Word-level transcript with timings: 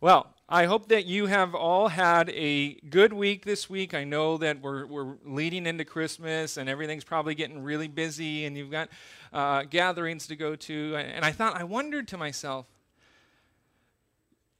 Well, 0.00 0.32
I 0.48 0.66
hope 0.66 0.90
that 0.90 1.06
you 1.06 1.26
have 1.26 1.56
all 1.56 1.88
had 1.88 2.30
a 2.30 2.74
good 2.88 3.12
week 3.12 3.44
this 3.44 3.68
week. 3.68 3.94
I 3.94 4.04
know 4.04 4.38
that 4.38 4.60
we're, 4.62 4.86
we're 4.86 5.16
leading 5.24 5.66
into 5.66 5.84
Christmas 5.84 6.56
and 6.56 6.68
everything's 6.68 7.02
probably 7.02 7.34
getting 7.34 7.64
really 7.64 7.88
busy 7.88 8.44
and 8.44 8.56
you've 8.56 8.70
got 8.70 8.90
uh, 9.32 9.64
gatherings 9.64 10.28
to 10.28 10.36
go 10.36 10.54
to. 10.54 10.94
And 10.94 11.24
I 11.24 11.32
thought, 11.32 11.56
I 11.56 11.64
wondered 11.64 12.06
to 12.08 12.16
myself, 12.16 12.66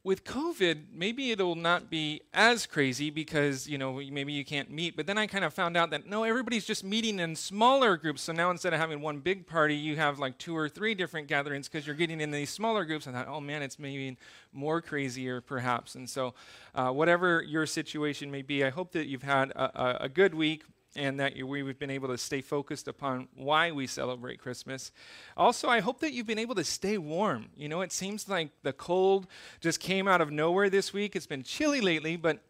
with 0.09 0.25
COVID, 0.25 0.85
maybe 0.91 1.33
it'll 1.33 1.55
not 1.55 1.91
be 1.91 2.23
as 2.33 2.65
crazy 2.65 3.11
because, 3.11 3.69
you 3.69 3.77
know, 3.77 4.01
maybe 4.11 4.33
you 4.33 4.43
can't 4.43 4.71
meet. 4.71 4.97
But 4.97 5.07
then 5.07 5.19
I 5.19 5.27
kind 5.27 5.45
of 5.45 5.53
found 5.53 5.77
out 5.77 5.91
that 5.91 6.07
no, 6.07 6.25
everybody's 6.25 6.65
just 6.65 6.83
meeting 6.83 7.21
in 7.21 7.37
smaller 7.37 7.99
groups. 7.99 8.23
So 8.23 8.33
now 8.33 8.51
instead 8.51 8.73
of 8.73 8.81
having 8.81 9.03
one 9.03 9.19
big 9.19 9.47
party, 9.47 9.77
you 9.77 9.97
have 9.97 10.19
like 10.19 10.39
two 10.39 10.57
or 10.57 10.67
three 10.67 10.95
different 10.95 11.29
gatherings 11.29 11.69
because 11.69 11.87
you're 11.87 11.95
getting 11.95 12.23
in 12.23 12.31
these 12.31 12.49
smaller 12.49 12.87
groups. 12.87 13.07
I 13.07 13.13
thought, 13.13 13.29
oh 13.29 13.43
man, 13.43 13.61
it's 13.61 13.79
maybe 13.79 14.17
more 14.55 14.81
crazier 14.81 15.43
perhaps. 15.43 15.95
And 15.95 16.09
so, 16.09 16.33
uh, 16.75 16.89
whatever 16.89 17.43
your 17.43 17.67
situation 17.67 18.31
may 18.31 18.41
be, 18.41 18.65
I 18.65 18.71
hope 18.71 18.93
that 18.93 19.09
you've 19.09 19.25
had 19.25 19.51
a, 19.51 19.79
a, 19.79 19.97
a 20.05 20.09
good 20.09 20.35
week 20.35 20.65
and 20.99 21.21
that 21.21 21.35
we've 21.43 21.79
been 21.79 21.91
able 21.91 22.09
to 22.09 22.19
stay 22.19 22.41
focused 22.41 22.89
upon 22.89 23.29
why 23.37 23.71
we 23.71 23.87
celebrate 23.87 24.41
Christmas. 24.41 24.91
Also, 25.37 25.69
I 25.69 25.81
hope 25.81 26.01
that 26.01 26.13
you've 26.13 26.27
been 26.27 26.39
able 26.39 26.57
to 26.57 26.65
stay 26.65 26.99
warm. 26.99 27.47
You 27.57 27.69
know, 27.69 27.81
it 27.83 27.93
seems 27.93 28.29
like 28.29 28.51
the 28.63 28.73
cold 28.73 29.29
just 29.61 29.81
came 29.81 30.09
out 30.09 30.21
of 30.21 30.31
nowhere 30.31 30.69
this 30.69 30.93
week. 30.93 31.15
It's 31.15 31.27
been 31.27 31.45
chilly 31.45 31.81
lately, 31.81 32.17
but 32.17 32.41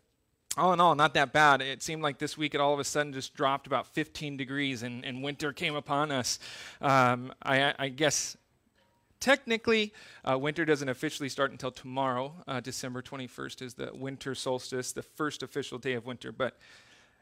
all 0.57 0.73
in 0.73 0.81
all, 0.81 0.95
not 0.95 1.15
that 1.15 1.33
bad. 1.33 1.61
It 1.61 1.83
seemed 1.83 2.03
like 2.03 2.19
this 2.19 2.37
week 2.37 2.55
it 2.55 2.61
all 2.61 2.73
of 2.73 2.81
a 2.81 2.85
sudden 2.85 3.13
just 3.13 3.35
dropped 3.35 3.67
about 3.67 3.87
15 3.87 4.37
degrees 4.37 4.83
and, 4.83 5.05
and 5.05 5.23
winter 5.23 5.53
came 5.53 5.77
upon 5.77 6.11
us. 6.11 6.39
Um, 6.81 7.33
I, 7.43 7.75
I, 7.79 7.89
guess 7.91 8.37
technically, 9.21 9.93
uh, 10.25 10.39
winter 10.39 10.65
doesn't 10.65 10.89
officially 10.89 11.29
start 11.29 11.53
until 11.53 11.71
tomorrow. 11.71 12.33
Uh, 12.49 12.61
December 12.61 13.03
21st 13.03 13.63
is 13.63 13.75
the 13.75 13.91
winter 13.95 14.35
solstice, 14.35 14.93
the 14.93 15.03
first 15.03 15.43
official 15.43 15.79
day 15.79 15.93
of 15.93 16.07
winter. 16.07 16.33
But 16.33 16.57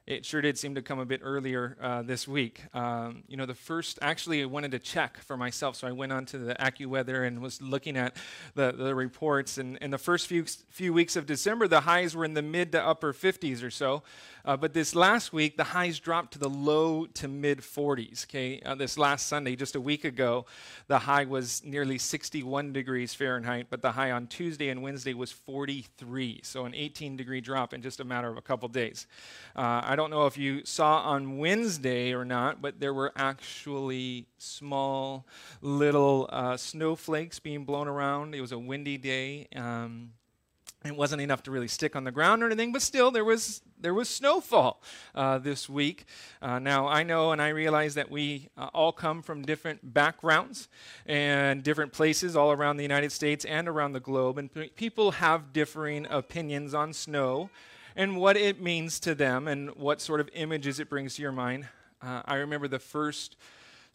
it 0.07 0.25
sure 0.25 0.41
did 0.41 0.57
seem 0.57 0.77
to 0.77 0.83
come 0.83 1.01
a 1.01 1.05
bit 1.05 1.21
earlier 1.25 1.77
uh, 1.83 2.01
this 2.03 2.29
week. 2.29 2.63
Um, 2.73 3.25
you 3.27 3.37
know, 3.37 3.45
the 3.45 3.57
first, 3.57 3.99
actually, 4.01 4.41
I 4.41 4.45
wanted 4.45 4.71
to 4.71 4.79
check 4.79 5.19
for 5.19 5.37
myself, 5.37 5.75
so 5.75 5.89
I 5.89 5.93
went 5.93 6.13
onto 6.13 6.45
the 6.45 6.55
AccuWeather 6.55 7.27
and 7.27 7.43
was 7.43 7.61
looking 7.61 7.97
at 7.97 8.17
the, 8.55 8.71
the 8.71 8.95
reports. 8.95 9.59
And 9.59 9.77
in 9.79 9.91
the 9.91 9.99
first 9.99 10.29
few, 10.29 10.45
few 10.71 10.93
weeks 10.93 11.17
of 11.17 11.27
December, 11.27 11.67
the 11.67 11.81
highs 11.81 12.15
were 12.15 12.25
in 12.25 12.35
the 12.35 12.43
mid 12.43 12.71
to 12.73 12.87
upper 12.87 13.13
50s 13.13 13.65
or 13.65 13.71
so. 13.71 14.05
Uh, 14.47 14.57
but 14.57 14.73
this 14.73 14.95
last 14.95 15.33
week, 15.33 15.57
the 15.57 15.65
highs 15.65 15.99
dropped 15.99 16.33
to 16.33 16.39
the 16.39 16.49
low 16.49 17.05
to 17.05 17.27
mid 17.27 17.59
40s. 17.59 18.25
Okay, 18.27 18.61
uh, 18.65 18.77
this 18.77 18.97
last 18.97 19.27
Sunday, 19.27 19.57
just 19.57 19.75
a 19.75 19.81
week 19.81 20.05
ago, 20.05 20.47
the 20.87 21.01
high 21.01 21.25
was 21.25 21.65
nearly 21.65 21.99
61 21.99 22.73
degrees 22.73 23.13
Fahrenheit, 23.13 23.67
but 23.71 23.83
the 23.83 23.91
high 23.91 24.13
on 24.13 24.29
Tuesday 24.29 24.69
and 24.69 24.83
Wednesday 24.83 25.15
was 25.15 25.33
43. 25.33 26.41
So 26.45 26.65
an 26.65 26.77
18 26.77 27.17
degree 27.17 27.41
drop 27.41 27.75
in 27.75 27.83
just 27.83 27.99
a 27.99 28.05
matter 28.05 28.29
of 28.29 28.37
a 28.37 28.43
couple 28.43 28.69
days. 28.69 29.09
Uh, 29.57 29.81
I 29.83 29.97
don't 29.97 30.11
know 30.11 30.27
if 30.27 30.39
you 30.39 30.65
saw 30.65 31.01
on 31.01 31.39
Wednesday 31.39 32.15
or 32.15 32.25
not, 32.25 32.63
but 32.63 32.79
there 32.79 32.95
were 32.95 33.13
actually 33.17 34.29
small 34.39 35.27
little 35.61 36.29
uh, 36.31 36.57
snowflakes 36.57 37.41
being 37.41 37.65
blown 37.65 37.89
around. 37.89 38.33
It 38.33 38.41
was 38.41 38.53
a 38.53 38.59
windy 38.59 38.97
day. 38.97 39.49
Um, 39.57 40.13
it 40.89 40.97
wasn't 40.97 41.23
enough 41.23 41.43
to 41.45 41.51
really 41.51 41.69
stick 41.69 41.97
on 41.97 42.05
the 42.05 42.11
ground 42.11 42.43
or 42.43 42.47
anything, 42.47 42.73
but 42.73 42.83
still 42.83 43.11
there 43.11 43.25
was 43.25 43.63
there 43.79 43.95
was 43.95 44.09
snowfall 44.09 44.81
uh, 45.15 45.39
this 45.39 45.69
week. 45.69 46.07
Uh, 46.41 46.59
now 46.59 46.87
I 46.87 47.03
know 47.03 47.33
and 47.33 47.43
I 47.43 47.49
realize 47.49 47.95
that 47.95 48.11
we 48.11 48.49
uh, 48.57 48.69
all 48.73 48.93
come 48.93 49.23
from 49.23 49.43
different 49.43 49.93
backgrounds 49.93 50.69
and 51.05 51.63
different 51.63 51.93
places 51.93 52.37
all 52.37 52.53
around 52.53 52.79
the 52.79 52.83
United 52.85 53.13
States 53.13 53.45
and 53.45 53.69
around 53.69 53.93
the 53.93 54.01
globe, 54.01 54.39
and 54.39 54.53
p- 54.53 54.71
people 54.77 55.13
have 55.13 55.53
differing 55.53 56.07
opinions 56.09 56.75
on 56.75 56.93
snow 56.93 57.51
and 57.95 58.17
what 58.17 58.37
it 58.37 58.61
means 58.61 59.01
to 59.01 59.15
them 59.15 59.49
and 59.49 59.75
what 59.77 60.01
sort 60.01 60.21
of 60.21 60.29
images 60.35 60.79
it 60.81 60.89
brings 60.89 61.17
to 61.17 61.23
your 61.23 61.33
mind. 61.33 61.67
Uh, 62.03 62.23
I 62.25 62.37
remember 62.37 62.69
the 62.69 62.79
first 62.79 63.37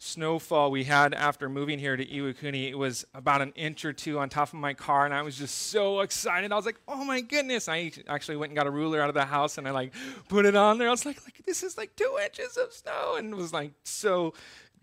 snowfall 0.02 0.70
we 0.70 0.84
had 0.84 1.14
after 1.14 1.48
moving 1.48 1.78
here 1.78 1.96
to 1.96 2.04
Iwakuni. 2.04 2.68
It 2.68 2.74
was 2.74 3.06
about 3.14 3.40
an 3.40 3.52
inch 3.54 3.84
or 3.84 3.92
two 3.92 4.18
on 4.18 4.28
top 4.28 4.48
of 4.48 4.54
my 4.54 4.74
car, 4.74 5.04
and 5.04 5.14
I 5.14 5.22
was 5.22 5.36
just 5.36 5.56
so 5.68 6.00
excited. 6.00 6.52
I 6.52 6.56
was 6.56 6.66
like, 6.66 6.80
"Oh 6.88 7.04
my 7.04 7.20
goodness!" 7.20 7.68
I 7.68 7.92
actually 8.08 8.36
went 8.36 8.50
and 8.50 8.56
got 8.56 8.66
a 8.66 8.70
ruler 8.70 9.00
out 9.00 9.08
of 9.08 9.14
the 9.14 9.24
house, 9.24 9.58
and 9.58 9.68
I 9.68 9.70
like 9.70 9.94
put 10.28 10.44
it 10.44 10.56
on 10.56 10.78
there. 10.78 10.88
I 10.88 10.90
was 10.90 11.06
like, 11.06 11.22
"Like 11.24 11.44
this 11.46 11.62
is 11.62 11.78
like 11.78 11.94
two 11.94 12.18
inches 12.22 12.56
of 12.56 12.72
snow," 12.72 13.14
and 13.16 13.34
was 13.34 13.52
like 13.52 13.72
so. 13.84 14.34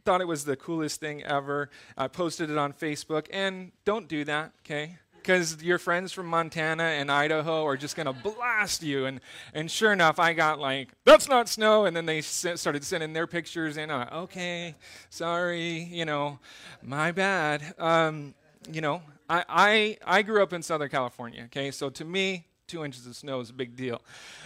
Thought 0.06 0.22
it 0.22 0.28
was 0.28 0.46
the 0.46 0.56
coolest 0.56 1.02
thing 1.02 1.24
ever. 1.24 1.70
I 1.98 2.08
posted 2.08 2.50
it 2.50 2.58
on 2.58 2.72
Facebook, 2.72 3.28
and 3.32 3.74
don't 3.84 4.08
do 4.08 4.24
that, 4.24 4.54
okay? 4.62 4.98
Because 5.30 5.62
your 5.62 5.78
friends 5.78 6.12
from 6.12 6.26
Montana 6.26 6.82
and 6.82 7.12
Idaho 7.12 7.64
are 7.64 7.78
just 7.78 7.96
going 7.96 8.08
to 8.08 8.14
blast 8.14 8.82
you. 8.82 9.06
And, 9.06 9.22
and 9.54 9.70
sure 9.70 9.94
enough, 9.94 10.18
I 10.18 10.34
got 10.34 10.58
like, 10.60 10.90
that's 11.06 11.30
not 11.30 11.48
snow. 11.48 11.86
And 11.86 11.96
then 11.96 12.08
they 12.08 12.18
s- 12.18 12.48
started 12.56 12.84
sending 12.84 13.14
their 13.14 13.28
pictures 13.28 13.78
and 13.78 13.92
I'm 13.92 14.00
like, 14.00 14.12
okay, 14.12 14.76
sorry, 15.12 15.84
you 15.84 16.04
know, 16.04 16.40
my 16.82 17.12
bad. 17.12 17.76
Um, 17.78 18.34
you 18.72 18.82
know, 18.82 19.04
I, 19.30 19.46
I, 19.48 19.98
I 20.04 20.22
grew 20.24 20.42
up 20.42 20.52
in 20.52 20.64
Southern 20.64 20.90
California, 20.90 21.44
okay? 21.44 21.70
So 21.70 21.92
to 21.92 22.04
me, 22.04 22.48
two 22.66 22.84
inches 22.84 23.06
of 23.06 23.16
snow 23.16 23.40
is 23.40 23.52
a 23.52 23.54
big 23.54 23.76
deal. 23.76 24.02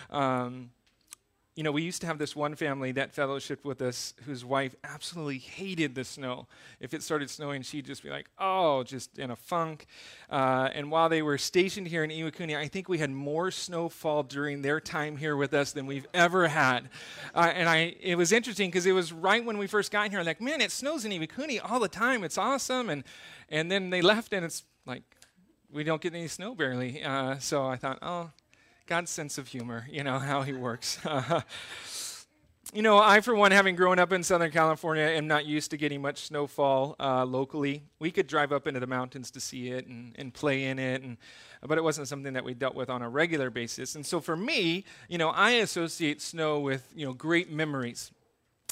Um, 0.10 0.72
you 1.56 1.62
know, 1.62 1.72
we 1.72 1.84
used 1.84 2.02
to 2.02 2.08
have 2.08 2.18
this 2.18 2.36
one 2.36 2.56
family 2.56 2.92
that 2.94 3.14
fellowship 3.14 3.64
with 3.64 3.80
us 3.82 4.16
whose 4.26 4.44
wife 4.44 4.76
absolutely 4.84 5.38
hated 5.38 5.94
the 5.94 6.04
snow. 6.04 6.48
If 6.80 6.96
it 6.96 7.04
started 7.04 7.30
snowing, 7.30 7.62
she'd 7.62 7.86
just 7.86 8.02
be 8.02 8.10
like, 8.10 8.28
oh, 8.40 8.82
just 8.84 9.20
in 9.20 9.30
a 9.30 9.36
funk. 9.36 9.86
Uh, 10.32 10.70
and 10.74 10.90
while 10.90 11.10
they 11.10 11.22
were 11.22 11.38
stationed 11.38 11.88
here 11.88 12.04
in 12.04 12.10
Iwakuni, 12.10 12.58
I 12.58 12.68
think 12.68 12.90
we 12.90 12.98
had 12.98 13.12
more 13.12 13.52
snowfall 13.52 14.24
during 14.24 14.64
their 14.64 14.80
time 14.80 15.18
here 15.18 15.38
with 15.38 15.54
us 15.54 15.74
than 15.74 15.86
we've 15.86 16.08
ever 16.12 16.48
had. 16.48 16.90
Uh, 17.36 17.52
and 17.54 17.70
I, 17.70 17.96
it 18.02 18.16
was 18.16 18.32
interesting 18.32 18.70
because 18.70 18.88
it 18.88 18.94
was 18.94 19.14
right 19.14 19.46
when 19.46 19.60
we 19.60 19.68
first 19.68 19.92
got 19.92 20.10
here, 20.10 20.20
I'm 20.20 20.26
like, 20.26 20.42
man, 20.42 20.60
it 20.60 20.72
snows 20.72 21.06
in 21.06 21.12
Iwakuni 21.12 21.60
all 21.64 21.80
the 21.80 21.88
time. 21.88 22.24
It's 22.24 22.40
awesome. 22.40 22.90
And, 22.90 23.04
and 23.50 23.72
then 23.72 23.92
they 23.92 24.02
left, 24.02 24.34
and 24.34 24.44
it's 24.44 24.64
like, 24.88 25.04
we 25.72 25.84
don't 25.84 26.02
get 26.02 26.16
any 26.16 26.28
snow 26.28 26.56
barely. 26.56 27.04
Uh, 27.04 27.38
so 27.38 27.66
I 27.66 27.76
thought, 27.76 28.00
oh, 28.02 28.32
God's 28.86 29.12
sense 29.12 29.38
of 29.38 29.48
humor, 29.48 29.88
you 29.90 30.04
know, 30.04 30.20
how 30.20 30.42
he 30.42 30.52
works. 30.52 31.00
you 32.74 32.82
know, 32.82 32.98
I, 32.98 33.22
for 33.22 33.34
one, 33.34 33.52
having 33.52 33.76
grown 33.76 33.98
up 33.98 34.12
in 34.12 34.24
Southern 34.24 34.52
California, 34.52 35.04
am 35.04 35.26
not 35.26 35.46
used 35.46 35.72
to 35.72 35.78
getting 35.78 36.02
much 36.02 36.28
snowfall 36.28 36.98
uh, 37.00 37.24
locally. 37.24 37.84
We 38.00 38.12
could 38.12 38.28
drive 38.28 38.52
up 38.52 38.68
into 38.68 38.82
the 38.82 38.88
mountains 38.88 39.32
to 39.32 39.40
see 39.40 39.70
it 39.70 39.88
and, 39.88 40.14
and 40.18 40.34
play 40.34 40.66
in 40.66 40.80
it, 40.80 41.02
and, 41.02 41.18
but 41.62 41.78
it 41.78 41.84
wasn't 41.84 42.10
something 42.10 42.34
that 42.34 42.44
we 42.44 42.54
dealt 42.54 42.76
with 42.76 42.90
on 42.90 43.02
a 43.02 43.10
regular 43.10 43.50
basis. 43.50 43.96
And 43.96 44.06
so 44.06 44.20
for 44.20 44.36
me, 44.36 44.84
you 45.08 45.18
know, 45.18 45.30
I 45.30 45.52
associate 45.52 46.22
snow 46.22 46.60
with, 46.60 46.92
you 46.94 47.06
know, 47.06 47.14
great 47.14 47.50
memories 47.50 48.12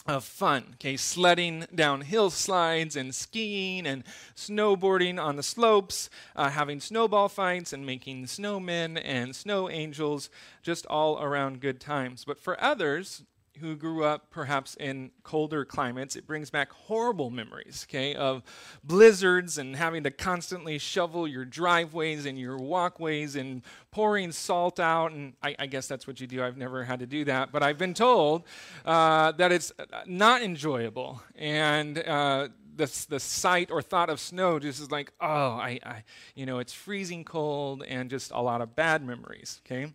of 0.07 0.23
fun, 0.23 0.65
okay, 0.73 0.97
sledding 0.97 1.65
down 1.73 2.01
hillsides 2.01 2.95
and 2.95 3.13
skiing 3.13 3.85
and 3.85 4.03
snowboarding 4.35 5.21
on 5.21 5.35
the 5.35 5.43
slopes, 5.43 6.09
uh, 6.35 6.49
having 6.49 6.79
snowball 6.79 7.29
fights 7.29 7.71
and 7.71 7.85
making 7.85 8.25
snowmen 8.25 8.99
and 9.03 9.35
snow 9.35 9.69
angels, 9.69 10.29
just 10.63 10.85
all 10.87 11.21
around 11.21 11.61
good 11.61 11.79
times. 11.79 12.25
But 12.25 12.39
for 12.39 12.61
others, 12.61 13.23
who 13.59 13.75
grew 13.75 14.03
up 14.03 14.29
perhaps 14.31 14.75
in 14.75 15.11
colder 15.23 15.65
climates, 15.65 16.15
it 16.15 16.25
brings 16.25 16.49
back 16.49 16.71
horrible 16.71 17.29
memories, 17.29 17.85
okay, 17.89 18.15
of 18.15 18.43
blizzards 18.83 19.57
and 19.57 19.75
having 19.75 20.03
to 20.03 20.11
constantly 20.11 20.77
shovel 20.77 21.27
your 21.27 21.45
driveways 21.45 22.25
and 22.25 22.39
your 22.39 22.57
walkways 22.57 23.35
and 23.35 23.61
pouring 23.91 24.31
salt 24.31 24.79
out. 24.79 25.11
And 25.11 25.33
I, 25.43 25.55
I 25.59 25.65
guess 25.67 25.87
that's 25.87 26.07
what 26.07 26.19
you 26.21 26.27
do. 26.27 26.43
I've 26.43 26.57
never 26.57 26.83
had 26.83 26.99
to 26.99 27.05
do 27.05 27.25
that, 27.25 27.51
but 27.51 27.61
I've 27.61 27.77
been 27.77 27.93
told 27.93 28.43
uh, 28.85 29.31
that 29.33 29.51
it's 29.51 29.71
not 30.05 30.41
enjoyable. 30.41 31.21
And 31.35 31.99
uh, 31.99 32.49
the, 32.75 33.05
the 33.09 33.19
sight 33.19 33.69
or 33.69 33.81
thought 33.81 34.09
of 34.09 34.19
snow 34.19 34.59
just 34.59 34.81
is 34.81 34.91
like, 34.91 35.11
oh, 35.19 35.27
I, 35.27 35.79
I, 35.85 36.03
you 36.35 36.45
know, 36.45 36.59
it's 36.59 36.73
freezing 36.73 37.23
cold 37.23 37.83
and 37.87 38.09
just 38.09 38.31
a 38.31 38.41
lot 38.41 38.61
of 38.61 38.75
bad 38.75 39.05
memories, 39.05 39.61
okay? 39.65 39.93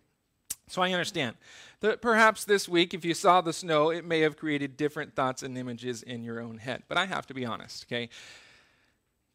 So 0.67 0.81
I 0.81 0.91
understand 0.91 1.35
that 1.79 2.01
perhaps 2.01 2.43
this 2.43 2.67
week, 2.67 2.93
if 2.93 3.05
you 3.05 3.13
saw 3.13 3.41
the 3.41 3.53
snow, 3.53 3.89
it 3.89 4.03
may 4.03 4.21
have 4.21 4.37
created 4.37 4.75
different 4.77 5.15
thoughts 5.15 5.43
and 5.43 5.57
images 5.57 6.03
in 6.03 6.23
your 6.23 6.41
own 6.41 6.57
head. 6.57 6.83
But 6.87 6.97
I 6.97 7.05
have 7.05 7.25
to 7.27 7.33
be 7.33 7.45
honest, 7.45 7.85
okay? 7.87 8.09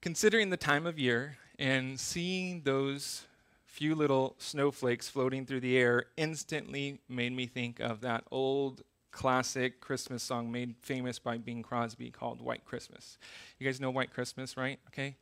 Considering 0.01 0.51
the 0.51 0.57
time 0.57 0.87
of 0.87 0.99
year 0.99 1.39
and 1.59 1.99
seeing 1.99 2.63
those 2.63 3.23
few 3.65 3.95
little 3.95 4.35
snowflakes 4.39 5.09
floating 5.09 5.47
through 5.47 5.61
the 5.61 5.79
air 5.79 6.05
instantly 6.19 6.99
made 7.09 7.33
me 7.33 7.47
think 7.47 7.81
of 7.81 8.03
that 8.03 8.25
old 8.31 8.83
classic 9.13 9.81
Christmas 9.81 10.23
song 10.23 10.51
made 10.51 10.75
famous 10.83 11.19
by 11.19 11.39
Bing 11.39 11.63
Crosby 11.63 12.11
called 12.11 12.43
White 12.43 12.65
Christmas. 12.65 13.19
You 13.59 13.67
guys 13.67 13.81
know 13.81 13.91
White 13.91 14.13
Christmas, 14.13 14.57
right? 14.57 14.79
Okay. 14.89 15.17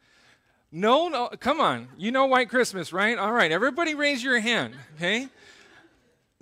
No, 0.72 1.08
no, 1.08 1.28
come 1.38 1.60
on. 1.60 1.88
You 1.98 2.10
know 2.12 2.26
White 2.26 2.48
Christmas, 2.48 2.92
right? 2.92 3.18
All 3.18 3.32
right, 3.32 3.50
everybody 3.52 3.94
raise 3.94 4.22
your 4.22 4.38
hand, 4.38 4.74
okay? 4.96 5.28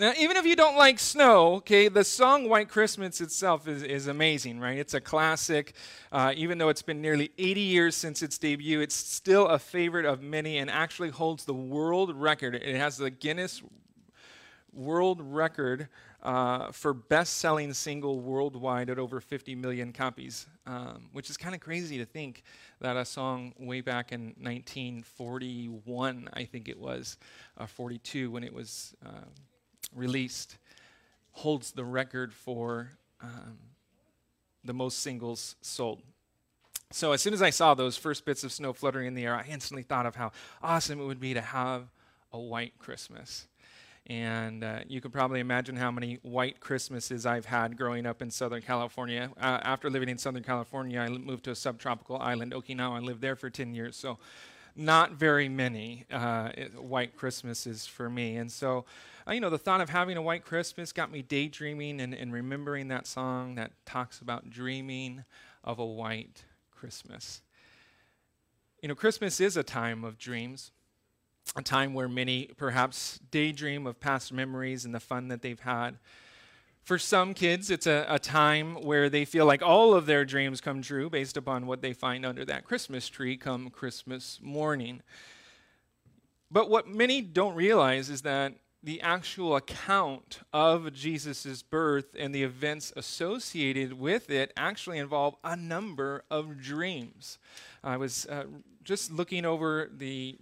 Now, 0.01 0.13
even 0.17 0.37
if 0.37 0.47
you 0.47 0.55
don't 0.55 0.77
like 0.77 1.01
snow, 1.01 1.55
okay, 1.55 1.89
the 1.89 2.05
song 2.05 2.49
White 2.49 2.69
Christmas 2.69 3.21
itself 3.21 3.67
is, 3.67 3.83
is 3.83 4.07
amazing, 4.07 4.61
right? 4.61 4.79
It's 4.79 4.95
a 4.95 5.01
classic. 5.01 5.75
Uh, 6.13 6.33
even 6.37 6.57
though 6.57 6.69
it's 6.69 6.83
been 6.83 7.03
nearly 7.03 7.33
80 7.37 7.61
years 7.61 7.97
since 7.97 8.23
its 8.23 8.39
debut, 8.39 8.81
it's 8.81 8.95
still 8.95 9.49
a 9.49 9.59
favorite 9.59 10.07
of 10.07 10.23
many 10.23 10.59
and 10.59 10.71
actually 10.71 11.11
holds 11.11 11.45
the 11.45 11.55
world 11.55 12.15
record. 12.15 12.55
It 12.55 12.77
has 12.77 12.97
the 12.97 13.11
Guinness 13.11 13.61
World 14.73 15.21
Record 15.21 15.89
uh, 16.23 16.71
for 16.71 16.95
best 16.95 17.39
selling 17.39 17.73
single 17.73 18.21
worldwide 18.21 18.91
at 18.91 19.01
over 19.01 19.21
50 19.21 19.57
million 19.57 19.93
copies, 19.93 20.47
um, 20.69 21.09
which 21.13 21.29
is 21.29 21.37
kind 21.37 21.57
of 21.57 21.61
crazy 21.61 21.99
to 21.99 22.05
think 22.05 22.45
that 22.81 22.97
a 22.97 23.05
song 23.05 23.53
way 23.59 23.81
back 23.81 24.13
in 24.13 24.27
1941, 24.39 26.29
I 26.35 26.45
think 26.45 26.69
it 26.69 26.79
was, 26.79 27.17
uh, 27.57 27.67
42, 27.67 28.31
when 28.31 28.45
it 28.45 28.55
was. 28.55 28.95
Uh, 29.05 29.25
released 29.95 30.59
holds 31.33 31.73
the 31.73 31.85
record 31.85 32.33
for 32.33 32.91
um, 33.21 33.59
the 34.65 34.75
most 34.75 35.01
singles 35.01 35.57
sold. 35.61 36.03
So 36.91 37.13
as 37.13 37.21
soon 37.21 37.35
as 37.35 37.43
I 37.43 37.51
saw 37.51 37.75
those 37.75 37.97
first 37.97 38.25
bits 38.25 38.45
of 38.45 38.53
snow 38.53 38.73
fluttering 38.73 39.07
in 39.07 39.15
the 39.15 39.25
air, 39.25 39.35
I 39.35 39.45
instantly 39.49 39.83
thought 39.83 40.07
of 40.07 40.17
how 40.17 40.33
awesome 40.63 41.01
it 41.01 41.05
would 41.05 41.21
be 41.21 41.35
to 41.35 41.41
have 41.41 41.89
a 42.33 42.39
white 42.39 42.79
Christmas. 42.79 43.47
And 44.07 44.65
uh, 44.65 44.81
you 44.89 45.03
can 45.03 45.11
probably 45.11 45.41
imagine 45.41 45.77
how 45.77 45.91
many 45.91 46.19
white 46.23 46.61
Christmases 46.61 47.27
I've 47.27 47.45
had 47.45 47.77
growing 47.77 48.07
up 48.07 48.23
in 48.23 48.31
Southern 48.31 48.63
California. 48.63 49.31
Uh, 49.39 49.61
after 49.63 49.91
living 49.91 50.09
in 50.09 50.17
Southern 50.17 50.43
California, 50.43 50.99
I 50.99 51.09
moved 51.09 51.45
to 51.45 51.51
a 51.51 51.55
subtropical 51.55 52.17
island, 52.17 52.53
Okinawa. 52.53 52.97
I 52.97 53.01
lived 53.01 53.21
there 53.21 53.37
for 53.37 53.51
10 53.51 53.75
years. 53.75 53.97
So, 53.97 54.19
not 54.79 55.13
very 55.13 55.49
many 55.49 56.05
uh, 56.11 56.51
white 56.77 57.17
Christmases 57.17 57.87
for 57.87 58.09
me. 58.09 58.37
And 58.37 58.51
so, 58.51 58.85
uh, 59.27 59.33
you 59.33 59.41
know, 59.41 59.51
the 59.51 59.59
thought 59.59 59.81
of 59.81 59.91
having 59.91 60.17
a 60.17 60.23
white 60.23 60.45
Christmas 60.45 60.93
got 60.93 61.11
me 61.11 61.21
daydreaming 61.21 62.01
and, 62.01 62.15
and 62.15 62.33
remembering 62.33 62.89
that 62.89 63.07
song 63.07 63.57
that 63.57 63.73
talks 63.85 64.21
about 64.21 64.49
dreaming 64.49 65.25
of 65.65 65.81
a 65.81 65.85
white 65.85 66.45
Christmas. 66.71 67.43
You 68.81 68.89
know, 68.89 68.95
Christmas 68.95 69.41
is 69.41 69.57
a 69.57 69.65
time 69.65 70.05
of 70.05 70.17
dreams, 70.17 70.71
a 71.57 71.63
time 71.63 71.93
where 71.93 72.09
many 72.09 72.51
perhaps 72.57 73.19
daydream 73.33 73.85
of 73.85 73.99
past 73.99 74.33
memories 74.33 74.85
and 74.85 74.95
the 74.95 75.01
fun 75.01 75.27
that 75.29 75.43
they've 75.43 75.59
had. 75.59 75.99
For 76.89 76.99
some 76.99 77.35
kids, 77.35 77.71
it's 77.71 77.87
a, 77.87 78.07
a, 78.09 78.19
time 78.19 78.77
where 78.77 79.11
they 79.11 79.27
feel 79.27 79.45
like 79.45 79.61
all 79.61 79.93
of 79.93 80.07
their 80.07 80.25
dreams 80.25 80.63
come 80.63 80.81
true 80.81 81.11
based 81.11 81.37
upon 81.37 81.67
what 81.67 81.83
they 81.83 81.93
find 81.93 82.25
under 82.25 82.47
that 82.47 82.65
Christmas 82.65 83.11
tree 83.11 83.37
come 83.37 83.69
Christmas 83.69 84.41
morning. 84.43 85.03
But 86.51 86.71
what 86.71 86.89
many 86.89 87.21
don't 87.21 87.55
realize 87.55 88.09
is 88.09 88.23
that 88.23 88.55
the 88.83 89.03
actual 89.03 89.55
account 89.55 90.41
of 90.55 90.91
Jesus' 90.95 91.63
birth 91.63 92.17
and 92.19 92.35
the 92.35 92.43
events 92.43 92.91
associated 92.97 93.93
with 93.93 94.31
it 94.31 94.55
actually 94.57 94.97
involve 94.97 95.37
a 95.45 95.57
number 95.57 96.25
of 96.31 96.59
dreams. 96.59 97.39
I 97.85 97.99
was 97.99 98.25
uh, 98.25 98.45
just 98.83 99.13
looking 99.13 99.45
over 99.45 99.91
the 99.95 100.39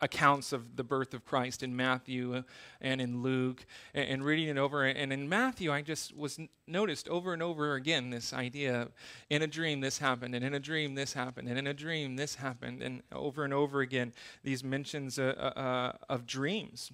accounts 0.00 0.52
of 0.52 0.76
the 0.76 0.84
birth 0.84 1.14
of 1.14 1.24
Christ 1.24 1.62
in 1.62 1.74
Matthew 1.74 2.42
and 2.80 3.00
in 3.00 3.22
Luke 3.22 3.64
and, 3.94 4.08
and, 4.08 4.24
reading 4.24 4.48
it 4.48 4.58
over. 4.58 4.84
And 4.84 5.12
in 5.12 5.28
Matthew, 5.28 5.72
I 5.72 5.82
just 5.82 6.16
was 6.16 6.38
noticed 6.66 7.08
over 7.08 7.32
and 7.32 7.42
over 7.42 7.74
again 7.74 8.10
this 8.10 8.32
idea 8.32 8.88
in 9.30 9.42
a 9.42 9.46
dream 9.46 9.80
this 9.80 9.98
happened, 9.98 10.34
and 10.34 10.44
in 10.44 10.54
a 10.54 10.60
dream 10.60 10.94
this 10.94 11.12
happened, 11.12 11.48
and 11.48 11.58
in 11.58 11.66
a 11.66 11.74
dream 11.74 12.16
this 12.16 12.34
happened, 12.34 12.82
and 12.82 13.02
over 13.12 13.44
and 13.44 13.54
over 13.54 13.80
again 13.80 14.12
these 14.42 14.62
mentions 14.64 15.18
uh, 15.18 15.34
uh, 15.38 15.58
uh 15.58 15.92
of 16.08 16.26
dreams. 16.26 16.90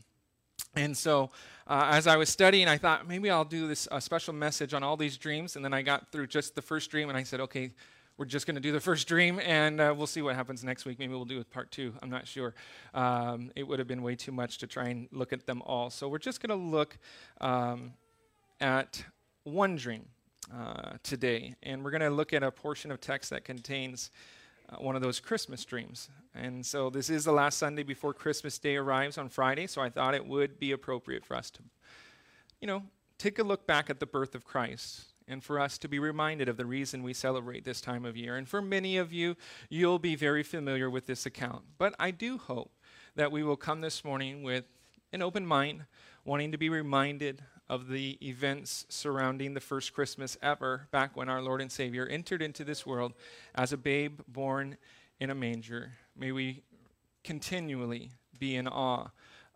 And 0.75 0.97
so, 0.97 1.31
uh, 1.67 1.88
as 1.91 2.06
I 2.06 2.17
was 2.17 2.29
studying, 2.29 2.69
I 2.69 2.79
thought 2.79 3.08
maybe 3.08 3.29
I'll 3.29 3.44
do 3.44 3.67
this 3.67 3.88
a 3.91 4.00
special 4.00 4.32
message 4.32 4.73
on 4.73 4.82
all 4.82 4.97
these 4.97 5.17
dreams. 5.17 5.56
And 5.56 5.64
then 5.64 5.75
I 5.75 5.82
got 5.82 6.12
through 6.12 6.29
just 6.29 6.55
the 6.55 6.62
first 6.62 6.91
dream, 6.91 7.08
and 7.08 7.19
I 7.19 7.25
said, 7.25 7.41
okay, 7.41 7.73
we're 8.20 8.26
just 8.26 8.46
going 8.46 8.55
to 8.55 8.61
do 8.61 8.70
the 8.70 8.81
first 8.81 9.08
dream, 9.08 9.40
and 9.43 9.81
uh, 9.81 9.94
we'll 9.96 10.06
see 10.06 10.20
what 10.20 10.37
happens 10.37 10.62
next 10.62 10.84
week. 10.84 10.99
Maybe 10.99 11.14
we'll 11.14 11.25
do 11.25 11.38
with 11.38 11.50
part 11.50 11.70
two. 11.70 11.94
I'm 12.02 12.11
not 12.11 12.28
sure. 12.28 12.52
Um, 12.93 13.50
it 13.56 13.62
would 13.62 13.78
have 13.78 13.88
been 13.88 14.02
way 14.02 14.14
too 14.14 14.31
much 14.31 14.58
to 14.58 14.67
try 14.67 14.88
and 14.88 15.08
look 15.11 15.32
at 15.32 15.46
them 15.46 15.62
all. 15.64 15.88
So 15.88 16.06
we're 16.06 16.19
just 16.19 16.43
going 16.43 16.50
to 16.50 16.62
look 16.62 16.99
um, 17.40 17.94
at 18.61 19.02
one 19.44 19.76
dream 19.76 20.05
uh, 20.55 20.99
today, 21.02 21.55
and 21.62 21.82
we're 21.82 21.93
going 21.93 22.02
to 22.02 22.11
look 22.11 22.34
at 22.34 22.43
a 22.43 22.50
portion 22.50 22.90
of 22.90 23.00
text 23.00 23.31
that 23.31 23.46
contains 23.46 24.11
uh, 24.69 24.76
one 24.76 24.96
of 24.96 25.00
those 25.00 25.19
Christmas 25.19 25.64
dreams. 25.64 26.11
And 26.34 26.66
so 26.66 26.90
this 26.90 27.08
is 27.08 27.25
the 27.25 27.32
last 27.32 27.56
Sunday 27.56 27.84
before 27.84 28.12
Christmas 28.12 28.58
Day 28.58 28.76
arrives 28.76 29.16
on 29.16 29.31
Friday, 29.31 29.66
so 29.66 29.81
I 29.81 29.88
thought 29.88 30.14
it 30.14 30.26
would 30.26 30.61
be 30.61 30.73
appropriate 30.73 31.25
for 31.25 31.37
us 31.37 31.50
to, 31.52 31.62
you 32.61 32.66
know, 32.66 32.82
take 33.16 33.38
a 33.38 33.43
look 33.43 33.66
back 33.66 33.88
at 33.88 33.99
the 33.99 34.05
birth 34.05 34.34
of 34.34 34.44
Christ 34.44 35.10
and 35.31 35.44
for 35.44 35.61
us 35.61 35.79
to 35.79 35.88
be 35.88 35.99
reminded 35.99 36.49
of 36.49 36.56
the 36.56 36.67
reason 36.67 37.03
we 37.03 37.15
celebrate 37.15 37.65
this 37.65 37.81
time 37.81 38.05
of 38.05 38.17
year. 38.17 38.37
And 38.37 38.49
for 38.49 38.61
many 38.61 38.97
of 38.97 39.12
you, 39.12 39.37
you'll 39.69 40.00
be 40.00 40.17
very 40.17 40.43
familiar 40.43 40.91
with 40.91 41.06
this 41.06 41.25
account. 41.25 41.62
But 41.79 41.94
I 42.00 42.11
do 42.11 42.37
hope 42.37 42.73
that 43.15 43.31
we 43.31 43.44
will 43.44 43.56
come 43.56 43.81
this 43.81 44.05
morning 44.05 44.43
with 44.43 44.65
an 45.12 45.23
open 45.23 45.47
mind, 45.47 45.85
wanting 46.25 46.50
to 46.53 46.59
be 46.59 46.69
reminded 46.69 47.43
of 47.69 47.88
the 47.88 48.19
events 48.21 48.85
surrounding 48.88 49.55
the 49.55 49.61
first 49.61 49.94
Christmas 49.94 50.37
ever, 50.43 50.88
back 50.91 51.17
when 51.17 51.29
our 51.29 51.41
Lord 51.41 51.61
and 51.61 51.71
Savior 51.71 52.06
entered 52.06 52.43
into 52.43 52.65
this 52.65 52.85
world 52.85 53.12
as 53.55 53.73
a 53.73 53.76
babe 53.76 54.21
born 54.26 54.76
in 55.21 55.31
a 55.31 55.35
manger. 55.35 55.93
May 56.17 56.33
we 56.33 56.65
continually 57.23 58.11
be 58.37 58.56
in 58.56 58.67
awe 58.67 59.11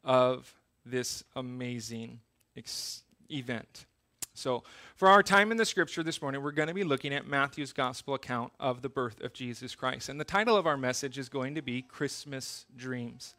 of 0.05 0.55
this 0.87 1.25
amazing 1.35 2.20
ex- 2.56 3.03
event. 3.29 3.87
So, 4.36 4.64
for 4.96 5.06
our 5.06 5.22
time 5.22 5.52
in 5.52 5.58
the 5.58 5.64
scripture 5.64 6.02
this 6.02 6.20
morning, 6.20 6.42
we're 6.42 6.50
going 6.50 6.66
to 6.66 6.75
be 6.75 6.82
looking 6.82 7.14
at 7.14 7.25
Matthew's 7.25 7.72
gospel 7.72 8.14
account 8.14 8.52
of 8.58 8.82
the 8.82 8.88
birth 8.88 9.20
of 9.20 9.32
Jesus 9.32 9.76
Christ. 9.76 10.08
And 10.08 10.19
the 10.19 10.25
title 10.25 10.56
of 10.56 10.66
our 10.66 10.76
message 10.76 11.19
is 11.19 11.28
going 11.28 11.54
to 11.54 11.62
be 11.62 11.82
Christmas 11.82 12.66
Dreams. 12.76 13.36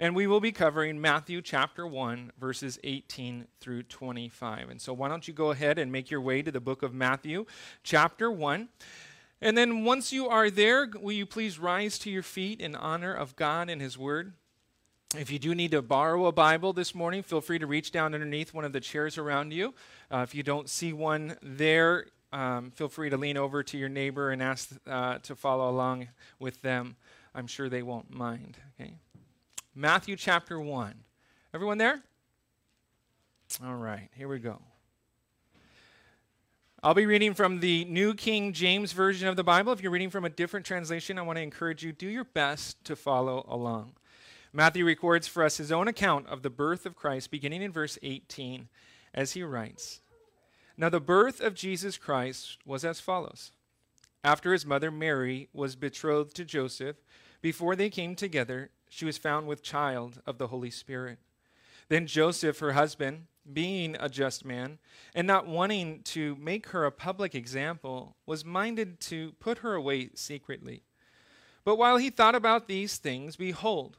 And 0.00 0.16
we 0.16 0.26
will 0.26 0.40
be 0.40 0.50
covering 0.50 1.00
Matthew 1.00 1.40
chapter 1.40 1.86
1, 1.86 2.32
verses 2.40 2.80
18 2.82 3.46
through 3.60 3.84
25. 3.84 4.70
And 4.70 4.80
so, 4.80 4.92
why 4.92 5.08
don't 5.08 5.28
you 5.28 5.32
go 5.32 5.52
ahead 5.52 5.78
and 5.78 5.92
make 5.92 6.10
your 6.10 6.20
way 6.20 6.42
to 6.42 6.50
the 6.50 6.60
book 6.60 6.82
of 6.82 6.92
Matthew, 6.92 7.46
chapter 7.84 8.28
1. 8.28 8.68
And 9.40 9.56
then, 9.56 9.84
once 9.84 10.12
you 10.12 10.28
are 10.28 10.50
there, 10.50 10.90
will 11.00 11.12
you 11.12 11.26
please 11.26 11.60
rise 11.60 11.96
to 12.00 12.10
your 12.10 12.24
feet 12.24 12.60
in 12.60 12.74
honor 12.74 13.14
of 13.14 13.36
God 13.36 13.70
and 13.70 13.80
His 13.80 13.96
Word? 13.96 14.32
If 15.16 15.30
you 15.30 15.38
do 15.38 15.54
need 15.54 15.70
to 15.70 15.80
borrow 15.80 16.26
a 16.26 16.32
Bible 16.32 16.72
this 16.72 16.92
morning, 16.92 17.22
feel 17.22 17.40
free 17.40 17.60
to 17.60 17.68
reach 17.68 17.92
down 17.92 18.14
underneath 18.14 18.52
one 18.52 18.64
of 18.64 18.72
the 18.72 18.80
chairs 18.80 19.16
around 19.16 19.52
you. 19.52 19.72
Uh, 20.12 20.18
if 20.18 20.34
you 20.34 20.42
don't 20.42 20.68
see 20.68 20.92
one 20.92 21.36
there, 21.40 22.06
um, 22.32 22.72
feel 22.72 22.88
free 22.88 23.10
to 23.10 23.16
lean 23.16 23.36
over 23.36 23.62
to 23.62 23.78
your 23.78 23.88
neighbor 23.88 24.32
and 24.32 24.42
ask 24.42 24.70
uh, 24.88 25.18
to 25.18 25.36
follow 25.36 25.70
along 25.70 26.08
with 26.40 26.60
them. 26.62 26.96
I'm 27.32 27.46
sure 27.46 27.68
they 27.68 27.82
won't 27.82 28.10
mind. 28.10 28.56
Okay. 28.80 28.94
Matthew 29.72 30.16
chapter 30.16 30.58
1. 30.58 30.94
Everyone 31.54 31.78
there? 31.78 32.02
All 33.64 33.76
right, 33.76 34.08
here 34.16 34.26
we 34.26 34.40
go. 34.40 34.60
I'll 36.82 36.94
be 36.94 37.06
reading 37.06 37.34
from 37.34 37.60
the 37.60 37.84
New 37.84 38.14
King 38.14 38.52
James 38.52 38.90
Version 38.90 39.28
of 39.28 39.36
the 39.36 39.44
Bible. 39.44 39.72
If 39.72 39.80
you're 39.80 39.92
reading 39.92 40.10
from 40.10 40.24
a 40.24 40.30
different 40.30 40.66
translation, 40.66 41.20
I 41.20 41.22
want 41.22 41.36
to 41.36 41.42
encourage 41.42 41.84
you 41.84 41.92
do 41.92 42.08
your 42.08 42.24
best 42.24 42.84
to 42.86 42.96
follow 42.96 43.46
along. 43.48 43.92
Matthew 44.56 44.84
records 44.84 45.26
for 45.26 45.42
us 45.42 45.56
his 45.56 45.72
own 45.72 45.88
account 45.88 46.28
of 46.28 46.42
the 46.42 46.48
birth 46.48 46.86
of 46.86 46.94
Christ, 46.94 47.32
beginning 47.32 47.60
in 47.60 47.72
verse 47.72 47.98
18, 48.04 48.68
as 49.12 49.32
he 49.32 49.42
writes 49.42 50.00
Now 50.76 50.88
the 50.88 51.00
birth 51.00 51.40
of 51.40 51.56
Jesus 51.56 51.98
Christ 51.98 52.58
was 52.64 52.84
as 52.84 53.00
follows. 53.00 53.50
After 54.22 54.52
his 54.52 54.64
mother 54.64 54.92
Mary 54.92 55.48
was 55.52 55.74
betrothed 55.74 56.36
to 56.36 56.44
Joseph, 56.44 56.94
before 57.42 57.74
they 57.74 57.90
came 57.90 58.14
together, 58.14 58.70
she 58.88 59.04
was 59.04 59.18
found 59.18 59.48
with 59.48 59.60
child 59.60 60.22
of 60.24 60.38
the 60.38 60.46
Holy 60.46 60.70
Spirit. 60.70 61.18
Then 61.88 62.06
Joseph, 62.06 62.60
her 62.60 62.74
husband, 62.74 63.26
being 63.52 63.96
a 63.98 64.08
just 64.08 64.44
man, 64.44 64.78
and 65.16 65.26
not 65.26 65.48
wanting 65.48 66.02
to 66.04 66.36
make 66.36 66.68
her 66.68 66.84
a 66.84 66.92
public 66.92 67.34
example, 67.34 68.14
was 68.24 68.44
minded 68.44 69.00
to 69.00 69.32
put 69.40 69.58
her 69.58 69.74
away 69.74 70.10
secretly. 70.14 70.84
But 71.64 71.76
while 71.76 71.96
he 71.96 72.08
thought 72.08 72.36
about 72.36 72.68
these 72.68 72.98
things, 72.98 73.34
behold, 73.34 73.98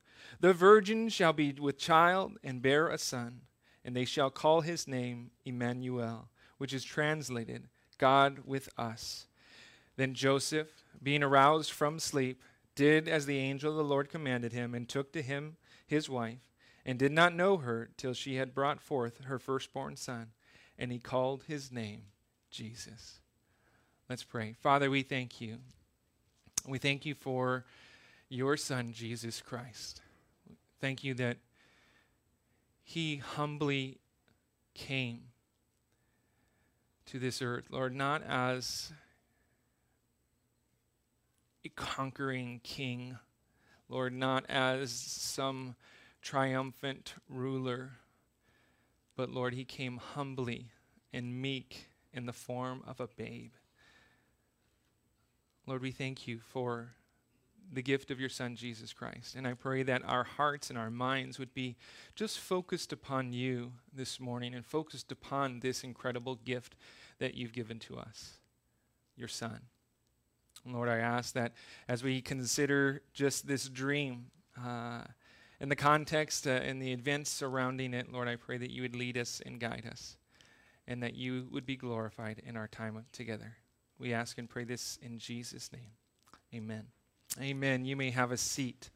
the 0.39 0.53
virgin 0.53 1.09
shall 1.09 1.33
be 1.33 1.51
with 1.53 1.77
child 1.77 2.37
and 2.43 2.61
bear 2.61 2.87
a 2.87 2.97
son 2.97 3.41
and 3.83 3.95
they 3.95 4.05
shall 4.05 4.29
call 4.29 4.61
his 4.61 4.87
name 4.87 5.31
Emmanuel, 5.45 6.29
which 6.57 6.73
is 6.73 6.83
translated 6.83 7.67
God 7.97 8.39
with 8.45 8.69
us. 8.77 9.27
Then 9.97 10.13
Joseph, 10.13 10.83
being 11.01 11.23
aroused 11.23 11.71
from 11.71 11.99
sleep, 11.99 12.41
did 12.75 13.07
as 13.07 13.25
the 13.25 13.37
angel 13.37 13.71
of 13.71 13.77
the 13.77 13.83
Lord 13.83 14.09
commanded 14.09 14.53
him, 14.53 14.73
and 14.73 14.87
took 14.87 15.11
to 15.13 15.21
him 15.21 15.57
his 15.85 16.09
wife, 16.09 16.49
and 16.85 16.97
did 16.97 17.11
not 17.11 17.35
know 17.35 17.57
her 17.57 17.89
till 17.97 18.13
she 18.13 18.35
had 18.35 18.55
brought 18.55 18.81
forth 18.81 19.23
her 19.25 19.39
firstborn 19.39 19.97
son, 19.97 20.27
and 20.77 20.91
he 20.91 20.99
called 20.99 21.43
his 21.47 21.71
name 21.71 22.03
Jesus. 22.49 23.19
Let's 24.09 24.23
pray. 24.23 24.53
Father, 24.53 24.89
we 24.89 25.03
thank 25.03 25.41
you. 25.41 25.57
We 26.67 26.77
thank 26.77 27.05
you 27.05 27.15
for 27.15 27.65
your 28.29 28.57
son, 28.57 28.93
Jesus 28.93 29.41
Christ. 29.41 30.00
Thank 30.81 31.03
you 31.03 31.13
that 31.13 31.37
he 32.83 33.17
humbly 33.17 33.99
came 34.73 35.25
to 37.05 37.19
this 37.19 37.39
earth, 37.39 37.65
Lord, 37.69 37.93
not 37.93 38.23
as 38.23 38.91
a 41.63 41.69
conquering 41.69 42.61
king, 42.63 43.19
Lord, 43.89 44.11
not 44.11 44.43
as 44.49 44.91
some 44.91 45.75
triumphant 46.19 47.13
ruler, 47.29 47.91
but 49.15 49.29
Lord, 49.29 49.53
he 49.53 49.65
came 49.65 49.97
humbly 49.97 50.71
and 51.13 51.39
meek 51.39 51.89
in 52.11 52.25
the 52.25 52.33
form 52.33 52.81
of 52.87 52.99
a 52.99 53.07
babe. 53.07 53.51
Lord, 55.67 55.83
we 55.83 55.91
thank 55.91 56.27
you 56.27 56.39
for 56.39 56.95
the 57.71 57.81
gift 57.81 58.11
of 58.11 58.19
your 58.19 58.29
Son, 58.29 58.55
Jesus 58.55 58.91
Christ. 58.91 59.35
And 59.35 59.47
I 59.47 59.53
pray 59.53 59.83
that 59.83 60.03
our 60.05 60.23
hearts 60.23 60.69
and 60.69 60.77
our 60.77 60.91
minds 60.91 61.39
would 61.39 61.53
be 61.53 61.77
just 62.15 62.39
focused 62.39 62.91
upon 62.91 63.31
you 63.31 63.71
this 63.93 64.19
morning 64.19 64.53
and 64.53 64.65
focused 64.65 65.11
upon 65.11 65.61
this 65.61 65.83
incredible 65.83 66.35
gift 66.35 66.75
that 67.19 67.35
you've 67.35 67.53
given 67.53 67.79
to 67.79 67.97
us, 67.97 68.39
your 69.15 69.27
Son. 69.27 69.61
Lord, 70.65 70.89
I 70.89 70.97
ask 70.97 71.33
that 71.33 71.53
as 71.87 72.03
we 72.03 72.21
consider 72.21 73.01
just 73.13 73.47
this 73.47 73.67
dream 73.69 74.27
uh, 74.61 75.03
in 75.59 75.69
the 75.69 75.75
context 75.75 76.45
uh, 76.45 76.51
and 76.51 76.81
the 76.81 76.91
events 76.91 77.31
surrounding 77.31 77.93
it, 77.93 78.11
Lord, 78.11 78.27
I 78.27 78.35
pray 78.35 78.57
that 78.57 78.71
you 78.71 78.81
would 78.81 78.95
lead 78.95 79.17
us 79.17 79.41
and 79.45 79.59
guide 79.59 79.87
us 79.89 80.17
and 80.87 81.01
that 81.01 81.15
you 81.15 81.47
would 81.51 81.65
be 81.65 81.75
glorified 81.77 82.41
in 82.45 82.57
our 82.57 82.67
time 82.67 83.03
together. 83.11 83.57
We 83.97 84.13
ask 84.13 84.37
and 84.37 84.49
pray 84.49 84.65
this 84.65 84.99
in 85.01 85.19
Jesus' 85.19 85.71
name. 85.71 85.91
Amen. 86.53 86.87
Amen. 87.39 87.85
You 87.85 87.95
may 87.95 88.11
have 88.11 88.31
a 88.31 88.37
seat. 88.37 88.89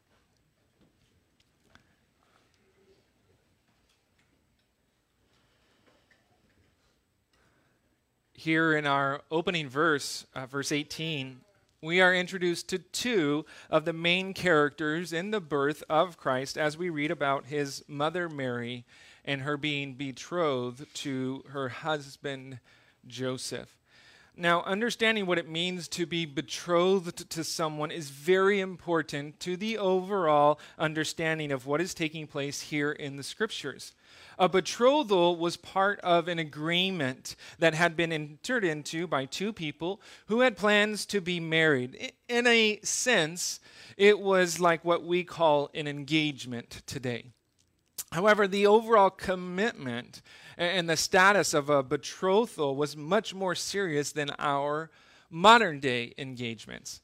Here 8.34 8.76
in 8.76 8.86
our 8.86 9.22
opening 9.30 9.68
verse, 9.68 10.26
uh, 10.34 10.46
verse 10.46 10.70
18, 10.70 11.40
we 11.80 12.00
are 12.00 12.14
introduced 12.14 12.68
to 12.68 12.78
two 12.78 13.46
of 13.70 13.86
the 13.86 13.92
main 13.92 14.34
characters 14.34 15.12
in 15.12 15.30
the 15.30 15.40
birth 15.40 15.82
of 15.88 16.18
Christ 16.18 16.58
as 16.58 16.76
we 16.76 16.90
read 16.90 17.10
about 17.10 17.46
his 17.46 17.82
mother 17.88 18.28
Mary 18.28 18.84
and 19.24 19.42
her 19.42 19.56
being 19.56 19.94
betrothed 19.94 20.86
to 20.94 21.42
her 21.48 21.70
husband 21.70 22.60
Joseph. 23.06 23.76
Now, 24.38 24.62
understanding 24.64 25.24
what 25.24 25.38
it 25.38 25.48
means 25.48 25.88
to 25.88 26.04
be 26.04 26.26
betrothed 26.26 27.30
to 27.30 27.42
someone 27.42 27.90
is 27.90 28.10
very 28.10 28.60
important 28.60 29.40
to 29.40 29.56
the 29.56 29.78
overall 29.78 30.60
understanding 30.78 31.50
of 31.50 31.64
what 31.64 31.80
is 31.80 31.94
taking 31.94 32.26
place 32.26 32.60
here 32.60 32.92
in 32.92 33.16
the 33.16 33.22
scriptures. 33.22 33.94
A 34.38 34.46
betrothal 34.46 35.36
was 35.36 35.56
part 35.56 35.98
of 36.00 36.28
an 36.28 36.38
agreement 36.38 37.34
that 37.58 37.72
had 37.72 37.96
been 37.96 38.12
entered 38.12 38.62
into 38.62 39.06
by 39.06 39.24
two 39.24 39.54
people 39.54 40.02
who 40.26 40.40
had 40.40 40.58
plans 40.58 41.06
to 41.06 41.22
be 41.22 41.40
married. 41.40 42.12
In 42.28 42.46
a 42.46 42.78
sense, 42.82 43.60
it 43.96 44.20
was 44.20 44.60
like 44.60 44.84
what 44.84 45.02
we 45.02 45.24
call 45.24 45.70
an 45.72 45.88
engagement 45.88 46.82
today. 46.86 47.32
However, 48.12 48.46
the 48.46 48.66
overall 48.66 49.08
commitment 49.08 50.20
and 50.56 50.88
the 50.88 50.96
status 50.96 51.54
of 51.54 51.68
a 51.68 51.82
betrothal 51.82 52.76
was 52.76 52.96
much 52.96 53.34
more 53.34 53.54
serious 53.54 54.12
than 54.12 54.30
our 54.38 54.90
modern 55.30 55.80
day 55.80 56.14
engagements. 56.16 57.00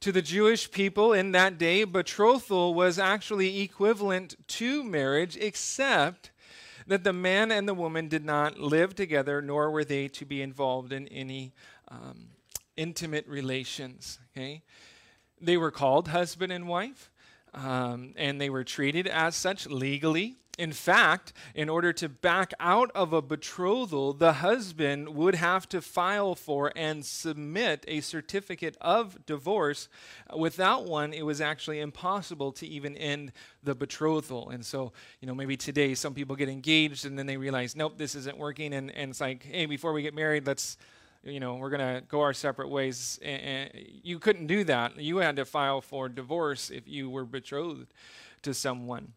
To 0.00 0.12
the 0.12 0.22
Jewish 0.22 0.70
people 0.70 1.12
in 1.12 1.32
that 1.32 1.58
day, 1.58 1.84
betrothal 1.84 2.74
was 2.74 2.98
actually 2.98 3.60
equivalent 3.60 4.36
to 4.48 4.84
marriage, 4.84 5.36
except 5.36 6.30
that 6.86 7.02
the 7.02 7.12
man 7.12 7.50
and 7.50 7.68
the 7.68 7.74
woman 7.74 8.08
did 8.08 8.24
not 8.24 8.58
live 8.58 8.94
together, 8.94 9.40
nor 9.40 9.70
were 9.70 9.84
they 9.84 10.08
to 10.08 10.24
be 10.24 10.42
involved 10.42 10.92
in 10.92 11.08
any 11.08 11.52
um, 11.88 12.28
intimate 12.76 13.26
relations. 13.26 14.18
Okay? 14.30 14.62
They 15.40 15.56
were 15.56 15.70
called 15.70 16.08
husband 16.08 16.52
and 16.52 16.68
wife, 16.68 17.10
um, 17.54 18.12
and 18.16 18.40
they 18.40 18.50
were 18.50 18.64
treated 18.64 19.06
as 19.06 19.34
such 19.34 19.66
legally. 19.66 20.36
In 20.58 20.72
fact, 20.72 21.34
in 21.54 21.68
order 21.68 21.92
to 21.92 22.08
back 22.08 22.54
out 22.58 22.90
of 22.94 23.12
a 23.12 23.20
betrothal, 23.20 24.14
the 24.14 24.34
husband 24.34 25.10
would 25.10 25.34
have 25.34 25.68
to 25.68 25.82
file 25.82 26.34
for 26.34 26.72
and 26.74 27.04
submit 27.04 27.84
a 27.86 28.00
certificate 28.00 28.74
of 28.80 29.26
divorce. 29.26 29.88
Without 30.34 30.86
one, 30.86 31.12
it 31.12 31.26
was 31.26 31.42
actually 31.42 31.80
impossible 31.80 32.52
to 32.52 32.66
even 32.66 32.96
end 32.96 33.32
the 33.62 33.74
betrothal. 33.74 34.48
And 34.48 34.64
so, 34.64 34.92
you 35.20 35.26
know, 35.26 35.34
maybe 35.34 35.58
today 35.58 35.94
some 35.94 36.14
people 36.14 36.36
get 36.36 36.48
engaged 36.48 37.04
and 37.04 37.18
then 37.18 37.26
they 37.26 37.36
realize, 37.36 37.76
nope, 37.76 37.98
this 37.98 38.14
isn't 38.14 38.38
working. 38.38 38.72
And, 38.72 38.90
and 38.92 39.10
it's 39.10 39.20
like, 39.20 39.42
hey, 39.42 39.66
before 39.66 39.92
we 39.92 40.00
get 40.00 40.14
married, 40.14 40.46
let's, 40.46 40.78
you 41.22 41.38
know, 41.38 41.56
we're 41.56 41.70
going 41.70 41.96
to 41.96 42.00
go 42.08 42.22
our 42.22 42.32
separate 42.32 42.70
ways. 42.70 43.18
And 43.22 43.70
you 43.74 44.18
couldn't 44.18 44.46
do 44.46 44.64
that. 44.64 44.98
You 44.98 45.18
had 45.18 45.36
to 45.36 45.44
file 45.44 45.82
for 45.82 46.08
divorce 46.08 46.70
if 46.70 46.88
you 46.88 47.10
were 47.10 47.26
betrothed 47.26 47.92
to 48.40 48.54
someone. 48.54 49.12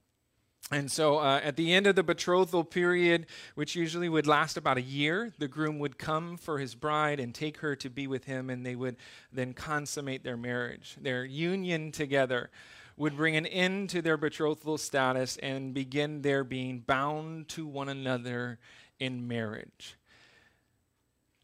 And 0.72 0.92
so 0.92 1.18
uh, 1.18 1.42
at 1.44 1.56
the 1.56 1.74
end 1.74 1.88
of 1.88 1.96
the 1.96 2.04
betrothal 2.04 2.64
period, 2.64 3.26
which 3.56 3.76
usually 3.76 4.08
would 4.08 4.28
last 4.28 4.56
about 4.56 4.78
a 4.78 4.82
year, 4.82 5.34
the 5.40 5.48
groom 5.48 5.80
would 5.80 5.98
come 5.98 6.38
for 6.38 6.60
his 6.60 6.76
bride 6.76 7.20
and 7.20 7.34
take 7.34 7.58
her 7.58 7.76
to 7.78 7.90
be 7.90 8.06
with 8.06 8.26
him, 8.26 8.52
and 8.52 8.64
they 8.64 8.76
would 8.76 8.98
then 9.34 9.54
consummate 9.54 10.24
their 10.24 10.38
marriage. 10.38 10.96
Their 11.02 11.26
union 11.26 11.92
together 11.92 12.52
would 12.98 13.16
bring 13.16 13.36
an 13.36 13.48
end 13.48 13.90
to 13.90 14.02
their 14.02 14.18
betrothal 14.18 14.78
status 14.78 15.38
and 15.38 15.74
begin 15.74 16.22
their 16.22 16.44
being 16.44 16.82
bound 16.82 17.48
to 17.50 17.66
one 17.66 17.90
another 17.90 18.60
in 19.00 19.28
marriage. 19.28 19.96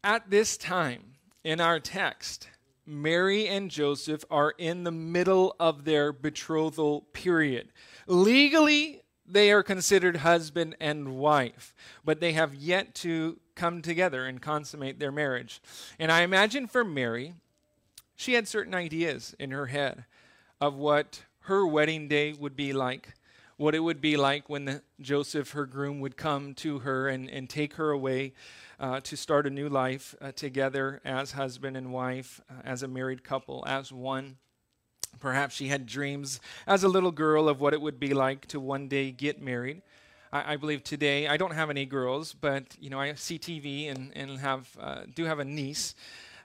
At 0.04 0.30
this 0.30 0.56
time 0.56 1.14
in 1.42 1.60
our 1.60 1.80
text, 1.80 2.48
Mary 2.84 3.48
and 3.48 3.72
Joseph 3.72 4.24
are 4.30 4.54
in 4.58 4.84
the 4.84 4.92
middle 4.92 5.56
of 5.58 5.84
their 5.84 6.12
betrothal 6.12 7.00
period. 7.12 7.72
Legally, 8.06 9.02
they 9.28 9.50
are 9.50 9.62
considered 9.62 10.18
husband 10.18 10.76
and 10.80 11.16
wife, 11.16 11.74
but 12.04 12.20
they 12.20 12.32
have 12.32 12.54
yet 12.54 12.94
to 12.96 13.38
come 13.54 13.82
together 13.82 14.26
and 14.26 14.40
consummate 14.40 14.98
their 14.98 15.12
marriage. 15.12 15.60
And 15.98 16.12
I 16.12 16.22
imagine 16.22 16.66
for 16.66 16.84
Mary, 16.84 17.34
she 18.14 18.34
had 18.34 18.48
certain 18.48 18.74
ideas 18.74 19.34
in 19.38 19.50
her 19.50 19.66
head 19.66 20.04
of 20.60 20.74
what 20.74 21.22
her 21.40 21.66
wedding 21.66 22.08
day 22.08 22.32
would 22.32 22.56
be 22.56 22.72
like, 22.72 23.14
what 23.56 23.74
it 23.74 23.80
would 23.80 24.00
be 24.00 24.16
like 24.16 24.48
when 24.48 24.66
the, 24.66 24.82
Joseph, 25.00 25.52
her 25.52 25.66
groom, 25.66 26.00
would 26.00 26.16
come 26.16 26.54
to 26.54 26.80
her 26.80 27.08
and, 27.08 27.30
and 27.30 27.48
take 27.48 27.74
her 27.74 27.90
away 27.90 28.32
uh, 28.78 29.00
to 29.00 29.16
start 29.16 29.46
a 29.46 29.50
new 29.50 29.68
life 29.68 30.14
uh, 30.20 30.32
together 30.32 31.00
as 31.04 31.32
husband 31.32 31.76
and 31.76 31.92
wife, 31.92 32.40
uh, 32.50 32.62
as 32.64 32.82
a 32.82 32.88
married 32.88 33.24
couple, 33.24 33.64
as 33.66 33.92
one. 33.92 34.36
Perhaps 35.18 35.54
she 35.54 35.68
had 35.68 35.86
dreams 35.86 36.40
as 36.66 36.84
a 36.84 36.88
little 36.88 37.12
girl 37.12 37.48
of 37.48 37.60
what 37.60 37.72
it 37.72 37.80
would 37.80 37.98
be 37.98 38.14
like 38.14 38.46
to 38.46 38.60
one 38.60 38.88
day 38.88 39.10
get 39.10 39.40
married. 39.40 39.82
I, 40.32 40.54
I 40.54 40.56
believe 40.56 40.84
today, 40.84 41.28
I 41.28 41.36
don't 41.36 41.54
have 41.54 41.70
any 41.70 41.86
girls, 41.86 42.32
but 42.32 42.76
you 42.80 42.90
know, 42.90 43.00
I 43.00 43.14
see 43.14 43.38
TV 43.38 43.90
and, 43.90 44.12
and 44.14 44.38
have, 44.38 44.68
uh, 44.80 45.02
do 45.14 45.24
have 45.24 45.38
a 45.38 45.44
niece. 45.44 45.94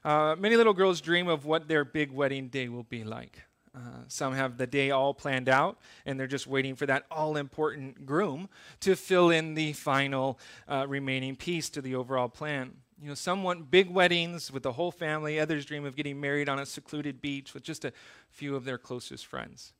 Uh, 0.03 0.35
many 0.37 0.55
little 0.55 0.73
girls 0.73 1.01
dream 1.01 1.27
of 1.27 1.45
what 1.45 1.67
their 1.67 1.85
big 1.85 2.11
wedding 2.11 2.47
day 2.47 2.69
will 2.69 2.83
be 2.83 3.03
like. 3.03 3.43
Uh, 3.73 4.03
some 4.07 4.33
have 4.33 4.57
the 4.57 4.67
day 4.67 4.91
all 4.91 5.13
planned 5.13 5.47
out, 5.47 5.77
and 6.05 6.19
they're 6.19 6.27
just 6.27 6.45
waiting 6.45 6.75
for 6.75 6.85
that 6.85 7.05
all 7.09 7.37
important 7.37 8.05
groom 8.05 8.49
to 8.81 8.95
fill 8.95 9.29
in 9.29 9.53
the 9.53 9.71
final 9.73 10.37
uh, 10.67 10.85
remaining 10.87 11.35
piece 11.37 11.69
to 11.69 11.81
the 11.81 11.95
overall 11.95 12.27
plan. 12.27 12.73
You 13.01 13.07
know, 13.07 13.15
some 13.15 13.41
want 13.41 13.71
big 13.71 13.89
weddings 13.89 14.51
with 14.51 14.61
the 14.61 14.73
whole 14.73 14.91
family. 14.91 15.39
Others 15.39 15.65
dream 15.65 15.85
of 15.85 15.95
getting 15.95 16.21
married 16.21 16.47
on 16.47 16.59
a 16.59 16.67
secluded 16.67 17.19
beach 17.19 17.55
with 17.55 17.63
just 17.63 17.83
a 17.83 17.93
few 18.29 18.55
of 18.55 18.63
their 18.63 18.77
closest 18.77 19.25
friends. 19.25 19.73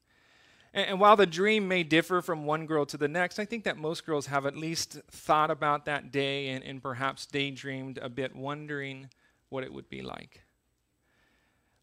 And, 0.74 0.90
and, 0.90 1.00
while 1.00 1.16
the 1.16 1.28
dream 1.28 1.68
may 1.68 1.84
differ 1.84 2.24
from 2.24 2.46
one 2.46 2.66
girl 2.66 2.84
to 2.88 2.98
the 2.98 3.08
next, 3.08 3.38
I 3.38 3.46
think 3.46 3.64
that 3.66 3.78
most 3.78 4.08
girls 4.08 4.26
have 4.26 4.48
at 4.48 4.58
least 4.58 5.00
thought 5.12 5.52
about 5.52 5.86
that 5.86 6.12
day 6.12 6.50
and, 6.50 6.64
and 6.64 6.82
perhaps 6.82 7.28
daydreamed 7.28 8.00
a 8.02 8.10
bit, 8.10 8.36
wondering 8.36 9.10
what 9.50 9.64
it 9.64 9.72
would 9.72 9.88
be 9.88 10.02
like. 10.02 10.42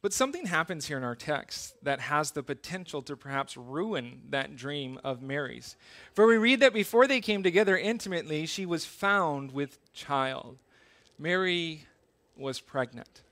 But 0.02 0.12
something 0.12 0.47
happens 0.47 0.87
here 0.87 0.97
in 0.97 1.04
our 1.04 1.16
text 1.16 1.75
that 1.83 2.00
has 2.00 2.33
the 2.33 2.42
potential 2.42 3.00
to 3.02 3.16
perhaps 3.16 3.57
ruin 3.57 4.23
that 4.30 4.57
dream 4.57 4.99
of 5.04 5.23
Mary's. 5.23 5.76
For 6.14 6.26
we 6.26 6.37
read 6.37 6.61
that 6.61 6.73
before 6.73 7.07
they 7.07 7.21
came 7.21 7.45
together 7.45 7.76
intimately, 7.76 8.47
she 8.47 8.66
was 8.66 8.85
found 8.85 9.52
with 9.52 9.92
child. 9.92 10.59
Mary 11.18 11.84
was 12.37 12.60
pregnant. 12.60 13.22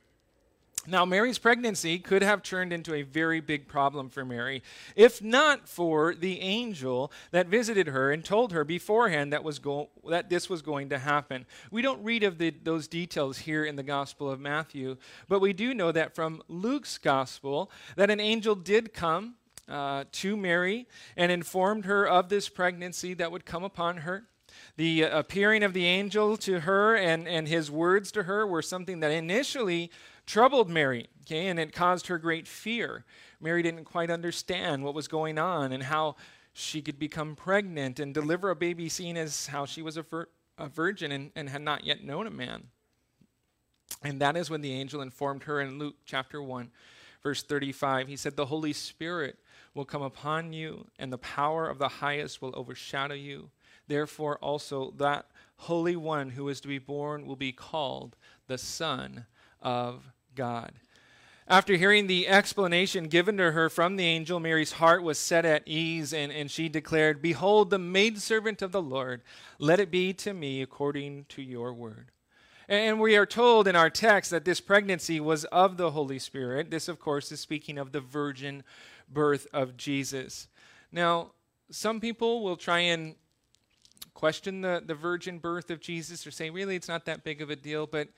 Now, 0.89 1.05
Mary's 1.05 1.39
pregnancy 1.39 1.99
could 1.99 2.23
have 2.23 2.43
turned 2.43 2.73
into 2.73 2.95
a 2.95 3.03
very 3.03 3.41
big 3.41 3.67
problem 3.67 4.09
for 4.09 4.25
Mary, 4.25 4.63
if 4.95 5.21
not 5.21 5.69
for 5.69 6.15
the 6.15 6.41
angel 6.41 7.11
that 7.33 7.49
visited 7.49 7.89
her 7.89 8.13
and 8.13 8.25
told 8.25 8.53
her 8.53 8.65
beforehand 8.65 9.33
that, 9.33 9.43
was 9.43 9.59
go- 9.59 9.91
that 10.09 10.31
this 10.31 10.49
was 10.49 10.63
going 10.63 10.91
to 10.91 10.99
happen. 10.99 11.45
We 11.73 11.83
don't 11.83 12.05
read 12.05 12.23
of 12.23 12.39
the, 12.39 12.51
those 12.63 12.87
details 12.87 13.39
here 13.39 13.65
in 13.65 13.75
the 13.75 13.83
Gospel 13.83 14.31
of 14.31 14.39
Matthew, 14.39 14.97
but 15.29 15.41
we 15.41 15.53
do 15.53 15.75
know 15.75 15.91
that 15.91 16.15
from 16.15 16.41
Luke's 16.47 16.99
Gospel 16.99 17.71
that 17.97 18.11
an 18.11 18.21
angel 18.21 18.55
did 18.55 18.95
come 18.95 19.35
uh, 19.69 20.05
to 20.13 20.37
Mary 20.37 20.87
and 21.17 21.33
informed 21.33 21.87
her 21.87 22.07
of 22.07 22.29
this 22.29 22.49
pregnancy 22.49 23.15
that 23.15 23.33
would 23.33 23.45
come 23.45 23.65
upon 23.65 23.99
her. 23.99 24.29
The 24.77 25.05
uh, 25.05 25.19
appearing 25.19 25.63
of 25.63 25.73
the 25.73 25.87
angel 25.87 26.37
to 26.39 26.61
her 26.61 26.95
and, 26.97 27.27
and 27.27 27.49
his 27.49 27.71
words 27.71 28.11
to 28.13 28.25
her 28.25 28.47
were 28.47 28.63
something 28.63 29.01
that 29.01 29.11
initially 29.11 29.91
troubled 30.27 30.69
Mary, 30.69 31.09
okay, 31.23 31.47
and 31.47 31.59
it 31.59 31.73
caused 31.73 32.09
her 32.09 32.19
great 32.19 32.47
fear. 32.49 33.05
Mary 33.41 33.63
didn't 33.63 33.85
quite 33.85 34.11
understand 34.11 34.83
what 34.83 34.95
was 34.95 35.09
going 35.09 35.39
on 35.39 35.73
and 35.73 35.85
how 35.85 36.17
she 36.53 36.81
could 36.81 36.99
become 36.99 37.37
pregnant 37.37 38.01
and 38.01 38.15
deliver 38.15 38.51
a 38.51 38.57
baby, 38.57 38.89
seeing 38.89 39.17
as 39.17 39.47
how 39.47 39.67
she 39.67 39.83
was 39.83 39.97
a, 39.97 40.03
vir- 40.03 40.29
a 40.59 40.69
virgin 40.69 41.13
and, 41.13 41.31
and 41.37 41.49
had 41.49 41.61
not 41.61 41.85
yet 41.85 42.03
known 42.03 42.27
a 42.27 42.31
man. 42.31 42.65
And 44.03 44.21
that 44.21 44.37
is 44.37 44.51
when 44.51 44.63
the 44.63 44.73
angel 44.73 45.01
informed 45.01 45.45
her 45.45 45.61
in 45.61 45.79
Luke 45.79 45.97
chapter 46.05 46.43
1, 46.43 46.71
verse 47.23 47.43
35. 47.43 48.09
He 48.09 48.17
said, 48.17 48.37
The 48.37 48.47
Holy 48.47 48.73
Spirit 48.73 49.39
will 49.75 49.85
come 49.85 50.03
upon 50.03 50.53
you, 50.53 50.87
and 50.99 51.13
the 51.13 51.19
power 51.19 51.69
of 51.69 51.79
the 51.79 51.89
highest 51.89 52.41
will 52.41 52.53
overshadow 52.55 53.15
you. 53.15 53.51
Therefore, 53.89 54.39
also 54.39 54.93
that 54.97 55.27
Holy 55.57 55.97
One 55.97 56.31
who 56.31 56.49
is 56.49 56.61
to 56.61 56.69
be 56.69 56.79
born 56.79 57.27
will 57.27 57.37
be 57.37 57.53
called 57.53 58.17
the 58.47 58.59
Son 58.59 59.27
of 59.63 60.11
God. 60.35 60.73
After 61.49 61.77
hearing 61.77 62.09
the 62.09 62.27
explanation 62.27 63.05
given 63.05 63.37
to 63.37 63.53
her 63.53 63.71
from 63.71 63.97
the 63.97 64.05
angel, 64.05 64.41
Mary's 64.41 64.73
heart 64.73 65.05
was 65.05 65.17
set 65.17 65.45
at 65.45 65.63
ease, 65.65 66.13
and, 66.13 66.33
and 66.33 66.51
she 66.51 66.69
declared, 66.69 67.23
Behold, 67.23 67.71
the 67.71 67.79
maidservant 67.79 68.63
of 68.63 68.73
the 68.73 68.83
Lord, 68.83 69.23
let 69.61 69.79
it 69.79 69.91
be 69.91 70.13
to 70.15 70.35
me 70.35 70.61
according 70.61 71.27
to 71.29 71.43
your 71.43 71.73
word. 71.73 72.11
And 72.69 72.99
we 72.99 73.17
are 73.17 73.27
told 73.27 73.69
in 73.69 73.77
our 73.77 73.91
text 73.91 74.33
that 74.33 74.45
this 74.45 74.61
pregnancy 74.61 75.21
was 75.21 75.45
of 75.47 75.77
the 75.77 75.93
Holy 75.93 76.19
Spirit. 76.19 76.69
This, 76.69 76.89
of 76.89 76.99
course, 76.99 77.31
is 77.31 77.39
speaking 77.39 77.79
of 77.79 77.93
the 77.93 78.01
virgin 78.01 78.65
birth 79.09 79.47
of 79.53 79.77
Jesus. 79.77 80.49
Now, 80.91 81.31
some 81.71 82.01
people 82.01 82.43
will 82.43 82.57
try 82.57 82.81
and 82.81 83.15
question 84.17 84.63
the, 84.63 84.83
the 84.85 84.95
virgin 84.95 85.39
birth 85.39 85.71
of 85.71 85.79
Jesus 85.79 86.27
or 86.27 86.31
say, 86.31 86.49
really, 86.49 86.75
it's 86.75 86.89
not 86.89 87.05
that 87.05 87.23
big 87.23 87.43
of 87.43 87.51
a 87.51 87.57
deal, 87.57 87.87
but 87.87 88.09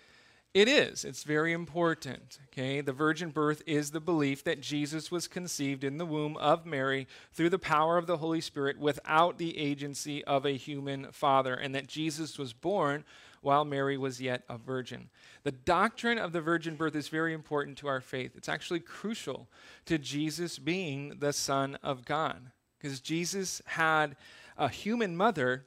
it 0.55 0.69
is. 0.69 1.05
It's 1.05 1.25
very 1.25 1.53
important. 1.53 2.39
Okay? 2.47 2.81
The 2.81 2.93
virgin 2.93 3.31
birth 3.31 3.63
is 3.67 3.91
the 3.91 4.01
belief 4.01 4.45
that 4.45 4.61
Jesus 4.61 5.11
was 5.11 5.27
conceived 5.27 5.83
in 5.83 5.99
the 5.99 6.07
womb 6.07 6.37
of 6.37 6.65
Mary 6.65 7.09
through 7.33 7.51
the 7.51 7.59
power 7.59 7.99
of 7.99 8.07
the 8.07 8.19
Holy 8.19 8.41
Spirit 8.41 8.79
without 8.79 9.39
the 9.39 9.59
agency 9.59 10.25
of 10.25 10.47
a 10.47 10.57
human 10.57 11.11
father, 11.11 11.55
and 11.55 11.75
that 11.75 11.89
Jesus 11.89 12.39
was 12.39 12.53
born 12.53 13.05
while 13.43 13.65
Mary 13.65 13.99
was 13.99 14.21
yet 14.21 14.45
a 14.49 14.57
virgin. 14.57 15.11
The 15.43 15.53
doctrine 15.53 16.19
of 16.19 16.33
the 16.33 16.41
virgin 16.41 16.77
birth 16.77 16.95
is 16.95 17.09
very 17.09 17.35
important 17.35 17.77
to 17.79 17.89
our 17.89 18.01
faith. 18.01 18.37
It's 18.37 18.49
actually 18.49 18.81
crucial 18.81 19.49
to 19.87 19.99
Jesus 19.99 20.61
being 20.61 21.17
the 21.19 21.33
Son 21.33 21.77
of 21.83 22.05
God, 22.05 22.53
because 22.79 23.01
Jesus 23.01 23.61
had 23.67 24.17
a 24.57 24.69
human 24.69 25.17
mother, 25.17 25.67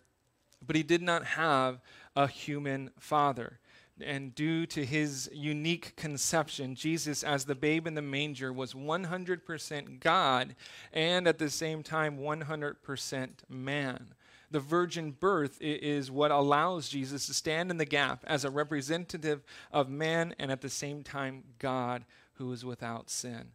but 0.65 0.75
he 0.75 0.83
did 0.83 1.01
not 1.01 1.25
have 1.25 1.79
a 2.15 2.27
human 2.27 2.91
father 2.99 3.59
and 4.03 4.33
due 4.33 4.65
to 4.67 4.85
his 4.85 5.29
unique 5.33 5.95
conception, 5.95 6.75
Jesus, 6.75 7.23
as 7.23 7.45
the 7.45 7.55
babe 7.55 7.87
in 7.87 7.93
the 7.93 8.01
manger, 8.01 8.51
was 8.51 8.73
100% 8.73 9.99
God 9.99 10.55
and 10.93 11.27
at 11.27 11.37
the 11.37 11.49
same 11.49 11.83
time 11.83 12.17
100% 12.17 13.29
man. 13.49 14.13
The 14.49 14.59
virgin 14.59 15.11
birth 15.11 15.57
is 15.61 16.11
what 16.11 16.31
allows 16.31 16.89
Jesus 16.89 17.25
to 17.27 17.33
stand 17.33 17.71
in 17.71 17.77
the 17.77 17.85
gap 17.85 18.23
as 18.27 18.43
a 18.43 18.51
representative 18.51 19.43
of 19.71 19.89
man 19.89 20.35
and 20.39 20.51
at 20.51 20.61
the 20.61 20.69
same 20.69 21.03
time 21.03 21.43
God 21.57 22.03
who 22.33 22.51
is 22.51 22.65
without 22.65 23.09
sin. 23.09 23.51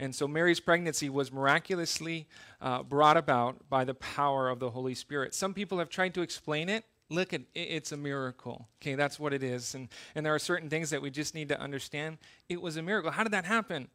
And 0.00 0.14
so 0.14 0.26
Mary's 0.26 0.60
pregnancy 0.60 1.10
was 1.10 1.30
miraculously 1.30 2.26
uh, 2.62 2.82
brought 2.82 3.18
about 3.18 3.68
by 3.68 3.84
the 3.84 3.92
power 3.92 4.48
of 4.48 4.58
the 4.58 4.70
Holy 4.70 4.94
Spirit. 4.94 5.34
Some 5.34 5.52
people 5.52 5.78
have 5.78 5.90
tried 5.90 6.14
to 6.14 6.22
explain 6.22 6.70
it. 6.70 6.84
Look 7.10 7.34
at 7.34 7.42
it's 7.54 7.92
a 7.92 7.96
miracle. 7.96 8.68
Okay 8.80 8.94
that's 8.94 9.20
what 9.20 9.34
it 9.34 9.42
is. 9.42 9.74
And 9.74 9.88
and 10.14 10.24
there 10.24 10.34
are 10.34 10.38
certain 10.38 10.70
things 10.70 10.88
that 10.90 11.02
we 11.02 11.10
just 11.10 11.34
need 11.34 11.50
to 11.50 11.60
understand. 11.60 12.16
It 12.48 12.62
was 12.62 12.76
a 12.78 12.82
miracle. 12.82 13.10
How 13.10 13.24
did 13.24 13.32
that 13.32 13.44
happen? 13.44 13.88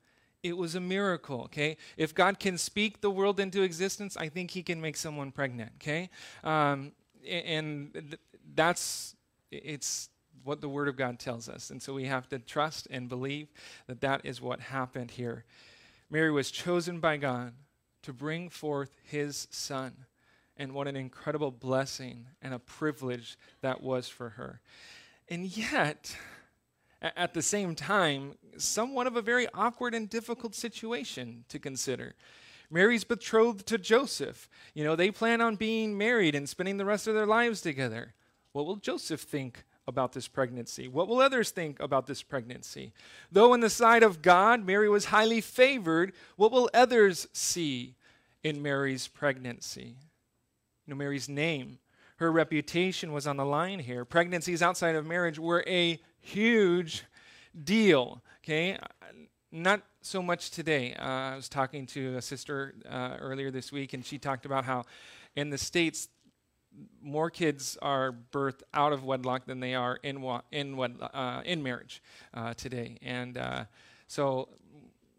It 0.43 0.55
was 0.55 0.75
a 0.75 0.79
miracle 0.79 1.41
okay? 1.45 1.77
If 1.97 2.13
god 2.13 2.39
can 2.39 2.57
speak 2.59 3.01
the 3.01 3.09
world 3.09 3.39
into 3.39 3.63
existence 3.63 4.15
i 4.15 4.29
think 4.29 4.51
he 4.51 4.61
can 4.61 4.79
make 4.79 4.97
someone 4.97 5.31
pregnant 5.31 5.71
okay? 5.81 6.09
Um, 6.43 6.91
and 7.27 8.17
that's 8.53 9.15
it's 9.49 10.09
what 10.43 10.61
the 10.61 10.69
word 10.69 10.87
of 10.87 10.97
god 10.97 11.17
tells 11.17 11.49
us. 11.49 11.71
And 11.71 11.81
so 11.81 11.93
we 11.93 12.05
have 12.05 12.27
to 12.29 12.37
trust 12.37 12.87
and 12.91 13.09
believe 13.09 13.47
that 13.87 14.01
that 14.01 14.21
is 14.23 14.39
what 14.39 14.59
happened 14.59 15.11
here 15.11 15.45
mary 16.09 16.31
was 16.31 16.51
chosen 16.51 16.99
by 16.99 17.17
god 17.17 17.53
to 18.01 18.13
bring 18.13 18.49
forth 18.49 18.95
his 19.03 19.47
son 19.49 20.05
and 20.57 20.73
what 20.73 20.87
an 20.87 20.95
incredible 20.95 21.51
blessing 21.51 22.27
and 22.41 22.53
a 22.53 22.59
privilege 22.59 23.37
that 23.61 23.81
was 23.81 24.07
for 24.07 24.29
her. 24.29 24.61
And 25.27 25.45
yet, 25.45 26.15
at 27.01 27.33
the 27.33 27.41
same 27.41 27.75
time, 27.75 28.35
somewhat 28.57 29.07
of 29.07 29.15
a 29.15 29.21
very 29.21 29.47
awkward 29.53 29.93
and 29.93 30.09
difficult 30.09 30.55
situation 30.55 31.45
to 31.49 31.59
consider. 31.59 32.15
Mary's 32.69 33.03
betrothed 33.03 33.65
to 33.67 33.77
Joseph. 33.77 34.49
You 34.73 34.83
know, 34.83 34.95
they 34.95 35.11
plan 35.11 35.41
on 35.41 35.55
being 35.55 35.97
married 35.97 36.35
and 36.35 36.47
spending 36.47 36.77
the 36.77 36.85
rest 36.85 37.07
of 37.07 37.15
their 37.15 37.27
lives 37.27 37.61
together. 37.61 38.13
What 38.53 38.65
will 38.65 38.77
Joseph 38.77 39.21
think 39.21 39.65
about 39.87 40.13
this 40.13 40.27
pregnancy? 40.27 40.87
What 40.87 41.07
will 41.07 41.19
others 41.19 41.51
think 41.51 41.79
about 41.79 42.07
this 42.07 42.23
pregnancy? 42.23 42.93
Though, 43.31 43.53
in 43.53 43.59
the 43.59 43.69
sight 43.69 44.03
of 44.03 44.21
God, 44.21 44.65
Mary 44.65 44.89
was 44.89 45.05
highly 45.05 45.41
favored, 45.41 46.13
what 46.35 46.51
will 46.51 46.69
others 46.73 47.27
see 47.33 47.95
in 48.43 48.61
Mary's 48.61 49.07
pregnancy? 49.07 49.97
you 50.85 50.93
know, 50.93 50.97
Mary's 50.97 51.27
name. 51.27 51.79
Her 52.17 52.31
reputation 52.31 53.11
was 53.11 53.27
on 53.27 53.37
the 53.37 53.45
line 53.45 53.79
here. 53.79 54.05
Pregnancies 54.05 54.61
outside 54.61 54.95
of 54.95 55.05
marriage 55.05 55.39
were 55.39 55.63
a 55.67 55.99
huge 56.19 57.03
deal. 57.63 58.21
Okay, 58.43 58.77
not 59.51 59.81
so 60.01 60.21
much 60.21 60.51
today. 60.51 60.93
Uh, 60.93 61.03
I 61.03 61.35
was 61.35 61.49
talking 61.49 61.85
to 61.87 62.15
a 62.15 62.21
sister 62.21 62.75
uh, 62.89 63.17
earlier 63.19 63.51
this 63.51 63.71
week, 63.71 63.93
and 63.93 64.05
she 64.05 64.17
talked 64.17 64.45
about 64.45 64.63
how 64.63 64.85
in 65.35 65.49
the 65.49 65.57
states 65.57 66.07
more 67.01 67.29
kids 67.29 67.77
are 67.81 68.15
birthed 68.31 68.61
out 68.73 68.93
of 68.93 69.03
wedlock 69.03 69.45
than 69.45 69.59
they 69.59 69.75
are 69.75 69.99
in 70.03 70.21
wa- 70.21 70.41
in 70.51 70.79
uh, 70.79 71.41
in 71.45 71.63
marriage 71.63 72.01
uh, 72.33 72.53
today, 72.53 72.97
and 73.01 73.37
uh, 73.37 73.65
so 74.07 74.49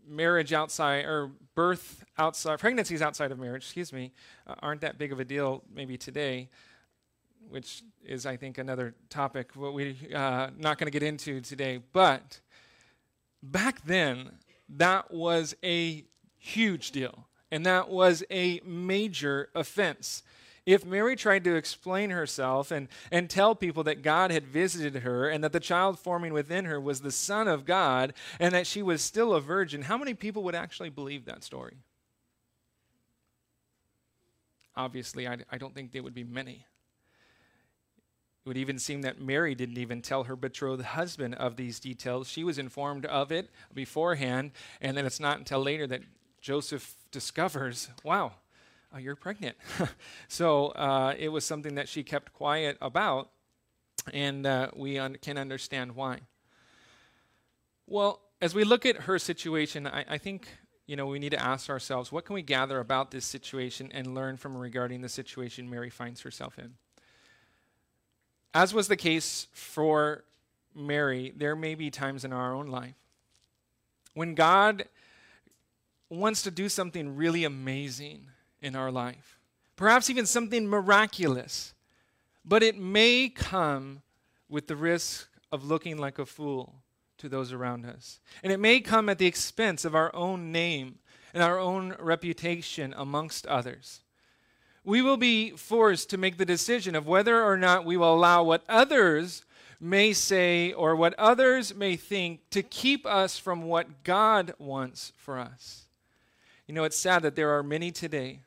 marriage 0.09 0.53
outside 0.53 1.05
or 1.05 1.31
birth 1.55 2.05
outside 2.17 2.61
pregnancies 2.61 3.03
outside 3.03 3.33
of 3.33 3.41
marriage 3.41 3.65
excuse 3.65 3.93
me 3.93 4.13
uh, 4.47 4.55
aren't 4.61 4.81
that 4.81 4.99
big 4.99 5.11
of 5.11 5.19
a 5.19 5.25
deal 5.25 5.65
maybe 5.75 5.97
today 5.97 6.49
which 7.49 7.83
is 8.05 8.25
i 8.25 8.37
think 8.37 8.57
another 8.57 8.95
topic 9.09 9.51
what 9.57 9.75
we 9.75 9.97
uh, 10.15 10.49
not 10.59 10.79
going 10.79 10.87
to 10.87 10.91
get 10.91 11.03
into 11.03 11.41
today. 11.41 11.81
But 11.93 12.41
back 13.43 13.85
then 13.85 14.33
that 14.69 15.13
was 15.13 15.55
a 15.63 16.05
huge 16.39 16.91
deal 16.91 17.27
and 17.51 17.65
that 17.67 17.89
was 17.89 18.25
a 18.31 18.61
major 18.65 19.49
offense 19.55 20.23
if 20.67 20.85
Mary 20.85 21.15
tried 21.15 21.45
to 21.45 21.55
explain 21.55 22.11
herself 22.11 22.73
and, 22.73 22.89
and 23.13 23.31
tell 23.31 23.55
people 23.55 23.85
that 23.85 24.03
God 24.03 24.33
had 24.33 24.47
visited 24.49 25.03
her 25.03 25.29
and 25.29 25.43
that 25.45 25.53
the 25.53 25.61
child 25.61 25.97
forming 25.97 26.33
within 26.33 26.65
her 26.65 26.81
was 26.81 27.01
the 27.01 27.13
Son 27.13 27.47
of 27.47 27.65
God 27.65 28.13
and 28.41 28.53
that 28.53 28.67
she 28.67 28.83
was 28.83 29.01
still 29.01 29.33
a 29.33 29.41
virgin, 29.41 29.83
how 29.83 29.97
many 29.97 30.13
people 30.13 30.43
would 30.43 30.57
actually 30.57 30.91
believe 30.91 31.25
that 31.25 31.45
story? 31.45 31.77
Obviously, 34.75 35.29
I, 35.29 35.39
I 35.51 35.57
don't 35.57 35.73
think 35.73 35.93
there 35.93 36.03
would 36.03 36.15
be 36.15 36.25
many. 36.25 36.67
It 38.45 38.49
would 38.49 38.59
even 38.59 38.81
seem 38.81 39.03
that 39.03 39.21
Mary 39.21 39.55
didn't 39.55 39.79
even 39.79 40.03
tell 40.03 40.25
her 40.25 40.35
betrothed 40.35 40.85
husband 40.85 41.37
of 41.37 41.57
these 41.57 41.79
details. 41.79 42.29
She 42.29 42.45
was 42.45 42.59
informed 42.59 43.07
of 43.07 43.31
it 43.31 43.51
beforehand, 43.73 44.51
and 44.81 44.97
then 44.97 45.07
it's 45.07 45.21
not 45.21 45.39
until 45.39 45.63
later 45.63 45.87
that 45.87 46.03
Joseph 46.41 46.97
discovers, 47.11 47.89
wow, 48.05 48.33
oh, 48.95 48.99
you're 48.99 49.17
pregnant. 49.17 49.57
so 50.29 50.69
uh, 50.69 51.15
it 51.19 51.29
was 51.29 51.45
something 51.45 51.75
that 51.77 51.89
she 51.89 52.03
kept 52.03 52.33
quiet 52.33 52.77
about, 52.81 53.31
and 54.13 54.47
uh, 54.47 54.71
we 54.75 54.99
un- 54.99 55.17
can 55.21 55.39
understand 55.39 55.95
why. 55.95 56.21
Well, 57.87 58.21
as 58.41 58.55
we 58.55 58.65
look 58.65 58.85
at 58.85 59.03
her 59.03 59.19
situation, 59.19 59.87
I, 59.87 60.05
I 60.09 60.19
think 60.19 60.49
you 60.87 60.95
know, 60.95 61.07
we 61.07 61.19
need 61.19 61.31
to 61.31 61.43
ask 61.43 61.69
ourselves 61.69 62.13
what 62.13 62.25
can 62.25 62.35
we 62.35 62.43
gather 62.43 62.79
about 62.79 63.11
this 63.11 63.25
situation 63.25 63.91
and 63.93 64.15
learn 64.15 64.37
from 64.37 64.57
regarding 64.57 65.01
the 65.01 65.09
situation 65.09 65.69
Mary 65.69 65.91
finds 65.91 66.21
herself 66.21 66.59
in? 66.59 66.75
As 68.55 68.73
was 68.73 68.89
the 68.89 68.97
case 68.97 69.49
for 69.53 70.25
Mary, 70.75 71.33
there 71.37 71.57
may 71.57 71.75
be 71.75 71.91
times 71.91 72.25
in 72.25 72.33
our 72.33 72.55
own 72.55 72.69
life 72.69 72.95
when 74.15 74.35
God 74.35 74.85
wants 76.09 76.43
to 76.43 76.51
do 76.51 76.69
something 76.69 77.17
really 77.17 77.45
amazing 77.45 78.29
in 78.61 78.75
our 78.75 78.91
life, 78.91 79.39
perhaps 79.77 80.11
even 80.11 80.27
something 80.27 80.67
miraculous, 80.67 81.75
but 82.45 82.63
it 82.63 82.79
may 82.79 83.29
come 83.29 84.03
with 84.49 84.67
the 84.67 84.77
risk 84.77 85.29
of 85.53 85.65
looking 85.65 85.99
like 85.99 86.19
a 86.19 86.27
fool 86.27 86.83
to 87.19 87.29
those 87.29 87.53
around 87.53 87.85
us. 87.85 88.21
And 88.43 88.53
it 88.53 88.61
may 88.61 88.81
come 88.81 89.09
at 89.09 89.19
the 89.19 89.27
expense 89.27 89.85
of 89.85 89.95
our 89.95 90.15
own 90.15 90.53
name 90.53 90.99
and 91.35 91.43
our 91.43 91.59
own 91.59 91.95
reputation 91.99 92.95
amongst 92.97 93.47
others. 93.47 94.01
We 94.85 95.03
will 95.03 95.17
be 95.17 95.51
forced 95.51 96.11
to 96.11 96.19
make 96.19 96.37
the 96.37 96.45
decision 96.45 96.95
of 96.95 97.07
whether 97.07 97.43
or 97.43 97.57
not 97.57 97.85
we 97.85 97.97
will 97.97 98.15
allow 98.15 98.45
what 98.45 98.63
others 98.69 99.45
may 99.81 100.13
say 100.13 100.73
or 100.73 100.95
what 100.95 101.15
others 101.15 101.75
may 101.75 101.97
think 101.97 102.49
to 102.51 102.63
keep 102.63 103.05
us 103.05 103.39
from 103.39 103.63
what 103.63 104.05
God 104.05 104.55
wants 104.59 105.13
for 105.17 105.39
us. 105.39 105.87
You 106.67 106.75
know, 106.75 106.85
it's 106.85 106.99
sad 106.99 107.23
that 107.23 107.37
there 107.37 107.51
are 107.51 107.63
many 107.63 107.91
today 107.91 108.41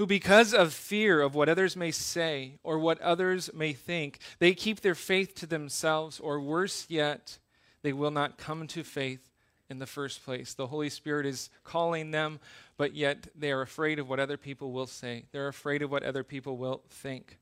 who, 0.00 0.06
because 0.06 0.54
of 0.54 0.72
fear 0.72 1.20
of 1.20 1.34
what 1.34 1.50
others 1.50 1.76
may 1.76 1.90
say 1.90 2.54
or 2.62 2.78
what 2.78 2.98
others 3.02 3.50
may 3.52 3.74
think, 3.74 4.18
they 4.38 4.54
keep 4.54 4.80
their 4.80 4.94
faith 4.94 5.34
to 5.34 5.46
themselves, 5.46 6.18
or 6.18 6.40
worse 6.40 6.86
yet, 6.88 7.36
they 7.82 7.92
will 7.92 8.10
not 8.10 8.38
come 8.38 8.66
to 8.66 8.82
faith 8.82 9.28
in 9.68 9.78
the 9.78 9.84
first 9.84 10.24
place. 10.24 10.54
The 10.54 10.68
Holy 10.68 10.88
Spirit 10.88 11.26
is 11.26 11.50
calling 11.64 12.12
them, 12.12 12.40
but 12.78 12.94
yet 12.94 13.26
they 13.38 13.52
are 13.52 13.60
afraid 13.60 13.98
of 13.98 14.08
what 14.08 14.18
other 14.18 14.38
people 14.38 14.72
will 14.72 14.86
say. 14.86 15.26
They're 15.32 15.48
afraid 15.48 15.82
of 15.82 15.90
what 15.90 16.02
other 16.02 16.24
people 16.24 16.56
will 16.56 16.80
think. 16.88 17.36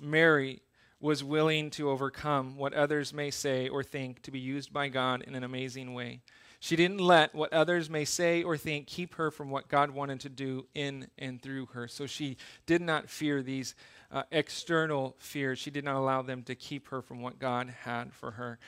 Mary 0.00 0.62
was 0.98 1.22
willing 1.22 1.68
to 1.72 1.90
overcome 1.90 2.56
what 2.56 2.72
others 2.72 3.12
may 3.12 3.30
say 3.30 3.68
or 3.68 3.82
think 3.82 4.22
to 4.22 4.30
be 4.30 4.38
used 4.38 4.72
by 4.72 4.88
God 4.88 5.20
in 5.20 5.34
an 5.34 5.44
amazing 5.44 5.92
way. 5.92 6.22
She 6.60 6.74
didn't 6.74 6.98
let 6.98 7.34
what 7.34 7.52
others 7.52 7.88
may 7.88 8.04
say 8.04 8.42
or 8.42 8.56
think 8.56 8.88
keep 8.88 9.14
her 9.14 9.30
from 9.30 9.50
what 9.50 9.68
God 9.68 9.92
wanted 9.92 10.20
to 10.20 10.28
do 10.28 10.66
in 10.74 11.08
and 11.16 11.40
through 11.40 11.66
her. 11.66 11.86
So 11.86 12.06
she 12.06 12.36
did 12.66 12.82
not 12.82 13.08
fear 13.08 13.42
these 13.42 13.76
uh, 14.10 14.24
external 14.32 15.14
fears. 15.18 15.60
She 15.60 15.70
did 15.70 15.84
not 15.84 15.96
allow 15.96 16.22
them 16.22 16.42
to 16.44 16.56
keep 16.56 16.88
her 16.88 17.00
from 17.00 17.22
what 17.22 17.38
God 17.38 17.72
had 17.82 18.12
for 18.12 18.32
her. 18.32 18.58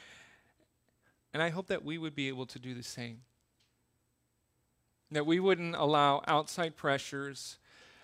And 1.35 1.42
I 1.42 1.48
hope 1.50 1.66
that 1.66 1.85
we 1.85 1.98
would 1.98 2.14
be 2.14 2.29
able 2.29 2.46
to 2.46 2.59
do 2.61 2.74
the 2.74 2.83
same. 2.83 3.22
That 5.11 5.26
we 5.26 5.40
wouldn't 5.40 5.74
allow 5.74 6.22
outside 6.29 6.76
pressures, 6.76 7.59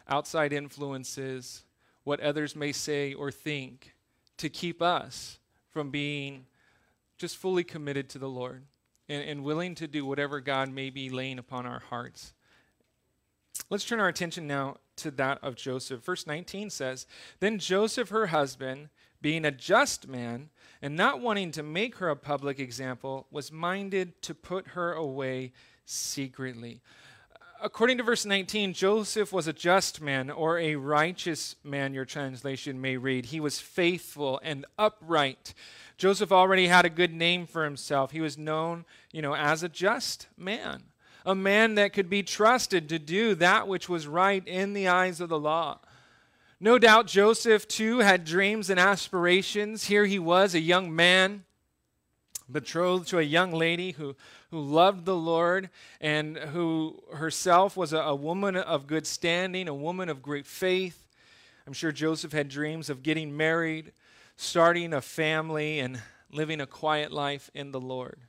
outside 0.09 0.53
influences, 0.53 1.63
what 2.03 2.19
others 2.21 2.57
may 2.57 2.73
say 2.73 3.15
or 3.15 3.31
think 3.31 3.95
to 4.39 4.49
keep 4.49 4.83
us 4.83 5.39
from 5.71 5.91
being 5.91 6.47
just 7.19 7.37
fully 7.37 7.63
committed 7.63 8.09
to 8.11 8.19
the 8.19 8.29
Lord 8.29 8.65
and, 9.09 9.23
and 9.23 9.45
willing 9.45 9.75
to 9.77 9.87
do 9.87 10.05
whatever 10.05 10.41
God 10.41 10.71
may 10.71 10.91
be 10.91 11.11
laying 11.11 11.39
upon 11.39 11.67
our 11.67 11.81
hearts. 11.81 12.33
Let's 13.71 13.85
turn 13.85 14.01
our 14.01 14.09
attention 14.09 14.47
now 14.47 14.77
to 14.97 15.11
that 15.13 15.39
of 15.43 15.57
Joseph. 15.57 16.05
Verse 16.05 16.27
19 16.27 16.71
says 16.71 17.07
Then 17.41 17.59
Joseph, 17.59 18.11
her 18.11 18.27
husband, 18.27 18.89
being 19.21 19.45
a 19.45 19.51
just 19.51 20.07
man, 20.07 20.51
and 20.83 20.95
not 20.95 21.21
wanting 21.21 21.51
to 21.53 21.63
make 21.63 21.97
her 21.97 22.09
a 22.09 22.17
public 22.17 22.61
example, 22.61 23.27
was 23.31 23.51
minded 23.51 24.21
to 24.23 24.35
put 24.35 24.69
her 24.69 24.93
away 24.93 25.53
secretly. 25.85 26.81
According 27.61 27.97
to 27.99 28.05
verse 28.05 28.27
19, 28.27 28.75
Joseph 28.75 29.33
was 29.33 29.47
a 29.47 29.53
just 29.53 30.03
man 30.03 30.31
or 30.31 30.59
a 30.59 30.77
righteous 30.77 31.57
man, 31.65 31.95
your 31.95 32.05
translation 32.05 32.81
may 32.81 32.99
read. 32.99 33.27
He 33.27 33.41
was 33.41 33.59
faithful 33.59 34.39
and 34.43 34.67
upright. 34.79 35.55
Joseph 35.99 36.31
already 36.31 36.67
had 36.67 36.85
a 36.85 36.91
good 36.91 37.13
name 37.13 37.47
for 37.47 37.65
himself. 37.65 38.11
He 38.11 38.21
was 38.21 38.37
known, 38.37 38.85
you 39.13 39.23
know, 39.23 39.35
as 39.35 39.63
a 39.63 39.69
just 39.69 40.29
man, 40.37 40.83
a 41.25 41.35
man 41.35 41.75
that 41.77 41.93
could 41.93 42.11
be 42.11 42.23
trusted 42.23 42.89
to 42.91 42.99
do 42.99 43.35
that 43.37 43.67
which 43.67 43.89
was 43.89 44.07
right 44.07 44.47
in 44.47 44.75
the 44.75 44.89
eyes 44.89 45.21
of 45.21 45.29
the 45.29 45.39
law. 45.39 45.79
No 46.61 46.79
doubt 46.79 47.07
Joseph, 47.07 47.69
too, 47.69 47.99
had 47.99 48.25
dreams 48.25 48.71
and 48.71 48.81
aspirations. 48.81 49.85
Here 49.85 50.07
he 50.07 50.19
was, 50.19 50.55
a 50.55 50.61
young 50.61 50.95
man, 50.95 51.45
betrothed 52.51 53.09
to 53.09 53.19
a 53.19 53.23
young 53.23 53.53
lady 53.53 53.93
who, 53.93 54.17
who 54.51 54.61
loved 54.61 55.05
the 55.05 55.17
Lord 55.17 55.69
and 56.01 56.37
who 56.37 57.03
herself 57.13 57.77
was 57.77 57.93
a, 57.93 57.99
a 57.99 58.15
woman 58.15 58.57
of 58.57 58.87
good 58.87 59.07
standing, 59.07 59.69
a 59.69 59.75
woman 59.75 60.09
of 60.09 60.23
great 60.23 60.47
faith. 60.47 61.07
I'm 61.67 61.73
sure 61.73 61.93
Joseph 61.93 62.33
had 62.33 62.49
dreams 62.49 62.89
of 62.89 63.03
getting 63.03 63.37
married, 63.37 63.93
starting 64.37 64.93
a 64.93 65.01
family, 65.01 65.81
and 65.81 66.01
living 66.31 66.61
a 66.61 66.67
quiet 66.67 67.13
life 67.13 67.51
in 67.55 67.73
the 67.73 67.81
Lord. 67.81 68.21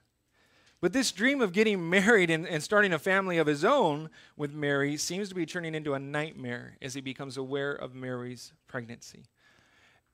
But 0.80 0.94
this 0.94 1.12
dream 1.12 1.42
of 1.42 1.54
getting 1.54 1.90
married 1.90 2.30
and, 2.30 2.48
and, 2.48 2.62
starting 2.62 2.94
a 2.94 3.00
family 3.00 3.38
of 3.38 3.48
his 3.48 3.66
own 3.66 4.10
with 4.36 4.54
Mary 4.54 4.96
seems 4.96 5.30
to 5.30 5.36
be 5.36 5.46
turning 5.46 5.74
into 5.74 5.96
a 5.96 6.00
nightmare 6.00 6.78
as 6.82 6.94
he 6.94 7.02
becomes 7.02 7.36
aware 7.36 7.72
of 7.72 7.96
Mary's 7.96 8.54
pregnancy. 8.68 9.26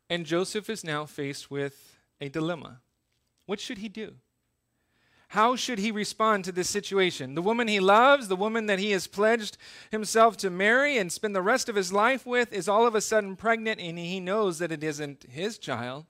And 0.10 0.26
Joseph 0.26 0.70
is 0.70 0.84
now 0.84 1.06
faced 1.06 1.52
with 1.52 1.98
a 2.22 2.30
dilemma. 2.30 2.80
What 3.46 3.60
should 3.60 3.80
he 3.80 3.90
do? 3.90 4.16
How 5.34 5.56
should 5.56 5.80
he 5.80 5.90
respond 5.90 6.46
to 6.46 6.52
this 6.52 6.70
situation? 6.70 7.34
The 7.34 7.42
woman 7.42 7.68
he 7.68 7.80
loves, 7.80 8.28
the 8.28 8.36
woman 8.36 8.68
that 8.68 8.78
he 8.78 8.92
has 8.92 9.08
pledged 9.08 9.58
himself 9.90 10.38
to 10.38 10.52
marry 10.52 11.00
and 11.00 11.12
spend 11.12 11.36
the 11.36 11.42
rest 11.42 11.68
of 11.68 11.76
his 11.76 11.92
life 11.92 12.24
with, 12.24 12.54
is 12.54 12.70
all 12.70 12.86
of 12.86 12.94
a 12.94 13.02
sudden 13.02 13.36
pregnant 13.36 13.82
and 13.82 13.98
he 13.98 14.20
knows 14.20 14.60
that 14.60 14.72
it 14.72 14.84
isn't 14.84 15.26
his 15.28 15.58
child. 15.58 16.06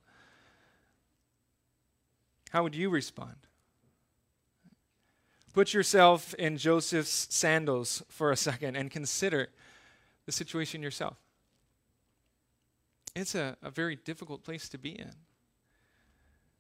How 2.50 2.64
would 2.64 2.76
you 2.76 2.90
respond? 2.90 3.38
Put 5.54 5.74
yourself 5.74 6.34
in 6.34 6.58
Joseph's 6.58 7.28
sandals 7.30 8.04
for 8.10 8.30
a 8.30 8.36
second 8.36 8.76
and 8.76 8.92
consider 8.92 9.48
the 10.26 10.34
situation 10.34 10.84
yourself. 10.84 11.16
It's 13.16 13.36
a, 13.36 13.56
a 13.64 13.72
very 13.72 13.96
difficult 13.96 14.44
place 14.44 14.68
to 14.68 14.78
be 14.78 15.00
in. 15.00 15.14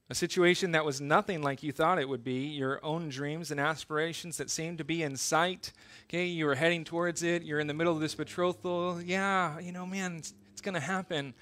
A 0.09 0.15
situation 0.15 0.71
that 0.71 0.85
was 0.85 0.99
nothing 0.99 1.41
like 1.41 1.63
you 1.63 1.71
thought 1.71 1.97
it 1.97 2.07
would 2.07 2.23
be, 2.23 2.47
your 2.47 2.83
own 2.83 3.09
dreams 3.09 3.51
and 3.51 3.59
aspirations 3.59 4.37
that 4.37 4.49
seemed 4.49 4.77
to 4.77 4.83
be 4.83 5.01
in 5.01 5.15
sight. 5.15 5.71
Okay, 6.05 6.25
you 6.25 6.45
were 6.45 6.55
heading 6.55 6.83
towards 6.83 7.23
it, 7.23 7.43
you're 7.43 7.59
in 7.59 7.67
the 7.67 7.73
middle 7.73 7.93
of 7.93 8.01
this 8.01 8.13
betrothal. 8.13 9.01
Yeah, 9.01 9.59
you 9.59 9.71
know, 9.71 9.85
man, 9.85 10.17
it's, 10.17 10.33
it's 10.51 10.61
going 10.61 10.75
to 10.75 10.79
happen. 10.79 11.33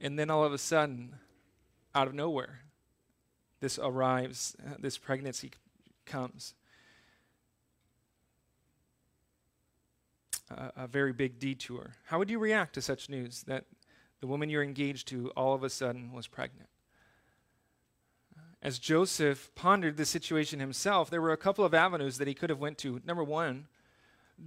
And 0.00 0.18
then 0.18 0.30
all 0.30 0.44
of 0.44 0.52
a 0.52 0.58
sudden, 0.58 1.14
out 1.94 2.08
of 2.08 2.14
nowhere, 2.14 2.60
this 3.60 3.78
arrives, 3.78 4.56
uh, 4.66 4.74
this 4.80 4.98
pregnancy 4.98 5.52
comes. 6.04 6.54
a, 10.56 10.72
a 10.76 10.86
very 10.86 11.12
big 11.12 11.38
detour. 11.38 11.92
How 12.04 12.18
would 12.18 12.30
you 12.30 12.38
react 12.38 12.74
to 12.74 12.82
such 12.82 13.08
news 13.08 13.42
that 13.44 13.64
the 14.20 14.26
woman 14.26 14.48
you're 14.48 14.62
engaged 14.62 15.08
to 15.08 15.30
all 15.30 15.54
of 15.54 15.64
a 15.64 15.70
sudden 15.70 16.12
was 16.12 16.26
pregnant? 16.26 16.68
As 18.62 18.78
Joseph 18.78 19.50
pondered 19.56 19.96
the 19.96 20.06
situation 20.06 20.60
himself, 20.60 21.10
there 21.10 21.20
were 21.20 21.32
a 21.32 21.36
couple 21.36 21.64
of 21.64 21.74
avenues 21.74 22.18
that 22.18 22.28
he 22.28 22.34
could 22.34 22.48
have 22.48 22.60
went 22.60 22.78
to. 22.78 23.00
Number 23.04 23.24
one, 23.24 23.66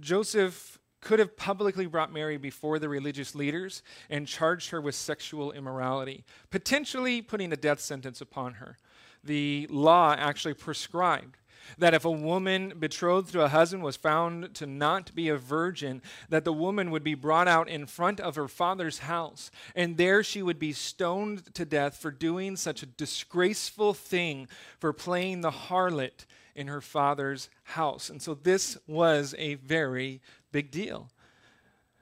Joseph 0.00 0.78
could 1.02 1.18
have 1.18 1.36
publicly 1.36 1.86
brought 1.86 2.12
Mary 2.12 2.38
before 2.38 2.78
the 2.78 2.88
religious 2.88 3.34
leaders 3.34 3.82
and 4.08 4.26
charged 4.26 4.70
her 4.70 4.80
with 4.80 4.94
sexual 4.94 5.52
immorality, 5.52 6.24
potentially 6.50 7.20
putting 7.20 7.52
a 7.52 7.56
death 7.56 7.80
sentence 7.80 8.22
upon 8.22 8.54
her. 8.54 8.78
The 9.22 9.66
law 9.70 10.14
actually 10.18 10.54
prescribed 10.54 11.36
that 11.78 11.94
if 11.94 12.04
a 12.04 12.10
woman 12.10 12.72
betrothed 12.78 13.32
to 13.32 13.42
a 13.42 13.48
husband 13.48 13.82
was 13.82 13.96
found 13.96 14.54
to 14.54 14.66
not 14.66 15.14
be 15.14 15.28
a 15.28 15.36
virgin, 15.36 16.02
that 16.28 16.44
the 16.44 16.52
woman 16.52 16.90
would 16.90 17.04
be 17.04 17.14
brought 17.14 17.48
out 17.48 17.68
in 17.68 17.86
front 17.86 18.20
of 18.20 18.36
her 18.36 18.48
father's 18.48 19.00
house, 19.00 19.50
and 19.74 19.96
there 19.96 20.22
she 20.22 20.42
would 20.42 20.58
be 20.58 20.72
stoned 20.72 21.54
to 21.54 21.64
death 21.64 21.96
for 21.96 22.10
doing 22.10 22.56
such 22.56 22.82
a 22.82 22.86
disgraceful 22.86 23.94
thing, 23.94 24.48
for 24.78 24.92
playing 24.92 25.40
the 25.40 25.50
harlot 25.50 26.26
in 26.54 26.68
her 26.68 26.80
father's 26.80 27.48
house. 27.62 28.08
And 28.08 28.20
so 28.20 28.34
this 28.34 28.78
was 28.86 29.34
a 29.38 29.54
very 29.54 30.20
big 30.52 30.70
deal. 30.70 31.10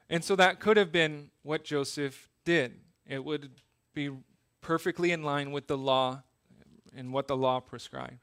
And 0.09 0.23
so 0.23 0.37
that 0.37 0.61
could 0.61 0.77
have 0.77 0.93
been 0.93 1.31
what 1.43 1.65
Joseph 1.65 2.29
did. 2.45 2.79
It 3.07 3.25
would 3.25 3.51
be 3.95 4.11
perfectly 4.61 5.13
in 5.13 5.23
line 5.23 5.51
with 5.51 5.67
the 5.67 5.77
law 5.77 6.23
and 6.97 7.13
what 7.13 7.27
the 7.27 7.37
law 7.37 7.61
prescribed. 7.61 8.19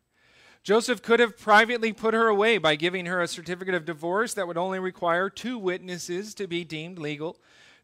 Joseph 0.63 1.01
could 1.01 1.19
have 1.19 1.37
privately 1.37 1.91
put 1.91 2.13
her 2.13 2.27
away 2.27 2.59
by 2.59 2.75
giving 2.75 3.07
her 3.07 3.21
a 3.21 3.27
certificate 3.27 3.73
of 3.73 3.85
divorce 3.85 4.35
that 4.35 4.47
would 4.47 4.57
only 4.57 4.79
require 4.79 5.29
two 5.29 5.57
witnesses 5.57 6.35
to 6.35 6.47
be 6.47 6.63
deemed 6.63 6.99
legal. 6.99 7.37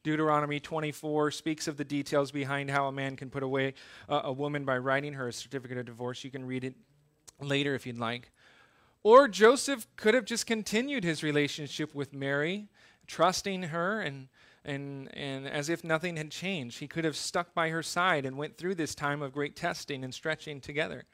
Deuteronomy 0.04 0.60
24 0.60 1.32
speaks 1.32 1.68
of 1.68 1.78
the 1.78 1.84
details 1.84 2.32
behind 2.32 2.70
how 2.70 2.88
a 2.88 2.92
man 2.92 3.16
can 3.16 3.32
put 3.32 3.42
away 3.42 3.74
a, 4.08 4.22
a 4.26 4.32
woman 4.32 4.63
by 4.63 4.78
writing 4.78 5.13
her 5.13 5.28
a 5.28 5.34
certificate 5.34 5.80
of 5.80 5.86
divorce. 5.86 6.24
You 6.24 6.30
can 6.30 6.46
read 6.46 6.63
it 6.63 6.76
later 7.42 7.74
if 7.74 7.88
you'd 7.88 7.98
like. 7.98 8.32
Or 9.02 9.28
Joseph 9.28 9.88
could 9.96 10.13
have 10.13 10.26
just 10.26 10.46
continued 10.46 11.04
his 11.04 11.24
relationship 11.24 11.96
with 11.96 12.13
Mary, 12.13 12.68
trusting 13.08 13.63
her 13.63 14.02
and 14.02 14.28
and, 14.66 15.10
and 15.16 15.48
as 15.48 15.70
if 15.70 15.84
nothing 15.84 16.18
had 16.18 16.30
changed. 16.30 16.80
He 16.80 16.90
could 16.90 17.06
have 17.06 17.16
stuck 17.16 17.54
by 17.54 17.70
her 17.70 17.82
side 17.82 18.26
and 18.26 18.38
went 18.38 18.58
through 18.58 18.76
this 18.76 18.94
time 18.94 19.22
of 19.22 19.32
great 19.32 19.56
testing 19.56 20.04
and 20.04 20.13
stretching 20.13 20.60
together. 20.60 21.06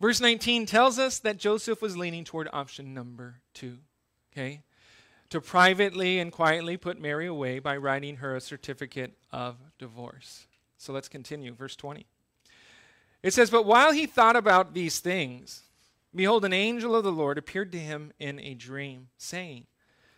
Verse 0.00 0.20
19 0.20 0.66
tells 0.66 0.98
us 0.98 1.18
that 1.20 1.38
Joseph 1.38 1.80
was 1.80 1.96
leaning 1.96 2.24
toward 2.24 2.48
option 2.52 2.92
number 2.92 3.36
two. 3.54 3.78
Okay? 4.32 4.62
To 5.30 5.40
privately 5.40 6.18
and 6.18 6.30
quietly 6.30 6.76
put 6.76 7.00
Mary 7.00 7.26
away 7.26 7.58
by 7.58 7.76
writing 7.76 8.16
her 8.16 8.36
a 8.36 8.40
certificate 8.40 9.14
of 9.32 9.56
divorce. 9.78 10.46
So 10.76 10.92
let's 10.92 11.08
continue. 11.08 11.54
Verse 11.54 11.76
20. 11.76 12.06
It 13.22 13.32
says, 13.32 13.50
But 13.50 13.66
while 13.66 13.92
he 13.92 14.06
thought 14.06 14.36
about 14.36 14.74
these 14.74 15.00
things, 15.00 15.62
behold, 16.14 16.44
an 16.44 16.52
angel 16.52 16.94
of 16.94 17.04
the 17.04 17.10
Lord 17.10 17.38
appeared 17.38 17.72
to 17.72 17.78
him 17.78 18.12
in 18.18 18.38
a 18.38 18.54
dream, 18.54 19.08
saying, 19.16 19.66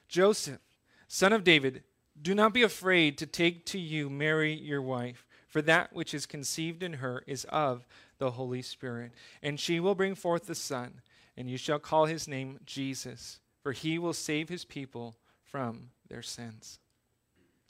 Joseph, 0.08 0.60
son 1.06 1.32
of 1.32 1.44
David, 1.44 1.84
do 2.20 2.34
not 2.34 2.52
be 2.52 2.62
afraid 2.62 3.16
to 3.18 3.26
take 3.26 3.64
to 3.66 3.78
you 3.78 4.10
Mary 4.10 4.52
your 4.52 4.82
wife, 4.82 5.26
for 5.46 5.62
that 5.62 5.92
which 5.92 6.12
is 6.12 6.26
conceived 6.26 6.82
in 6.82 6.94
her 6.94 7.22
is 7.26 7.44
of 7.46 7.86
the 8.18 8.32
Holy 8.32 8.62
Spirit. 8.62 9.12
And 9.42 9.58
she 9.58 9.80
will 9.80 9.94
bring 9.94 10.14
forth 10.14 10.48
a 10.50 10.54
son, 10.54 11.00
and 11.36 11.48
you 11.48 11.56
shall 11.56 11.78
call 11.78 12.06
his 12.06 12.28
name 12.28 12.58
Jesus, 12.64 13.40
for 13.62 13.72
he 13.72 13.98
will 13.98 14.12
save 14.12 14.48
his 14.48 14.64
people 14.64 15.16
from 15.42 15.90
their 16.08 16.22
sins. 16.22 16.78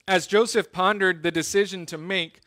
As 0.06 0.26
Joseph 0.26 0.72
pondered 0.72 1.22
the 1.22 1.30
decision 1.30 1.84
to 1.86 1.98
make, 1.98 2.40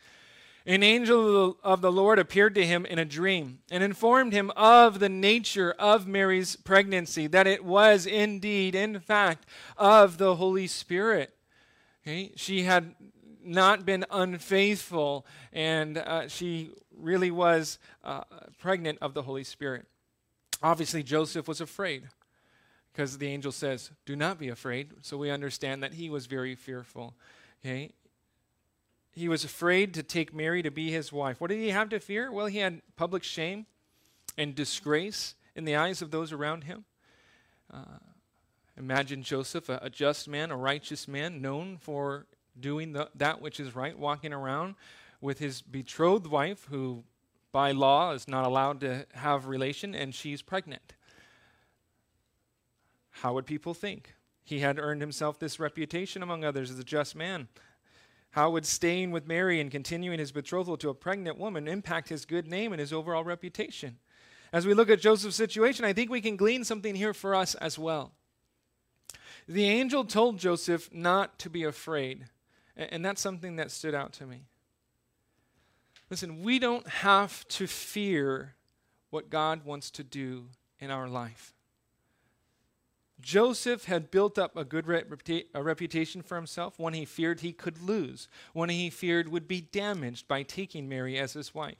an 0.64 0.82
angel 0.82 1.56
of 1.64 1.80
the 1.80 1.90
Lord 1.90 2.18
appeared 2.18 2.54
to 2.54 2.66
him 2.66 2.86
in 2.86 2.98
a 2.98 3.04
dream 3.04 3.60
and 3.70 3.82
informed 3.82 4.32
him 4.32 4.52
of 4.56 5.00
the 5.00 5.08
nature 5.08 5.74
of 5.78 6.06
Mary's 6.06 6.54
pregnancy, 6.54 7.26
that 7.26 7.46
it 7.46 7.64
was 7.64 8.06
indeed, 8.06 8.74
in 8.74 9.00
fact, 9.00 9.46
of 9.76 10.18
the 10.18 10.36
Holy 10.36 10.66
Spirit. 10.66 11.34
Okay? 12.02 12.32
She 12.36 12.62
had 12.62 12.94
not 13.44 13.84
been 13.84 14.04
unfaithful, 14.10 15.26
and 15.52 15.98
uh, 15.98 16.28
she 16.28 16.70
really 16.96 17.30
was 17.30 17.78
uh, 18.04 18.22
pregnant 18.58 18.98
of 19.00 19.14
the 19.14 19.22
Holy 19.22 19.44
Spirit. 19.44 19.86
Obviously, 20.62 21.02
Joseph 21.02 21.48
was 21.48 21.60
afraid 21.60 22.08
because 22.92 23.18
the 23.18 23.28
angel 23.28 23.52
says, 23.52 23.90
Do 24.06 24.14
not 24.16 24.38
be 24.38 24.48
afraid. 24.48 24.92
So 25.02 25.16
we 25.16 25.30
understand 25.30 25.82
that 25.82 25.94
he 25.94 26.10
was 26.10 26.26
very 26.26 26.54
fearful. 26.54 27.14
Okay? 27.64 27.92
He 29.12 29.28
was 29.28 29.44
afraid 29.44 29.94
to 29.94 30.02
take 30.02 30.34
Mary 30.34 30.62
to 30.62 30.70
be 30.70 30.90
his 30.90 31.12
wife. 31.12 31.40
What 31.40 31.50
did 31.50 31.58
he 31.58 31.70
have 31.70 31.88
to 31.90 32.00
fear? 32.00 32.30
Well, 32.30 32.46
he 32.46 32.58
had 32.58 32.80
public 32.96 33.22
shame 33.22 33.66
and 34.38 34.54
disgrace 34.54 35.34
in 35.54 35.64
the 35.64 35.76
eyes 35.76 36.00
of 36.00 36.10
those 36.10 36.32
around 36.32 36.64
him. 36.64 36.84
Uh, 37.72 37.98
imagine 38.76 39.22
Joseph, 39.22 39.68
a, 39.68 39.80
a, 39.82 39.90
just 39.90 40.28
man, 40.28 40.50
a 40.50 40.56
righteous 40.56 41.06
man, 41.06 41.42
known 41.42 41.76
for 41.76 42.26
doing 42.58 42.92
the, 42.92 43.10
that 43.14 43.40
which 43.40 43.60
is 43.60 43.74
right, 43.74 43.98
walking 43.98 44.32
around 44.32 44.74
with 45.20 45.38
his 45.38 45.62
betrothed 45.62 46.26
wife, 46.26 46.66
who 46.70 47.04
by 47.52 47.72
law 47.72 48.12
is 48.12 48.26
not 48.26 48.46
allowed 48.46 48.80
to 48.80 49.06
have 49.14 49.46
relation, 49.46 49.94
and 49.94 50.14
she's 50.14 50.42
pregnant. 50.42 50.94
How 53.10 53.34
would 53.34 53.46
people 53.46 53.74
think? 53.74 54.14
He 54.42 54.60
had 54.60 54.78
earned 54.78 55.00
himself 55.00 55.38
this 55.38 55.60
reputation 55.60 56.22
among 56.22 56.44
others 56.44 56.70
as 56.70 56.78
a 56.78 56.84
just 56.84 57.14
man. 57.14 57.48
How 58.30 58.50
would 58.50 58.64
staying 58.64 59.10
with 59.10 59.26
Mary 59.26 59.60
and 59.60 59.70
continuing 59.70 60.18
his 60.18 60.32
betrothal 60.32 60.78
to 60.78 60.88
a 60.88 60.94
pregnant 60.94 61.38
woman 61.38 61.68
impact 61.68 62.08
his 62.08 62.24
good 62.24 62.48
name 62.48 62.72
and 62.72 62.80
his 62.80 62.92
overall 62.92 63.24
reputation? 63.24 63.98
As 64.52 64.66
we 64.66 64.74
look 64.74 64.90
at 64.90 65.00
Joseph's 65.00 65.36
situation, 65.36 65.84
I 65.84 65.92
think 65.92 66.10
we 66.10 66.20
can 66.20 66.36
glean 66.36 66.64
something 66.64 66.94
here 66.94 67.14
for 67.14 67.34
us 67.34 67.54
as 67.56 67.78
well. 67.78 68.12
The 69.46 69.64
angel 69.64 70.04
told 70.04 70.38
Joseph 70.38 70.92
not 70.92 71.38
to 71.40 71.50
be 71.50 71.64
afraid, 71.64 72.26
and 72.76 73.04
that's 73.04 73.20
something 73.20 73.56
that 73.56 73.70
stood 73.70 73.94
out 73.94 74.12
to 74.14 74.26
me. 74.26 74.42
Listen, 76.10 76.42
we 76.42 76.58
don't 76.58 76.86
have 76.86 77.46
to 77.48 77.66
fear 77.66 78.54
what 79.10 79.30
God 79.30 79.64
wants 79.64 79.90
to 79.92 80.04
do 80.04 80.46
in 80.78 80.90
our 80.90 81.08
life. 81.08 81.54
Joseph 83.20 83.84
had 83.84 84.10
built 84.10 84.36
up 84.36 84.56
a 84.56 84.64
good 84.64 84.86
reputa- 84.86 85.46
a 85.54 85.62
reputation 85.62 86.22
for 86.22 86.36
himself, 86.36 86.78
one 86.78 86.92
he 86.92 87.04
feared 87.04 87.40
he 87.40 87.52
could 87.52 87.80
lose, 87.80 88.28
one 88.52 88.68
he 88.68 88.90
feared 88.90 89.28
would 89.28 89.46
be 89.46 89.60
damaged 89.60 90.26
by 90.26 90.42
taking 90.42 90.88
Mary 90.88 91.18
as 91.18 91.34
his 91.34 91.54
wife. 91.54 91.78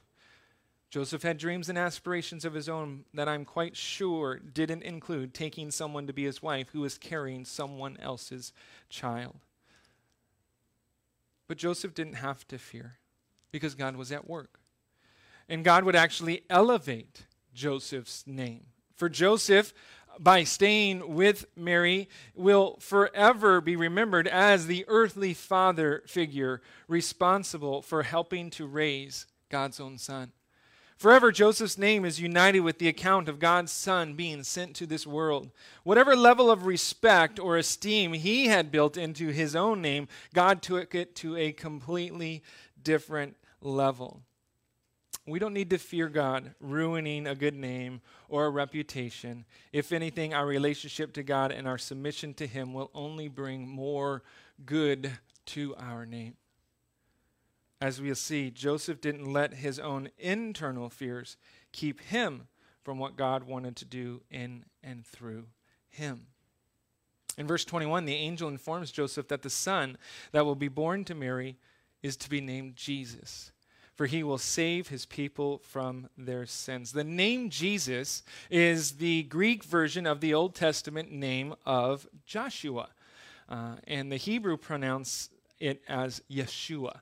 Joseph 0.89 1.23
had 1.23 1.37
dreams 1.37 1.69
and 1.69 1.77
aspirations 1.77 2.45
of 2.45 2.53
his 2.53 2.69
own 2.69 3.03
that 3.13 3.27
I'm 3.27 3.45
quite 3.45 3.75
sure 3.75 4.37
didn't 4.37 4.83
include 4.83 5.33
taking 5.33 5.71
someone 5.71 6.07
to 6.07 6.13
be 6.13 6.23
his 6.23 6.41
wife 6.41 6.69
who 6.69 6.81
was 6.81 6.97
carrying 6.97 7.45
someone 7.45 7.97
else's 7.99 8.53
child. 8.89 9.35
But 11.47 11.57
Joseph 11.57 11.93
didn't 11.93 12.15
have 12.15 12.47
to 12.47 12.57
fear 12.57 12.97
because 13.51 13.75
God 13.75 13.95
was 13.95 14.11
at 14.11 14.29
work. 14.29 14.59
And 15.49 15.63
God 15.63 15.83
would 15.83 15.95
actually 15.95 16.43
elevate 16.49 17.25
Joseph's 17.53 18.25
name. 18.25 18.65
For 18.95 19.09
Joseph, 19.09 19.73
by 20.19 20.43
staying 20.43 21.13
with 21.15 21.45
Mary 21.55 22.07
will 22.35 22.77
forever 22.79 23.61
be 23.61 23.75
remembered 23.75 24.27
as 24.27 24.67
the 24.67 24.85
earthly 24.87 25.33
father 25.33 26.03
figure 26.05 26.61
responsible 26.87 27.81
for 27.81 28.03
helping 28.03 28.49
to 28.51 28.67
raise 28.67 29.25
God's 29.49 29.79
own 29.79 29.97
son. 29.97 30.31
Forever, 31.03 31.33
Joseph's 31.33 31.77
name 31.77 32.05
is 32.05 32.21
united 32.21 32.61
with 32.61 32.79
the 32.79 32.87
account 32.87 33.27
of 33.27 33.37
God's 33.37 33.73
Son 33.73 34.13
being 34.13 34.41
sent 34.41 34.73
to 34.77 34.87
this 34.87 35.05
world. 35.05 35.51
Whatever 35.83 36.15
level 36.15 36.49
of 36.49 36.65
respect 36.65 37.41
or 37.41 37.57
esteem 37.57 38.13
he 38.13 38.45
had 38.45 38.71
built 38.71 38.95
into 38.95 39.27
his 39.27 39.53
own 39.53 39.81
name, 39.81 40.07
God 40.33 40.61
took 40.61 40.95
it 40.95 41.13
to 41.17 41.35
a 41.35 41.51
completely 41.51 42.41
different 42.81 43.35
level. 43.59 44.21
We 45.27 45.39
don't 45.39 45.53
need 45.53 45.71
to 45.71 45.77
fear 45.77 46.07
God 46.07 46.55
ruining 46.61 47.27
a 47.27 47.35
good 47.35 47.55
name 47.55 47.99
or 48.29 48.45
a 48.45 48.49
reputation. 48.49 49.43
If 49.73 49.91
anything, 49.91 50.33
our 50.33 50.45
relationship 50.45 51.11
to 51.15 51.23
God 51.23 51.51
and 51.51 51.67
our 51.67 51.77
submission 51.77 52.33
to 52.35 52.47
Him 52.47 52.73
will 52.73 52.91
only 52.95 53.27
bring 53.27 53.67
more 53.67 54.23
good 54.65 55.11
to 55.47 55.75
our 55.75 56.05
name. 56.05 56.37
As 57.83 57.99
we'll 57.99 58.15
see, 58.15 58.49
Joseph 58.49 59.01
didn't 59.01 59.33
let 59.33 59.55
his 59.55 59.77
own 59.77 60.07
internal 60.17 60.89
fears 60.89 61.35
keep 61.73 61.99
him 61.99 62.47
from 62.81 62.97
what 62.97 63.17
God 63.17 63.43
wanted 63.43 63.75
to 63.75 63.83
do 63.83 64.21
in 64.31 64.63
and 64.81 65.05
through 65.05 65.47
him. 65.89 66.27
In 67.37 67.45
verse 67.45 67.65
21, 67.65 68.05
the 68.05 68.15
angel 68.15 68.47
informs 68.47 68.89
Joseph 68.89 69.27
that 69.27 69.41
the 69.41 69.49
son 69.49 69.97
that 70.31 70.45
will 70.45 70.55
be 70.55 70.69
born 70.69 71.03
to 71.03 71.13
Mary 71.13 71.57
is 72.01 72.15
to 72.15 72.29
be 72.29 72.39
named 72.39 72.77
Jesus 72.77 73.51
for 73.95 74.05
he 74.07 74.23
will 74.23 74.39
save 74.39 74.87
his 74.87 75.05
people 75.05 75.59
from 75.59 76.09
their 76.17 76.45
sins. 76.45 76.93
The 76.93 77.03
name 77.03 77.49
Jesus 77.49 78.23
is 78.49 78.93
the 78.93 79.23
Greek 79.23 79.63
version 79.63 80.07
of 80.07 80.19
the 80.19 80.33
Old 80.33 80.55
Testament 80.55 81.11
name 81.11 81.53
of 81.63 82.07
Joshua, 82.25 82.89
uh, 83.47 83.75
and 83.85 84.11
the 84.11 84.17
Hebrew 84.17 84.57
pronounce 84.57 85.29
it 85.59 85.83
as 85.87 86.23
Yeshua. 86.31 87.01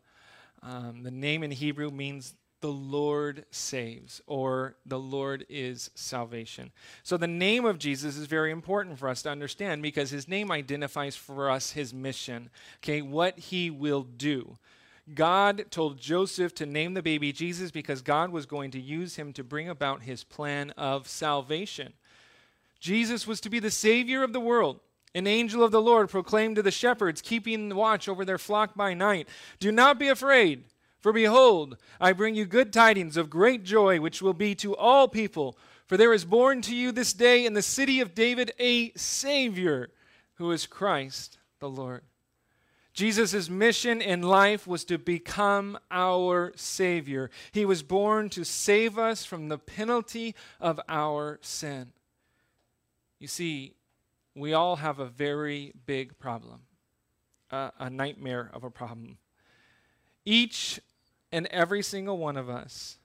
Um, 0.64 1.04
the 1.04 1.12
name 1.12 1.44
in 1.44 1.52
Hebrew 1.52 1.90
means 1.90 2.36
the 2.62 2.72
Lord 2.72 3.46
saves, 3.50 4.22
or 4.28 4.76
the 4.86 5.00
Lord 5.00 5.46
is 5.50 5.90
salvation. 5.96 6.72
So 7.02 7.18
the 7.18 7.28
name 7.28 7.66
of 7.66 7.80
Jesus 7.80 8.18
is 8.18 8.28
very 8.28 8.52
important 8.52 9.00
for 9.00 9.10
us 9.10 9.24
to 9.24 9.30
understand 9.30 9.82
because 9.82 10.12
his 10.12 10.28
name 10.28 10.52
identifies 10.52 11.16
for 11.16 11.50
us 11.50 11.72
his 11.72 11.94
mission, 11.94 12.52
okay, 12.78 13.02
what 13.02 13.38
he 13.40 13.72
will 13.72 14.04
do. 14.04 14.58
God 15.16 15.66
told 15.72 16.00
Joseph 16.00 16.54
to 16.56 16.68
name 16.68 16.94
the 16.94 17.02
baby 17.02 17.34
Jesus 17.34 17.72
because 17.72 18.04
God 18.04 18.30
was 18.32 18.46
going 18.46 18.70
to 18.72 18.80
use 18.80 19.16
him 19.16 19.34
to 19.34 19.44
bring 19.44 19.68
about 19.68 20.04
his 20.04 20.24
plan 20.24 20.70
of 20.72 21.08
salvation. 21.08 21.94
Jesus 22.80 23.26
was 23.26 23.42
to 23.42 23.50
be 23.50 23.60
the 23.60 23.72
Savior 23.72 24.24
of 24.24 24.34
the 24.34 24.40
world. 24.40 24.80
An 25.14 25.28
angel 25.28 25.64
of 25.64 25.72
the 25.72 25.82
Lord 25.82 26.10
proclaimed 26.10 26.56
to 26.56 26.62
the 26.62 26.72
shepherds, 26.72 27.22
keeping 27.22 27.76
watch 27.76 28.08
over 28.08 28.24
their 28.24 28.38
flock 28.38 28.76
by 28.76 28.94
night 28.94 29.28
Do 29.60 29.72
not 29.72 30.00
be 30.00 30.08
afraid, 30.08 30.64
for 31.00 31.12
behold, 31.12 31.78
I 32.00 32.14
bring 32.14 32.36
you 32.36 32.46
good 32.46 32.72
tidings 32.72 33.18
of 33.18 33.30
great 33.30 33.64
joy, 33.64 34.00
which 34.00 34.22
will 34.22 34.34
be 34.34 34.56
to 34.56 34.76
all 34.76 35.08
people. 35.08 35.58
For 35.88 35.98
there 35.98 36.14
is 36.14 36.24
born 36.24 36.62
to 36.62 36.76
you 36.76 36.94
this 36.94 37.12
day 37.12 37.46
in 37.46 37.54
the 37.54 37.62
city 37.62 38.00
of 38.00 38.16
David 38.16 38.54
a 38.60 38.94
Savior, 38.94 39.90
who 40.36 40.52
is 40.52 40.66
Christ 40.66 41.38
the 41.60 41.70
Lord. 41.70 42.04
Jesus' 42.94 43.50
mission 43.50 44.02
in 44.02 44.22
life 44.22 44.68
was 44.68 44.86
to 44.86 44.98
become 44.98 45.78
our 45.90 46.52
Savior. 46.56 47.30
He 47.52 47.66
was 47.66 47.84
born 47.84 48.30
to 48.30 48.44
save 48.44 48.98
us 48.98 49.26
from 49.26 49.48
the 49.48 49.58
penalty 49.58 50.36
of 50.60 50.80
our 50.88 51.40
sin. 51.42 51.94
You 53.20 53.28
see, 53.28 53.74
we 54.36 54.54
all 54.54 54.78
have 54.78 55.00
a 55.00 55.06
very 55.06 55.74
big 55.86 56.18
problem, 56.18 56.62
a 57.52 57.90
nightmare 57.90 58.50
of 58.54 58.64
a 58.64 58.70
problem. 58.70 59.18
Each 60.26 60.80
and 61.32 61.48
every 61.48 61.82
single 61.82 62.18
one 62.18 62.38
of 62.38 62.50
us 62.50 62.98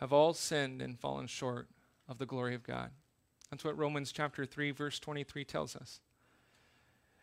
have 0.00 0.12
all 0.12 0.32
sinned 0.32 0.80
and 0.82 0.98
fallen 0.98 1.26
short 1.26 1.68
of 2.08 2.18
the 2.18 2.26
glory 2.26 2.54
of 2.54 2.62
God. 2.62 2.90
That's 3.50 3.64
what 3.64 3.78
Romans 3.78 4.12
chapter 4.12 4.44
3 4.44 4.70
verse 4.70 4.98
23 4.98 5.44
tells 5.44 5.76
us. 5.76 6.00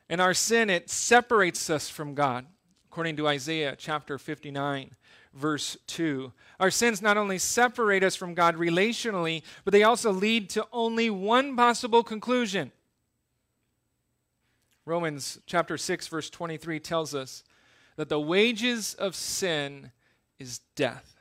And 0.09 0.21
our 0.21 0.33
sin 0.33 0.69
it 0.69 0.89
separates 0.89 1.69
us 1.69 1.89
from 1.89 2.13
God, 2.13 2.45
according 2.89 3.15
to 3.17 3.27
Isaiah 3.27 3.75
chapter 3.77 4.17
59 4.17 4.91
verse 5.33 5.77
2. 5.87 6.31
Our 6.59 6.71
sins 6.71 7.01
not 7.01 7.17
only 7.17 7.37
separate 7.39 8.03
us 8.03 8.15
from 8.15 8.33
God 8.33 8.55
relationally, 8.55 9.41
but 9.63 9.71
they 9.71 9.83
also 9.83 10.11
lead 10.11 10.49
to 10.51 10.67
only 10.71 11.09
one 11.09 11.55
possible 11.55 12.03
conclusion. 12.03 12.71
Romans 14.85 15.39
chapter 15.45 15.77
6 15.77 16.07
verse 16.07 16.29
23 16.29 16.79
tells 16.79 17.15
us 17.15 17.43
that 17.95 18.09
the 18.09 18.19
wages 18.19 18.93
of 18.95 19.15
sin 19.15 19.91
is 20.39 20.59
death. 20.75 21.13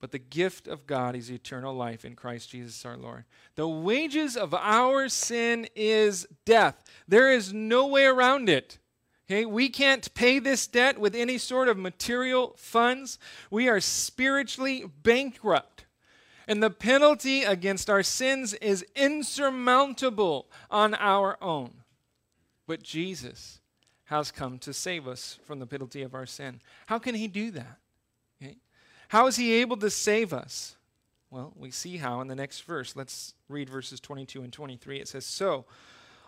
But 0.00 0.12
the 0.12 0.18
gift 0.18 0.68
of 0.68 0.86
God 0.86 1.16
is 1.16 1.30
eternal 1.30 1.74
life 1.74 2.04
in 2.04 2.14
Christ 2.14 2.50
Jesus 2.50 2.84
our 2.84 2.96
Lord. 2.96 3.24
The 3.54 3.68
wages 3.68 4.36
of 4.36 4.54
our 4.54 5.08
sin 5.08 5.68
is 5.74 6.26
death. 6.44 6.84
There 7.08 7.32
is 7.32 7.52
no 7.52 7.86
way 7.86 8.04
around 8.04 8.48
it. 8.48 8.78
Okay, 9.28 9.44
we 9.44 9.68
can't 9.68 10.12
pay 10.14 10.38
this 10.38 10.66
debt 10.68 11.00
with 11.00 11.16
any 11.16 11.38
sort 11.38 11.68
of 11.68 11.76
material 11.76 12.54
funds. 12.56 13.18
We 13.50 13.68
are 13.68 13.80
spiritually 13.80 14.84
bankrupt. 15.02 15.86
And 16.46 16.62
the 16.62 16.70
penalty 16.70 17.42
against 17.42 17.90
our 17.90 18.04
sins 18.04 18.54
is 18.54 18.86
insurmountable 18.94 20.46
on 20.70 20.94
our 20.94 21.42
own. 21.42 21.82
But 22.66 22.82
Jesus 22.82 23.60
has 24.04 24.30
come 24.30 24.58
to 24.60 24.72
save 24.72 25.06
us 25.08 25.38
from 25.44 25.58
the 25.58 25.66
penalty 25.66 26.02
of 26.02 26.14
our 26.14 26.26
sin. 26.26 26.60
How 26.86 26.98
can 26.98 27.14
he 27.14 27.28
do 27.28 27.50
that? 27.52 27.78
Okay. 28.42 28.56
How 29.08 29.26
is 29.26 29.36
he 29.36 29.52
able 29.54 29.76
to 29.78 29.90
save 29.90 30.32
us? 30.32 30.76
Well, 31.30 31.52
we 31.56 31.70
see 31.70 31.96
how 31.96 32.20
in 32.20 32.28
the 32.28 32.34
next 32.34 32.62
verse. 32.62 32.94
Let's 32.94 33.34
read 33.48 33.68
verses 33.68 34.00
22 34.00 34.42
and 34.42 34.52
23. 34.52 35.00
It 35.00 35.08
says, 35.08 35.26
So, 35.26 35.64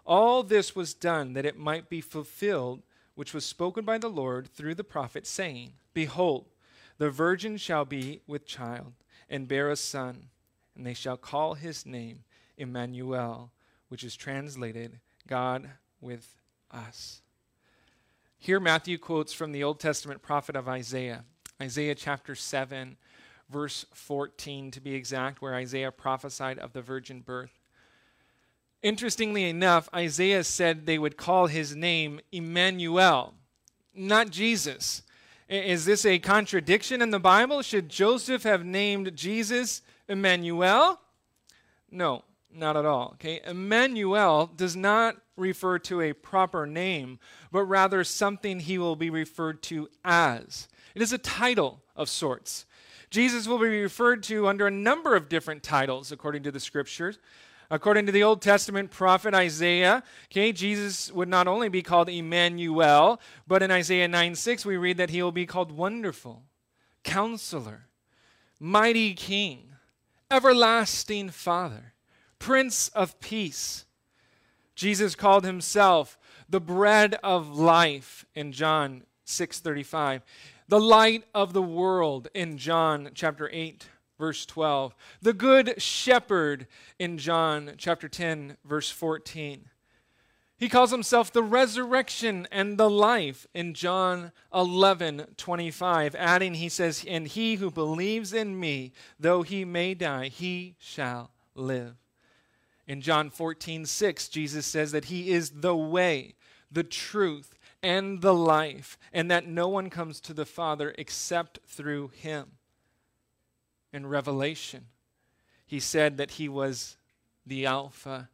all 0.04 0.42
this 0.42 0.74
was 0.74 0.94
done 0.94 1.34
that 1.34 1.46
it 1.46 1.58
might 1.58 1.88
be 1.88 2.00
fulfilled 2.00 2.82
which 3.18 3.34
was 3.34 3.44
spoken 3.44 3.84
by 3.84 3.98
the 3.98 4.08
Lord 4.08 4.46
through 4.46 4.76
the 4.76 4.84
prophet, 4.84 5.26
saying, 5.26 5.72
Behold, 5.92 6.46
the 6.98 7.10
virgin 7.10 7.56
shall 7.56 7.84
be 7.84 8.20
with 8.28 8.46
child, 8.46 8.92
and 9.28 9.48
bear 9.48 9.70
a 9.70 9.76
son, 9.76 10.28
and 10.76 10.86
they 10.86 10.94
shall 10.94 11.16
call 11.16 11.54
his 11.54 11.84
name 11.84 12.20
Emmanuel, 12.56 13.50
which 13.88 14.04
is 14.04 14.14
translated 14.14 15.00
God 15.26 15.68
with 16.00 16.34
us. 16.70 17.22
Here, 18.38 18.60
Matthew 18.60 18.98
quotes 18.98 19.32
from 19.32 19.52
the 19.52 19.64
Old 19.64 19.80
Testament 19.80 20.22
prophet 20.22 20.54
of 20.54 20.68
Isaiah, 20.68 21.24
Isaiah 21.60 21.94
chapter 21.94 22.34
7, 22.34 22.96
verse 23.50 23.84
14 23.92 24.70
to 24.70 24.80
be 24.80 24.94
exact, 24.94 25.42
where 25.42 25.54
Isaiah 25.54 25.90
prophesied 25.90 26.58
of 26.58 26.72
the 26.72 26.82
virgin 26.82 27.20
birth. 27.20 27.58
Interestingly 28.82 29.48
enough, 29.48 29.88
Isaiah 29.92 30.44
said 30.44 30.86
they 30.86 30.98
would 30.98 31.16
call 31.16 31.48
his 31.48 31.74
name 31.74 32.20
Emmanuel, 32.30 33.34
not 33.92 34.30
Jesus. 34.30 35.02
Is 35.48 35.84
this 35.84 36.04
a 36.04 36.18
contradiction 36.18 37.02
in 37.02 37.10
the 37.10 37.18
Bible? 37.18 37.62
Should 37.62 37.88
Joseph 37.88 38.44
have 38.44 38.64
named 38.64 39.16
Jesus 39.16 39.82
Emmanuel? 40.06 41.00
No, 41.90 42.22
not 42.58 42.76
at 42.76 42.84
all. 42.84 43.12
Okay, 43.14 43.40
Emmanuel 43.46 44.50
does 44.54 44.76
not 44.76 45.16
refer 45.36 45.78
to 45.78 46.00
a 46.00 46.12
proper 46.12 46.66
name, 46.66 47.18
but 47.50 47.64
rather 47.64 48.04
something 48.04 48.60
he 48.60 48.78
will 48.78 48.96
be 48.96 49.10
referred 49.10 49.62
to 49.62 49.88
as. 50.04 50.68
It 50.94 51.02
is 51.02 51.12
a 51.12 51.18
title 51.18 51.82
of 51.94 52.08
sorts. 52.08 52.66
Jesus 53.10 53.46
will 53.46 53.58
be 53.58 53.68
referred 53.68 54.22
to 54.24 54.48
under 54.48 54.66
a 54.66 54.70
number 54.70 55.16
of 55.16 55.28
different 55.28 55.62
titles 55.62 56.12
according 56.12 56.42
to 56.42 56.50
the 56.50 56.60
scriptures. 56.60 57.18
According 57.70 58.06
to 58.06 58.12
the 58.12 58.22
Old 58.22 58.40
Testament 58.40 58.90
prophet 58.90 59.34
Isaiah, 59.34 60.02
okay, 60.30 60.52
Jesus 60.52 61.12
would 61.12 61.28
not 61.28 61.46
only 61.46 61.68
be 61.68 61.82
called 61.82 62.08
Emmanuel, 62.08 63.20
but 63.46 63.62
in 63.62 63.70
Isaiah 63.70 64.08
9 64.08 64.34
6, 64.34 64.64
we 64.64 64.78
read 64.78 64.96
that 64.96 65.10
he 65.10 65.22
will 65.22 65.32
be 65.32 65.44
called 65.44 65.70
Wonderful, 65.70 66.44
Counselor, 67.04 67.88
Mighty 68.58 69.12
King, 69.12 69.72
Everlasting 70.30 71.28
Father, 71.28 71.92
Prince 72.38 72.88
of 72.88 73.18
Peace. 73.20 73.84
Jesus 74.74 75.14
called 75.14 75.44
himself 75.44 76.18
the 76.48 76.60
bread 76.60 77.14
of 77.22 77.56
life 77.56 78.24
in 78.34 78.52
John 78.52 79.04
6:35, 79.24 80.22
the 80.68 80.80
light 80.80 81.24
of 81.34 81.52
the 81.52 81.62
world 81.62 82.28
in 82.34 82.58
John 82.58 83.10
chapter 83.14 83.50
8 83.52 83.88
verse 84.18 84.44
12. 84.46 84.94
The 85.22 85.32
good 85.32 85.80
shepherd 85.80 86.66
in 86.98 87.18
John 87.18 87.72
chapter 87.78 88.08
10, 88.08 88.56
verse 88.64 88.90
14. 88.90 89.70
He 90.58 90.68
calls 90.68 90.90
himself 90.90 91.32
the 91.32 91.42
resurrection 91.42 92.48
and 92.50 92.78
the 92.78 92.90
life 92.90 93.46
in 93.54 93.74
John 93.74 94.32
11, 94.52 95.34
25. 95.36 96.16
Adding, 96.16 96.54
he 96.54 96.68
says, 96.68 97.04
And 97.06 97.28
he 97.28 97.56
who 97.56 97.70
believes 97.70 98.32
in 98.32 98.58
me, 98.58 98.92
though 99.20 99.42
he 99.42 99.64
may 99.64 99.94
die, 99.94 100.26
he 100.26 100.74
shall 100.80 101.30
live. 101.54 101.94
In 102.88 103.02
John 103.02 103.28
14, 103.28 103.84
6, 103.84 104.28
Jesus 104.28 104.64
says 104.64 104.92
that 104.92 105.04
he 105.04 105.30
is 105.30 105.50
the 105.50 105.76
way, 105.76 106.34
the 106.72 106.82
truth, 106.82 107.54
and 107.82 108.22
the 108.22 108.34
life, 108.34 108.98
and 109.12 109.30
that 109.30 109.46
no 109.46 109.68
one 109.68 109.90
comes 109.90 110.20
to 110.20 110.32
the 110.32 110.46
Father 110.46 110.94
except 110.96 111.60
through 111.66 112.08
him 112.08 112.52
in 113.92 114.06
Revelation, 114.06 114.86
he 115.66 115.80
said 115.80 116.16
that 116.16 116.32
he 116.32 116.48
was 116.48 116.96
the 117.46 117.66
Alpha 117.66 118.30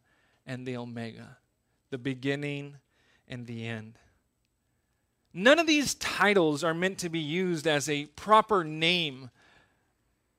and 0.46 0.64
the 0.64 0.76
Omega, 0.76 1.36
the 1.90 1.98
beginning 1.98 2.76
and 3.28 3.46
the 3.46 3.66
end. 3.66 3.98
None 5.32 5.58
of 5.58 5.66
these 5.66 5.94
titles 5.94 6.62
are 6.62 6.74
meant 6.74 6.98
to 6.98 7.08
be 7.08 7.18
used 7.18 7.66
as 7.66 7.88
a 7.88 8.06
proper 8.06 8.62
name 8.62 9.30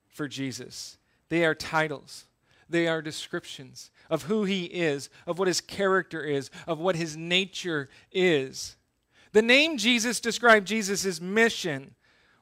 for 0.08 0.26
Jesus. 0.26 0.96
They 1.28 1.44
are 1.44 1.54
titles, 1.54 2.24
they 2.68 2.88
are 2.88 3.02
descriptions 3.02 3.90
of 4.10 4.24
who 4.24 4.44
he 4.44 4.64
is, 4.64 5.10
of 5.26 5.38
what 5.38 5.48
his 5.48 5.60
character 5.60 6.22
is, 6.22 6.50
of 6.66 6.78
what 6.78 6.96
his 6.96 7.16
nature 7.16 7.88
is. 8.12 8.76
The 9.32 9.42
name 9.42 9.76
Jesus 9.76 10.20
described 10.20 10.66
Jesus' 10.66 11.20
mission, 11.20 11.94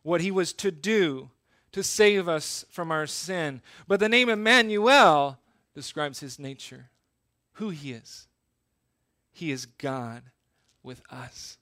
what 0.02 0.20
he 0.20 0.30
was 0.30 0.52
to 0.54 0.70
do, 0.70 1.30
to 1.72 1.82
save 1.82 2.28
us 2.28 2.64
from 2.70 2.92
our 2.92 3.06
sin. 3.06 3.60
But 3.88 4.00
the 4.00 4.08
name 4.08 4.28
Emmanuel 4.28 5.38
describes 5.74 6.20
his 6.20 6.38
nature, 6.38 6.90
who 7.54 7.70
he 7.70 7.92
is. 7.92 8.28
He 9.32 9.50
is 9.50 9.66
God 9.66 10.22
with 10.82 11.02
us. 11.10 11.58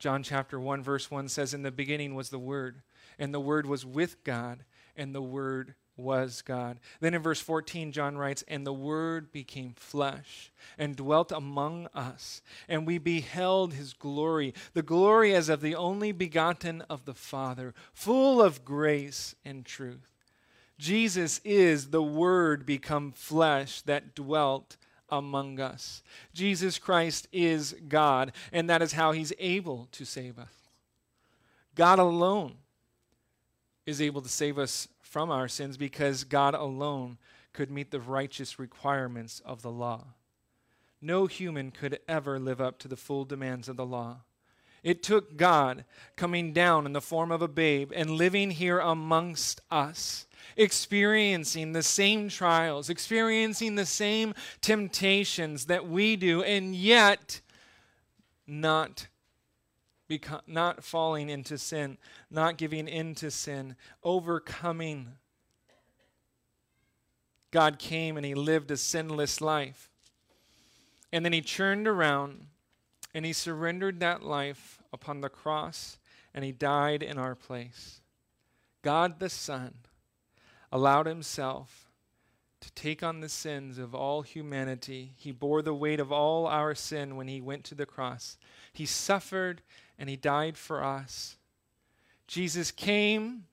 John 0.00 0.22
chapter 0.22 0.58
1, 0.58 0.82
verse 0.82 1.10
1 1.10 1.28
says, 1.28 1.54
In 1.54 1.62
the 1.62 1.70
beginning 1.70 2.14
was 2.14 2.30
the 2.30 2.38
Word, 2.38 2.82
and 3.18 3.32
the 3.32 3.38
Word 3.38 3.66
was 3.66 3.84
with 3.84 4.24
God, 4.24 4.64
and 4.96 5.14
the 5.14 5.22
Word 5.22 5.74
was 6.00 6.42
God. 6.42 6.78
Then 7.00 7.14
in 7.14 7.22
verse 7.22 7.40
14, 7.40 7.92
John 7.92 8.16
writes, 8.16 8.42
And 8.48 8.66
the 8.66 8.72
Word 8.72 9.32
became 9.32 9.74
flesh 9.76 10.50
and 10.78 10.96
dwelt 10.96 11.32
among 11.32 11.88
us, 11.94 12.42
and 12.68 12.86
we 12.86 12.98
beheld 12.98 13.74
his 13.74 13.92
glory, 13.92 14.54
the 14.74 14.82
glory 14.82 15.34
as 15.34 15.48
of 15.48 15.60
the 15.60 15.74
only 15.74 16.12
begotten 16.12 16.82
of 16.82 17.04
the 17.04 17.14
Father, 17.14 17.74
full 17.92 18.42
of 18.42 18.64
grace 18.64 19.34
and 19.44 19.64
truth. 19.64 20.08
Jesus 20.78 21.40
is 21.44 21.90
the 21.90 22.02
Word 22.02 22.64
become 22.64 23.12
flesh 23.12 23.82
that 23.82 24.14
dwelt 24.14 24.76
among 25.10 25.60
us. 25.60 26.02
Jesus 26.32 26.78
Christ 26.78 27.28
is 27.32 27.74
God, 27.88 28.32
and 28.52 28.70
that 28.70 28.82
is 28.82 28.92
how 28.92 29.12
he's 29.12 29.32
able 29.38 29.88
to 29.92 30.04
save 30.04 30.38
us. 30.38 30.52
God 31.74 31.98
alone 31.98 32.54
is 33.86 34.00
able 34.00 34.22
to 34.22 34.28
save 34.28 34.58
us 34.58 34.88
from 35.10 35.28
our 35.28 35.48
sins 35.48 35.76
because 35.76 36.22
God 36.22 36.54
alone 36.54 37.18
could 37.52 37.68
meet 37.68 37.90
the 37.90 38.00
righteous 38.00 38.60
requirements 38.60 39.42
of 39.44 39.60
the 39.60 39.70
law. 39.70 40.14
No 41.02 41.26
human 41.26 41.72
could 41.72 41.98
ever 42.08 42.38
live 42.38 42.60
up 42.60 42.78
to 42.78 42.88
the 42.88 42.96
full 42.96 43.24
demands 43.24 43.68
of 43.68 43.76
the 43.76 43.84
law. 43.84 44.20
It 44.84 45.02
took 45.02 45.36
God 45.36 45.84
coming 46.14 46.52
down 46.52 46.86
in 46.86 46.92
the 46.92 47.00
form 47.00 47.32
of 47.32 47.42
a 47.42 47.48
babe 47.48 47.90
and 47.94 48.12
living 48.12 48.52
here 48.52 48.78
amongst 48.78 49.60
us, 49.68 50.26
experiencing 50.56 51.72
the 51.72 51.82
same 51.82 52.28
trials, 52.28 52.88
experiencing 52.88 53.74
the 53.74 53.86
same 53.86 54.32
temptations 54.60 55.66
that 55.66 55.88
we 55.88 56.14
do, 56.14 56.44
and 56.44 56.74
yet 56.74 57.40
not 58.46 59.08
Beco- 60.10 60.42
not 60.46 60.82
falling 60.82 61.30
into 61.30 61.56
sin, 61.56 61.96
not 62.30 62.56
giving 62.56 62.88
in 62.88 63.14
to 63.16 63.30
sin, 63.30 63.76
overcoming. 64.02 65.12
God 67.52 67.78
came 67.78 68.16
and 68.16 68.26
he 68.26 68.34
lived 68.34 68.72
a 68.72 68.76
sinless 68.76 69.40
life. 69.40 69.88
And 71.12 71.24
then 71.24 71.32
he 71.32 71.40
turned 71.40 71.86
around 71.86 72.46
and 73.14 73.24
he 73.24 73.32
surrendered 73.32 74.00
that 74.00 74.22
life 74.22 74.80
upon 74.92 75.20
the 75.20 75.28
cross 75.28 75.98
and 76.34 76.44
he 76.44 76.52
died 76.52 77.02
in 77.02 77.16
our 77.16 77.36
place. 77.36 78.00
God 78.82 79.20
the 79.20 79.30
Son 79.30 79.74
allowed 80.72 81.06
himself 81.06 81.89
to 82.60 82.72
take 82.72 83.02
on 83.02 83.20
the 83.20 83.28
sins 83.28 83.78
of 83.78 83.94
all 83.94 84.22
humanity. 84.22 85.12
He 85.16 85.32
bore 85.32 85.62
the 85.62 85.74
weight 85.74 86.00
of 86.00 86.12
all 86.12 86.46
our 86.46 86.74
sin 86.74 87.16
when 87.16 87.28
he 87.28 87.40
went 87.40 87.64
to 87.64 87.74
the 87.74 87.86
cross. 87.86 88.36
He 88.72 88.86
suffered 88.86 89.62
and 89.98 90.08
he 90.08 90.16
died 90.16 90.56
for 90.56 90.84
us. 90.84 91.36
Jesus 92.26 92.70
came 92.70 93.44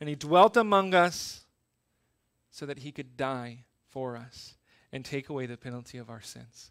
and 0.00 0.08
he 0.08 0.14
dwelt 0.14 0.56
among 0.56 0.94
us 0.94 1.44
so 2.50 2.66
that 2.66 2.78
he 2.78 2.92
could 2.92 3.16
die 3.16 3.64
for 3.88 4.16
us 4.16 4.54
and 4.92 5.04
take 5.04 5.28
away 5.28 5.46
the 5.46 5.56
penalty 5.56 5.98
of 5.98 6.08
our 6.08 6.22
sins. 6.22 6.70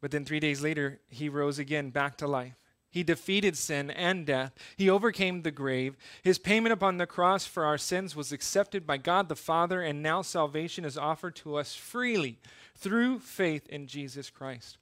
But 0.00 0.10
then 0.10 0.24
three 0.24 0.40
days 0.40 0.62
later, 0.62 1.00
he 1.08 1.28
rose 1.28 1.58
again 1.58 1.90
back 1.90 2.16
to 2.18 2.26
life. 2.26 2.54
He 2.96 3.02
defeated 3.02 3.58
sin 3.58 3.90
and 3.90 4.24
death. 4.24 4.54
He 4.78 4.88
overcame 4.88 5.42
the 5.42 5.50
grave. 5.50 5.98
His 6.22 6.38
payment 6.38 6.72
upon 6.72 6.96
the 6.96 7.06
cross 7.06 7.44
for 7.44 7.66
our 7.66 7.76
sins 7.76 8.16
was 8.16 8.32
accepted 8.32 8.86
by 8.86 8.96
God 8.96 9.28
the 9.28 9.36
Father, 9.36 9.82
and 9.82 10.02
now 10.02 10.22
salvation 10.22 10.82
is 10.82 10.96
offered 10.96 11.36
to 11.36 11.56
us 11.56 11.74
freely 11.74 12.38
through 12.74 13.18
faith 13.18 13.68
in 13.68 13.86
Jesus 13.86 14.30
Christ. 14.30 14.78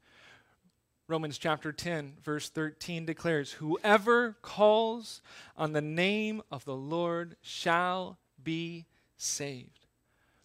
Romans 1.09 1.39
chapter 1.39 1.73
10, 1.73 2.19
verse 2.23 2.49
13 2.49 3.05
declares 3.05 3.51
Whoever 3.55 4.37
calls 4.43 5.21
on 5.57 5.73
the 5.73 5.83
name 5.83 6.41
of 6.53 6.65
the 6.65 6.77
Lord 6.77 7.35
shall 7.43 8.19
be 8.41 8.87
saved. 9.17 9.84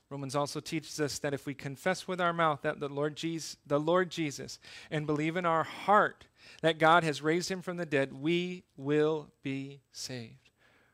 Romans 0.10 0.36
also 0.36 0.60
teaches 0.60 1.00
us 1.00 1.20
that 1.20 1.34
if 1.34 1.46
we 1.46 1.54
confess 1.54 2.08
with 2.08 2.20
our 2.20 2.34
mouth 2.34 2.62
that 2.64 2.80
the 2.80 2.90
Lord 2.90 3.16
Jesus, 3.16 3.58
the 3.66 3.80
Lord 3.80 4.10
Jesus 4.10 4.58
and 4.90 5.06
believe 5.06 5.38
in 5.38 5.46
our 5.46 5.64
heart 5.64 6.26
that 6.62 6.80
God 6.80 7.04
has 7.04 7.22
raised 7.22 7.50
him 7.50 7.62
from 7.62 7.78
the 7.78 7.86
dead, 7.86 8.14
we 8.14 8.64
will 8.76 9.28
be 9.44 9.82
saved. 9.92 10.50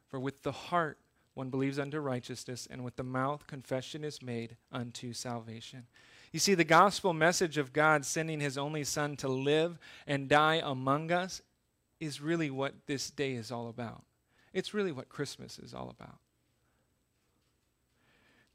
For 0.09 0.19
with 0.19 0.43
the 0.43 0.51
heart 0.51 0.97
one 1.33 1.49
believes 1.49 1.77
unto 1.77 1.99
righteousness, 1.99 2.65
and 2.71 2.83
with 2.83 2.95
the 2.95 3.03
mouth 3.03 3.45
confession 3.45 4.05
is 4.05 4.21
made 4.21 4.55
unto 4.71 5.11
salvation. 5.11 5.85
You 6.31 6.39
see, 6.39 6.55
the 6.55 6.63
gospel 6.63 7.13
message 7.13 7.57
of 7.57 7.73
God 7.73 8.05
sending 8.05 8.39
his 8.39 8.57
only 8.57 8.85
Son 8.85 9.17
to 9.17 9.27
live 9.27 9.77
and 10.07 10.29
die 10.29 10.61
among 10.63 11.11
us 11.11 11.41
is 11.99 12.21
really 12.21 12.49
what 12.49 12.73
this 12.87 13.09
day 13.09 13.33
is 13.33 13.51
all 13.51 13.67
about. 13.67 14.03
It's 14.53 14.73
really 14.73 14.93
what 14.93 15.09
Christmas 15.09 15.59
is 15.59 15.73
all 15.73 15.89
about. 15.89 16.19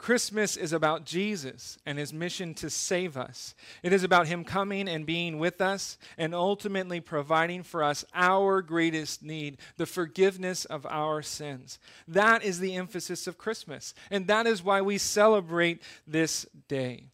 Christmas 0.01 0.57
is 0.57 0.73
about 0.73 1.05
Jesus 1.05 1.77
and 1.85 1.99
his 1.99 2.11
mission 2.11 2.55
to 2.55 2.71
save 2.71 3.19
us. 3.19 3.55
It 3.83 3.93
is 3.93 4.03
about 4.03 4.29
him 4.29 4.45
coming 4.45 4.89
and 4.89 5.05
being 5.05 5.39
with 5.39 5.61
us 5.61 5.99
and 6.17 6.35
ultimately 6.35 7.01
providing 7.01 7.63
for 7.63 7.83
us 7.83 8.03
our 8.15 8.63
greatest 8.63 9.23
need, 9.23 9.59
the 9.77 9.85
forgiveness 9.85 10.65
of 10.65 10.87
our 10.87 11.21
sins. 11.21 11.79
That 12.09 12.43
is 12.43 12.61
the 12.61 12.77
emphasis 12.77 13.27
of 13.27 13.37
Christmas, 13.37 13.93
and 14.11 14.27
that 14.27 14.47
is 14.47 14.65
why 14.65 14.81
we 14.81 14.97
celebrate 14.97 15.83
this 16.07 16.47
day. 16.67 17.09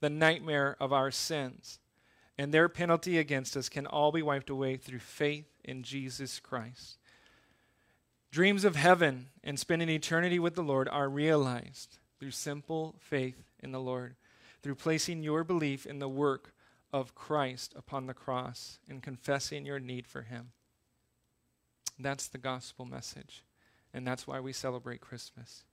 The 0.00 0.10
nightmare 0.10 0.76
of 0.80 0.92
our 0.92 1.12
sins 1.12 1.78
and 2.36 2.52
their 2.52 2.68
penalty 2.68 3.16
against 3.16 3.56
us 3.56 3.68
can 3.68 3.86
all 3.86 4.10
be 4.10 4.22
wiped 4.22 4.50
away 4.50 4.76
through 4.76 4.98
faith 4.98 5.46
in 5.62 5.84
Jesus 5.84 6.40
Christ. 6.40 6.98
Dreams 8.30 8.64
of 8.64 8.76
heaven 8.76 9.28
and 9.42 9.58
spending 9.58 9.88
eternity 9.88 10.38
with 10.38 10.54
the 10.54 10.62
Lord 10.62 10.88
are 10.88 11.08
realized 11.08 11.98
through 12.20 12.32
simple 12.32 12.96
faith 12.98 13.50
in 13.62 13.72
the 13.72 13.80
Lord, 13.80 14.16
through 14.62 14.74
placing 14.74 15.22
your 15.22 15.44
belief 15.44 15.86
in 15.86 15.98
the 15.98 16.08
work 16.08 16.52
of 16.92 17.14
Christ 17.14 17.74
upon 17.76 18.06
the 18.06 18.14
cross 18.14 18.78
and 18.88 19.02
confessing 19.02 19.64
your 19.64 19.80
need 19.80 20.06
for 20.06 20.22
Him. 20.22 20.52
That's 21.98 22.28
the 22.28 22.38
gospel 22.38 22.84
message, 22.84 23.44
and 23.92 24.06
that's 24.06 24.26
why 24.26 24.40
we 24.40 24.52
celebrate 24.52 25.00
Christmas. 25.00 25.64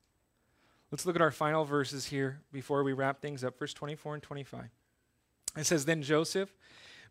Let's 0.91 1.05
look 1.05 1.15
at 1.15 1.21
our 1.21 1.31
final 1.31 1.65
verses 1.65 2.05
here 2.07 2.41
before 2.51 2.83
we 2.83 2.93
wrap 2.93 3.21
things 3.21 3.43
up. 3.43 3.59
Verse 3.59 3.73
24 3.73 4.15
and 4.15 4.23
25. 4.23 4.65
It 5.57 5.65
says, 5.65 5.85
Then 5.85 6.01
Joseph, 6.01 6.53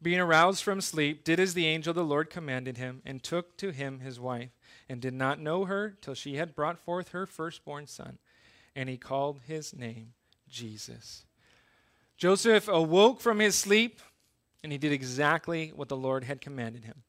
being 0.03 0.21
aroused 0.21 0.63
from 0.63 0.81
sleep, 0.81 1.25
did 1.25 1.41
as 1.41 1.55
the 1.55 1.67
angel 1.67 1.91
of 1.91 1.97
the 1.97 2.05
Lord 2.05 2.31
commanded 2.31 2.77
him, 2.77 3.03
and 3.05 3.23
took 3.23 3.57
to 3.59 3.71
him 3.71 4.01
his 4.01 4.21
wife 4.21 4.51
and 4.89 5.01
did 5.01 5.15
not 5.15 5.41
know 5.41 5.65
her 5.65 5.97
till 6.01 6.15
she 6.15 6.37
had 6.37 6.55
brought 6.55 6.79
forth 6.79 7.09
her 7.09 7.27
firstborn 7.27 7.87
son, 7.87 8.19
and 8.77 8.89
he 8.89 8.97
called 8.97 9.41
his 9.47 9.75
name 9.75 10.13
Jesus. 10.49 11.25
Joseph 12.17 12.69
awoke 12.69 13.21
from 13.21 13.39
his 13.39 13.55
sleep, 13.55 14.01
and 14.63 14.73
he 14.73 14.79
did 14.79 14.93
exactly 14.93 15.73
what 15.75 15.89
the 15.89 15.97
Lord 15.97 16.25
had 16.25 16.41
commanded 16.41 16.85
him. 16.85 17.03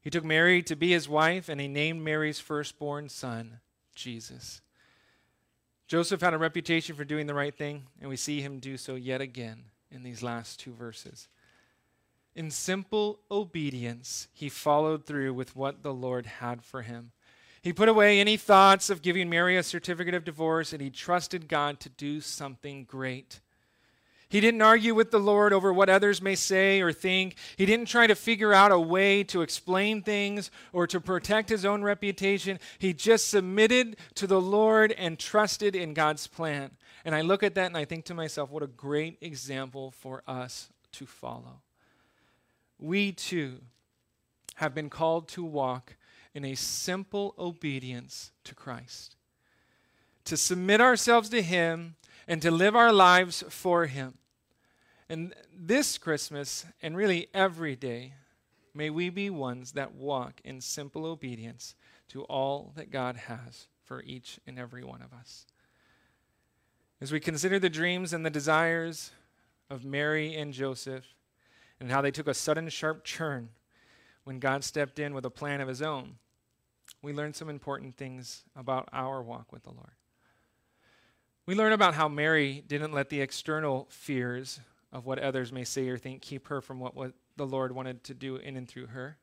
He 0.00 0.10
took 0.10 0.24
Mary 0.24 0.62
to 0.64 0.76
be 0.76 0.90
his 0.90 1.08
wife, 1.08 1.48
and 1.48 1.60
he 1.60 1.68
named 1.68 2.02
Mary's 2.02 2.38
firstborn 2.38 3.08
son 3.08 3.60
Jesus. 3.94 4.60
Joseph 5.86 6.20
had 6.20 6.34
a 6.34 6.38
reputation 6.38 6.96
for 6.96 7.04
doing 7.04 7.26
the 7.26 7.34
right 7.34 7.56
thing, 7.56 7.84
and 8.00 8.08
we 8.08 8.16
see 8.16 8.40
him 8.40 8.58
do 8.58 8.76
so 8.76 8.94
yet 8.94 9.20
again 9.20 9.64
in 9.90 10.02
these 10.02 10.22
last 10.22 10.60
two 10.60 10.72
verses. 10.72 11.28
In 12.34 12.50
simple 12.50 13.20
obedience, 13.30 14.26
he 14.32 14.48
followed 14.48 15.06
through 15.06 15.34
with 15.34 15.54
what 15.54 15.82
the 15.82 15.94
Lord 15.94 16.26
had 16.26 16.62
for 16.62 16.82
him. 16.82 17.12
He 17.62 17.72
put 17.72 17.88
away 17.88 18.20
any 18.20 18.36
thoughts 18.36 18.90
of 18.90 19.02
giving 19.02 19.30
Mary 19.30 19.56
a 19.56 19.62
certificate 19.62 20.14
of 20.14 20.24
divorce 20.24 20.72
and 20.72 20.82
he 20.82 20.90
trusted 20.90 21.48
God 21.48 21.80
to 21.80 21.88
do 21.88 22.20
something 22.20 22.84
great. 22.84 23.40
He 24.28 24.40
didn't 24.40 24.62
argue 24.62 24.94
with 24.94 25.12
the 25.12 25.18
Lord 25.18 25.52
over 25.52 25.72
what 25.72 25.88
others 25.88 26.20
may 26.20 26.34
say 26.34 26.80
or 26.80 26.92
think. 26.92 27.36
He 27.56 27.66
didn't 27.66 27.86
try 27.86 28.06
to 28.06 28.16
figure 28.16 28.52
out 28.52 28.72
a 28.72 28.78
way 28.78 29.22
to 29.24 29.42
explain 29.42 30.02
things 30.02 30.50
or 30.72 30.86
to 30.88 31.00
protect 31.00 31.48
his 31.48 31.64
own 31.64 31.82
reputation. 31.82 32.58
He 32.78 32.92
just 32.92 33.28
submitted 33.28 33.96
to 34.16 34.26
the 34.26 34.40
Lord 34.40 34.92
and 34.92 35.18
trusted 35.18 35.76
in 35.76 35.94
God's 35.94 36.26
plan. 36.26 36.72
And 37.04 37.14
I 37.14 37.20
look 37.20 37.42
at 37.42 37.54
that 37.54 37.66
and 37.66 37.76
I 37.76 37.84
think 37.84 38.06
to 38.06 38.14
myself, 38.14 38.50
what 38.50 38.62
a 38.62 38.66
great 38.66 39.18
example 39.20 39.92
for 39.92 40.22
us 40.26 40.68
to 40.92 41.06
follow 41.06 41.63
we 42.84 43.12
too 43.12 43.60
have 44.56 44.74
been 44.74 44.90
called 44.90 45.26
to 45.28 45.42
walk 45.42 45.96
in 46.34 46.44
a 46.44 46.54
simple 46.54 47.34
obedience 47.38 48.32
to 48.44 48.54
Christ, 48.54 49.16
to 50.24 50.36
submit 50.36 50.80
ourselves 50.80 51.28
to 51.30 51.42
Him 51.42 51.96
and 52.28 52.42
to 52.42 52.50
live 52.50 52.76
our 52.76 52.92
lives 52.92 53.42
for 53.48 53.86
Him. 53.86 54.18
And 55.08 55.34
this 55.56 55.98
Christmas, 55.98 56.66
and 56.82 56.96
really 56.96 57.28
every 57.32 57.74
day, 57.74 58.14
may 58.74 58.90
we 58.90 59.10
be 59.10 59.30
ones 59.30 59.72
that 59.72 59.94
walk 59.94 60.40
in 60.44 60.60
simple 60.60 61.06
obedience 61.06 61.74
to 62.08 62.22
all 62.24 62.72
that 62.76 62.90
God 62.90 63.16
has 63.16 63.68
for 63.82 64.02
each 64.02 64.38
and 64.46 64.58
every 64.58 64.84
one 64.84 65.02
of 65.02 65.12
us. 65.12 65.46
As 67.00 67.12
we 67.12 67.20
consider 67.20 67.58
the 67.58 67.70
dreams 67.70 68.12
and 68.12 68.24
the 68.24 68.30
desires 68.30 69.10
of 69.70 69.84
Mary 69.84 70.34
and 70.34 70.52
Joseph, 70.52 71.13
and 71.84 71.92
how 71.92 72.00
they 72.00 72.10
took 72.10 72.28
a 72.28 72.32
sudden 72.32 72.66
sharp 72.70 73.04
turn 73.04 73.50
when 74.24 74.38
God 74.38 74.64
stepped 74.64 74.98
in 74.98 75.12
with 75.12 75.26
a 75.26 75.30
plan 75.30 75.60
of 75.60 75.68
his 75.68 75.82
own, 75.82 76.14
we 77.02 77.12
learn 77.12 77.34
some 77.34 77.50
important 77.50 77.98
things 77.98 78.42
about 78.56 78.88
our 78.90 79.22
walk 79.22 79.52
with 79.52 79.64
the 79.64 79.70
Lord. 79.70 79.92
We 81.44 81.54
learn 81.54 81.72
about 81.72 81.92
how 81.92 82.08
Mary 82.08 82.64
didn't 82.66 82.94
let 82.94 83.10
the 83.10 83.20
external 83.20 83.86
fears 83.90 84.60
of 84.94 85.04
what 85.04 85.18
others 85.18 85.52
may 85.52 85.62
say 85.62 85.86
or 85.90 85.98
think 85.98 86.22
keep 86.22 86.48
her 86.48 86.62
from 86.62 86.80
what, 86.80 86.96
what 86.96 87.12
the 87.36 87.46
Lord 87.46 87.70
wanted 87.72 88.02
to 88.04 88.14
do 88.14 88.36
in 88.36 88.56
and 88.56 88.66
through 88.66 88.86
her. 88.86 89.18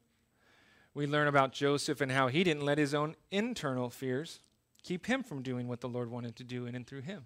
We 0.93 1.07
learn 1.07 1.27
about 1.27 1.53
Joseph 1.53 1.99
and 1.99 2.11
how 2.11 2.27
he 2.27 2.43
didn't 2.43 2.63
let 2.63 2.77
his 2.77 2.93
own 2.93 3.15
internal 3.31 3.89
fears 3.89 4.39
keep 4.83 5.07
him 5.07 5.23
from 5.23 5.41
doing 5.41 5.67
what 5.67 5.81
the 5.81 5.89
Lord 5.89 6.11
wanted 6.11 6.35
to 6.35 6.43
do 6.43 6.67
in 6.67 6.75
and 6.75 6.85
through 6.85 7.01
him. 7.01 7.25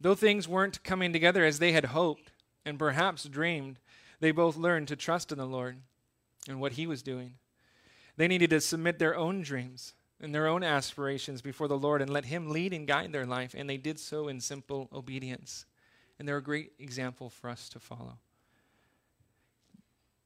Though 0.00 0.14
things 0.14 0.48
weren't 0.48 0.82
coming 0.84 1.12
together 1.12 1.44
as 1.44 1.58
they 1.58 1.72
had 1.72 1.84
hoped, 1.84 2.32
and 2.64 2.78
perhaps 2.78 3.24
dreamed, 3.24 3.78
they 4.20 4.30
both 4.30 4.56
learned 4.56 4.88
to 4.88 4.96
trust 4.96 5.32
in 5.32 5.38
the 5.38 5.46
Lord 5.46 5.78
and 6.48 6.60
what 6.60 6.72
He 6.72 6.86
was 6.86 7.02
doing. 7.02 7.34
They 8.16 8.28
needed 8.28 8.50
to 8.50 8.60
submit 8.60 8.98
their 8.98 9.16
own 9.16 9.42
dreams 9.42 9.94
and 10.20 10.34
their 10.34 10.46
own 10.46 10.62
aspirations 10.62 11.40
before 11.40 11.68
the 11.68 11.78
Lord 11.78 12.02
and 12.02 12.10
let 12.10 12.26
Him 12.26 12.50
lead 12.50 12.72
and 12.72 12.86
guide 12.86 13.12
their 13.12 13.26
life, 13.26 13.54
and 13.56 13.68
they 13.68 13.78
did 13.78 13.98
so 13.98 14.28
in 14.28 14.40
simple 14.40 14.88
obedience. 14.92 15.64
And 16.18 16.28
they're 16.28 16.36
a 16.36 16.42
great 16.42 16.72
example 16.78 17.30
for 17.30 17.48
us 17.48 17.70
to 17.70 17.80
follow. 17.80 18.18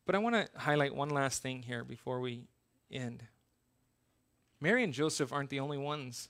But 0.06 0.14
I 0.14 0.18
want 0.18 0.34
to 0.34 0.48
highlight 0.58 0.94
one 0.94 1.10
last 1.10 1.40
thing 1.40 1.62
here 1.62 1.84
before 1.84 2.20
we 2.20 2.48
end. 2.90 3.22
Mary 4.60 4.82
and 4.82 4.92
Joseph 4.92 5.32
aren't 5.32 5.50
the 5.50 5.60
only 5.60 5.78
ones. 5.78 6.28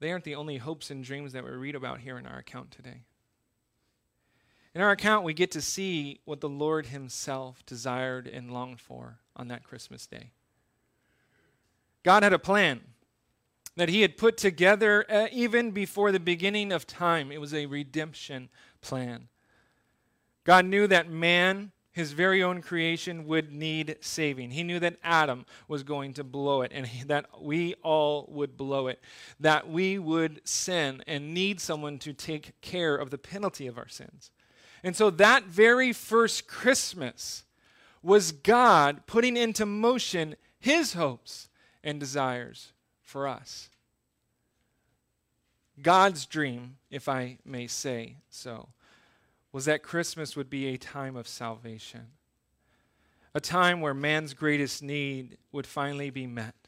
They 0.00 0.10
aren't 0.10 0.24
the 0.24 0.34
only 0.34 0.56
hopes 0.56 0.90
and 0.90 1.04
dreams 1.04 1.32
that 1.32 1.44
we 1.44 1.50
read 1.50 1.74
about 1.74 2.00
here 2.00 2.18
in 2.18 2.26
our 2.26 2.38
account 2.38 2.70
today. 2.70 3.02
In 4.74 4.80
our 4.80 4.92
account, 4.92 5.24
we 5.24 5.34
get 5.34 5.50
to 5.52 5.60
see 5.60 6.20
what 6.24 6.40
the 6.40 6.48
Lord 6.48 6.86
Himself 6.86 7.64
desired 7.66 8.26
and 8.26 8.52
longed 8.52 8.80
for 8.80 9.18
on 9.34 9.48
that 9.48 9.64
Christmas 9.64 10.06
day. 10.06 10.30
God 12.02 12.22
had 12.22 12.32
a 12.32 12.38
plan 12.38 12.80
that 13.76 13.88
He 13.88 14.02
had 14.02 14.16
put 14.16 14.36
together 14.36 15.04
uh, 15.10 15.26
even 15.32 15.72
before 15.72 16.12
the 16.12 16.20
beginning 16.20 16.72
of 16.72 16.86
time. 16.86 17.32
It 17.32 17.40
was 17.40 17.52
a 17.52 17.66
redemption 17.66 18.48
plan. 18.80 19.28
God 20.44 20.64
knew 20.64 20.86
that 20.86 21.10
man 21.10 21.72
his 21.92 22.12
very 22.12 22.42
own 22.42 22.62
creation 22.62 23.26
would 23.26 23.52
need 23.52 23.96
saving. 24.00 24.50
He 24.50 24.62
knew 24.62 24.78
that 24.78 24.96
Adam 25.02 25.44
was 25.66 25.82
going 25.82 26.14
to 26.14 26.24
blow 26.24 26.62
it 26.62 26.70
and 26.74 26.86
he, 26.86 27.04
that 27.04 27.26
we 27.42 27.74
all 27.82 28.26
would 28.30 28.56
blow 28.56 28.86
it, 28.86 29.00
that 29.40 29.68
we 29.68 29.98
would 29.98 30.40
sin 30.44 31.02
and 31.06 31.34
need 31.34 31.60
someone 31.60 31.98
to 31.98 32.12
take 32.12 32.60
care 32.60 32.94
of 32.94 33.10
the 33.10 33.18
penalty 33.18 33.66
of 33.66 33.76
our 33.76 33.88
sins. 33.88 34.30
And 34.82 34.96
so 34.96 35.10
that 35.10 35.44
very 35.44 35.92
first 35.92 36.46
Christmas 36.46 37.44
was 38.02 38.32
God 38.32 39.06
putting 39.06 39.36
into 39.36 39.66
motion 39.66 40.36
his 40.58 40.94
hopes 40.94 41.48
and 41.84 42.00
desires 42.00 42.72
for 43.02 43.28
us. 43.28 43.70
God's 45.82 46.26
dream, 46.26 46.76
if 46.90 47.08
I 47.08 47.38
may 47.44 47.66
say 47.66 48.16
so, 48.28 48.68
was 49.52 49.64
that 49.64 49.82
Christmas 49.82 50.36
would 50.36 50.50
be 50.50 50.68
a 50.68 50.76
time 50.76 51.16
of 51.16 51.26
salvation, 51.26 52.08
a 53.34 53.40
time 53.40 53.80
where 53.80 53.94
man's 53.94 54.34
greatest 54.34 54.82
need 54.82 55.38
would 55.52 55.66
finally 55.66 56.10
be 56.10 56.26
met, 56.26 56.59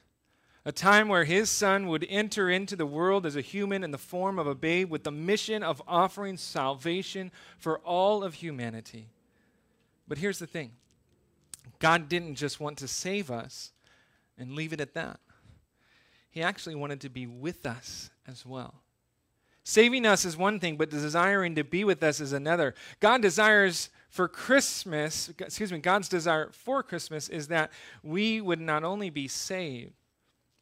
a 0.64 0.72
time 0.72 1.08
where 1.08 1.24
his 1.24 1.50
son 1.50 1.88
would 1.88 2.06
enter 2.08 2.48
into 2.48 2.76
the 2.76 2.86
world 2.86 3.26
as 3.26 3.34
a 3.34 3.40
human 3.40 3.82
in 3.82 3.90
the 3.90 3.98
form 3.98 4.38
of 4.38 4.46
a 4.46 4.54
babe 4.54 4.90
with 4.90 5.04
the 5.04 5.10
mission 5.10 5.62
of 5.62 5.82
offering 5.88 6.36
salvation 6.36 7.32
for 7.58 7.78
all 7.80 8.22
of 8.22 8.34
humanity. 8.34 9.08
But 10.06 10.18
here's 10.18 10.38
the 10.38 10.46
thing 10.46 10.72
God 11.78 12.08
didn't 12.08 12.36
just 12.36 12.60
want 12.60 12.78
to 12.78 12.88
save 12.88 13.30
us 13.30 13.72
and 14.38 14.52
leave 14.52 14.72
it 14.72 14.80
at 14.80 14.94
that. 14.94 15.18
He 16.30 16.42
actually 16.42 16.76
wanted 16.76 17.00
to 17.02 17.08
be 17.08 17.26
with 17.26 17.66
us 17.66 18.10
as 18.26 18.46
well. 18.46 18.74
Saving 19.64 20.06
us 20.06 20.24
is 20.24 20.36
one 20.36 20.58
thing, 20.58 20.76
but 20.76 20.90
desiring 20.90 21.54
to 21.54 21.64
be 21.64 21.84
with 21.84 22.02
us 22.02 22.20
is 22.20 22.32
another. 22.32 22.74
God 23.00 23.22
desires 23.22 23.90
for 24.08 24.28
Christmas, 24.28 25.30
excuse 25.38 25.70
me, 25.70 25.78
God's 25.78 26.08
desire 26.08 26.50
for 26.52 26.82
Christmas 26.82 27.28
is 27.28 27.48
that 27.48 27.70
we 28.02 28.40
would 28.40 28.60
not 28.60 28.82
only 28.82 29.08
be 29.08 29.28
saved, 29.28 29.92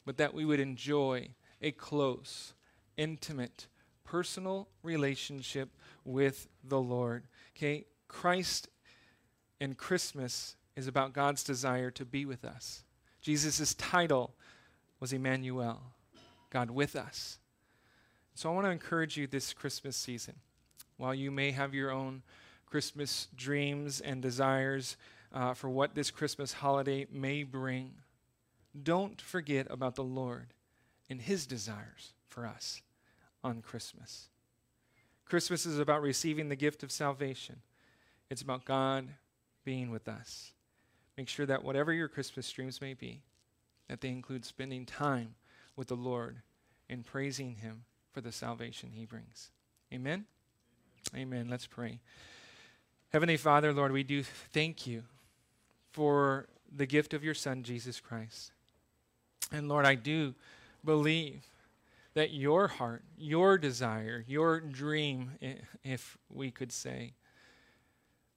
but 0.05 0.17
that 0.17 0.35
we 0.35 0.45
would 0.45 0.61
enjoy 0.61 1.31
a 1.61 1.71
close, 1.71 2.55
intimate, 2.97 3.67
personal 4.05 4.69
relationship 4.83 5.71
with 6.05 6.49
the 6.65 6.81
Lord. 6.81 7.25
Okay? 7.57 7.87
Christ 8.09 8.69
and 9.61 9.77
Christmas 9.77 10.57
is 10.75 10.87
about 10.87 11.13
God's 11.13 11.45
desire 11.45 11.91
to 11.93 12.05
be 12.05 12.25
with 12.25 12.45
us. 12.45 12.85
Jesus' 13.21 13.75
title 13.75 14.35
was 14.99 15.13
Emmanuel, 15.13 15.81
God 16.51 16.71
with 16.71 16.97
us. 16.97 17.39
So 18.35 18.51
I 18.51 18.55
want 18.55 18.67
to 18.67 18.71
encourage 18.71 19.17
you 19.17 19.27
this 19.27 19.53
Christmas 19.53 19.97
season. 19.97 20.37
While 20.97 21.15
you 21.15 21.31
may 21.31 21.51
have 21.51 21.75
your 21.75 21.91
own 21.91 22.23
Christmas 22.67 23.29
dreams 23.37 24.01
and 24.01 24.23
desires 24.23 24.97
uh, 25.33 25.55
for 25.55 25.69
what 25.69 25.95
this 25.95 26.11
Christmas 26.11 26.55
holiday 26.55 27.07
may 27.11 27.43
bring, 27.43 27.93
don't 28.81 29.21
forget 29.21 29.67
about 29.71 29.95
the 29.95 30.05
Lord 30.05 30.55
and 31.09 31.21
his 31.21 31.47
desires 31.47 32.13
for 32.29 32.47
us 32.47 32.83
on 33.43 33.63
Christmas. 33.63 34.29
Christmas 35.25 35.67
is 35.67 35.79
about 35.79 36.03
receiving 36.03 36.49
the 36.49 36.57
gift 36.57 36.83
of 36.83 36.93
salvation, 36.93 37.57
it's 38.29 38.43
about 38.43 38.65
God 38.65 39.09
being 39.65 39.91
with 39.91 40.09
us. 40.09 40.53
Make 41.17 41.29
sure 41.29 41.47
that 41.47 41.65
whatever 41.65 41.93
your 41.93 42.09
Christmas 42.09 42.51
dreams 42.51 42.81
may 42.81 42.95
be, 42.95 43.23
that 43.89 44.01
they 44.01 44.09
include 44.09 44.45
spending 44.45 44.87
time 44.87 45.35
with 45.77 45.89
the 45.89 45.97
Lord 45.97 46.39
and 46.89 47.05
praising 47.05 47.57
him 47.57 47.85
for 48.13 48.21
the 48.21 48.33
salvation 48.33 48.91
he 48.95 49.05
brings. 49.05 49.51
Amen? 49.93 50.25
Amen. 51.15 51.49
Let's 51.51 51.67
pray. 51.67 52.01
Heavenly 53.13 53.37
Father, 53.37 53.73
Lord, 53.73 53.93
we 53.93 54.03
do 54.03 54.23
thank 54.23 54.87
you 54.87 55.03
for 55.93 56.47
the 56.75 56.87
gift 56.87 57.13
of 57.13 57.25
your 57.25 57.35
Son, 57.35 57.63
Jesus 57.63 58.01
Christ. 58.01 58.53
And 59.53 59.69
Lord, 59.69 59.85
I 59.85 59.95
do 59.95 60.35
believe 60.85 61.45
that 62.15 62.33
your 62.33 62.69
heart, 62.69 63.03
your 63.17 63.59
desire, 63.59 64.25
your 64.27 64.61
dream, 64.61 65.33
if 65.85 66.19
we 66.29 66.51
could 66.51 66.73
say, 66.73 67.13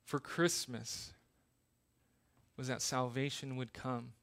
for 0.06 0.20
Christmas 0.20 1.14
was 2.58 2.68
that 2.68 2.82
salvation 2.82 3.56
would 3.56 3.74
come. 3.74 4.14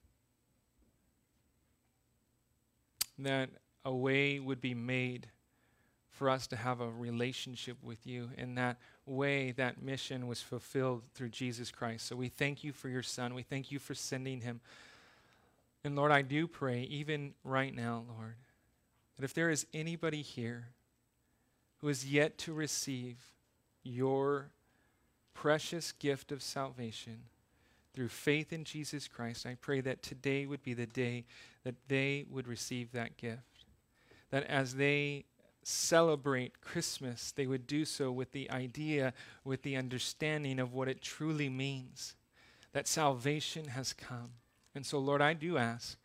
That 3.18 3.50
a 3.84 3.94
way 3.94 4.38
would 4.38 4.60
be 4.60 4.74
made 4.74 5.28
for 6.08 6.28
us 6.28 6.46
to 6.48 6.56
have 6.56 6.80
a 6.80 6.88
relationship 6.88 7.76
with 7.82 8.06
you. 8.06 8.30
In 8.36 8.54
that 8.56 8.78
way, 9.06 9.52
that 9.52 9.82
mission 9.82 10.26
was 10.26 10.42
fulfilled 10.42 11.02
through 11.14 11.30
Jesus 11.30 11.70
Christ. 11.70 12.06
So 12.06 12.16
we 12.16 12.28
thank 12.28 12.62
you 12.62 12.72
for 12.72 12.88
your 12.88 13.02
Son. 13.02 13.34
We 13.34 13.42
thank 13.42 13.72
you 13.72 13.78
for 13.78 13.94
sending 13.94 14.42
him. 14.42 14.60
And 15.82 15.96
Lord, 15.96 16.12
I 16.12 16.22
do 16.22 16.46
pray, 16.46 16.82
even 16.82 17.34
right 17.42 17.74
now, 17.74 18.04
Lord, 18.08 18.36
that 19.16 19.24
if 19.24 19.34
there 19.34 19.50
is 19.50 19.66
anybody 19.72 20.22
here 20.22 20.68
who 21.78 21.88
is 21.88 22.06
yet 22.06 22.36
to 22.38 22.52
receive 22.52 23.16
your 23.82 24.50
precious 25.32 25.92
gift 25.92 26.32
of 26.32 26.42
salvation 26.42 27.22
through 27.94 28.08
faith 28.08 28.52
in 28.52 28.64
Jesus 28.64 29.08
Christ, 29.08 29.46
I 29.46 29.56
pray 29.60 29.80
that 29.80 30.02
today 30.02 30.44
would 30.44 30.62
be 30.62 30.74
the 30.74 30.86
day 30.86 31.24
that 31.64 31.76
they 31.88 32.26
would 32.30 32.46
receive 32.46 32.92
that 32.92 33.16
gift. 33.16 33.64
That 34.30 34.44
as 34.44 34.74
they 34.74 35.24
celebrate 35.62 36.60
Christmas, 36.60 37.32
they 37.32 37.46
would 37.46 37.66
do 37.66 37.84
so 37.84 38.12
with 38.12 38.32
the 38.32 38.50
idea, 38.50 39.12
with 39.44 39.62
the 39.62 39.76
understanding 39.76 40.58
of 40.58 40.72
what 40.72 40.88
it 40.88 41.00
truly 41.00 41.48
means 41.48 42.16
that 42.72 42.86
salvation 42.86 43.66
has 43.66 43.92
come. 43.92 44.30
And 44.74 44.86
so, 44.86 44.98
Lord, 44.98 45.20
I 45.20 45.34
do 45.34 45.58
ask 45.58 45.98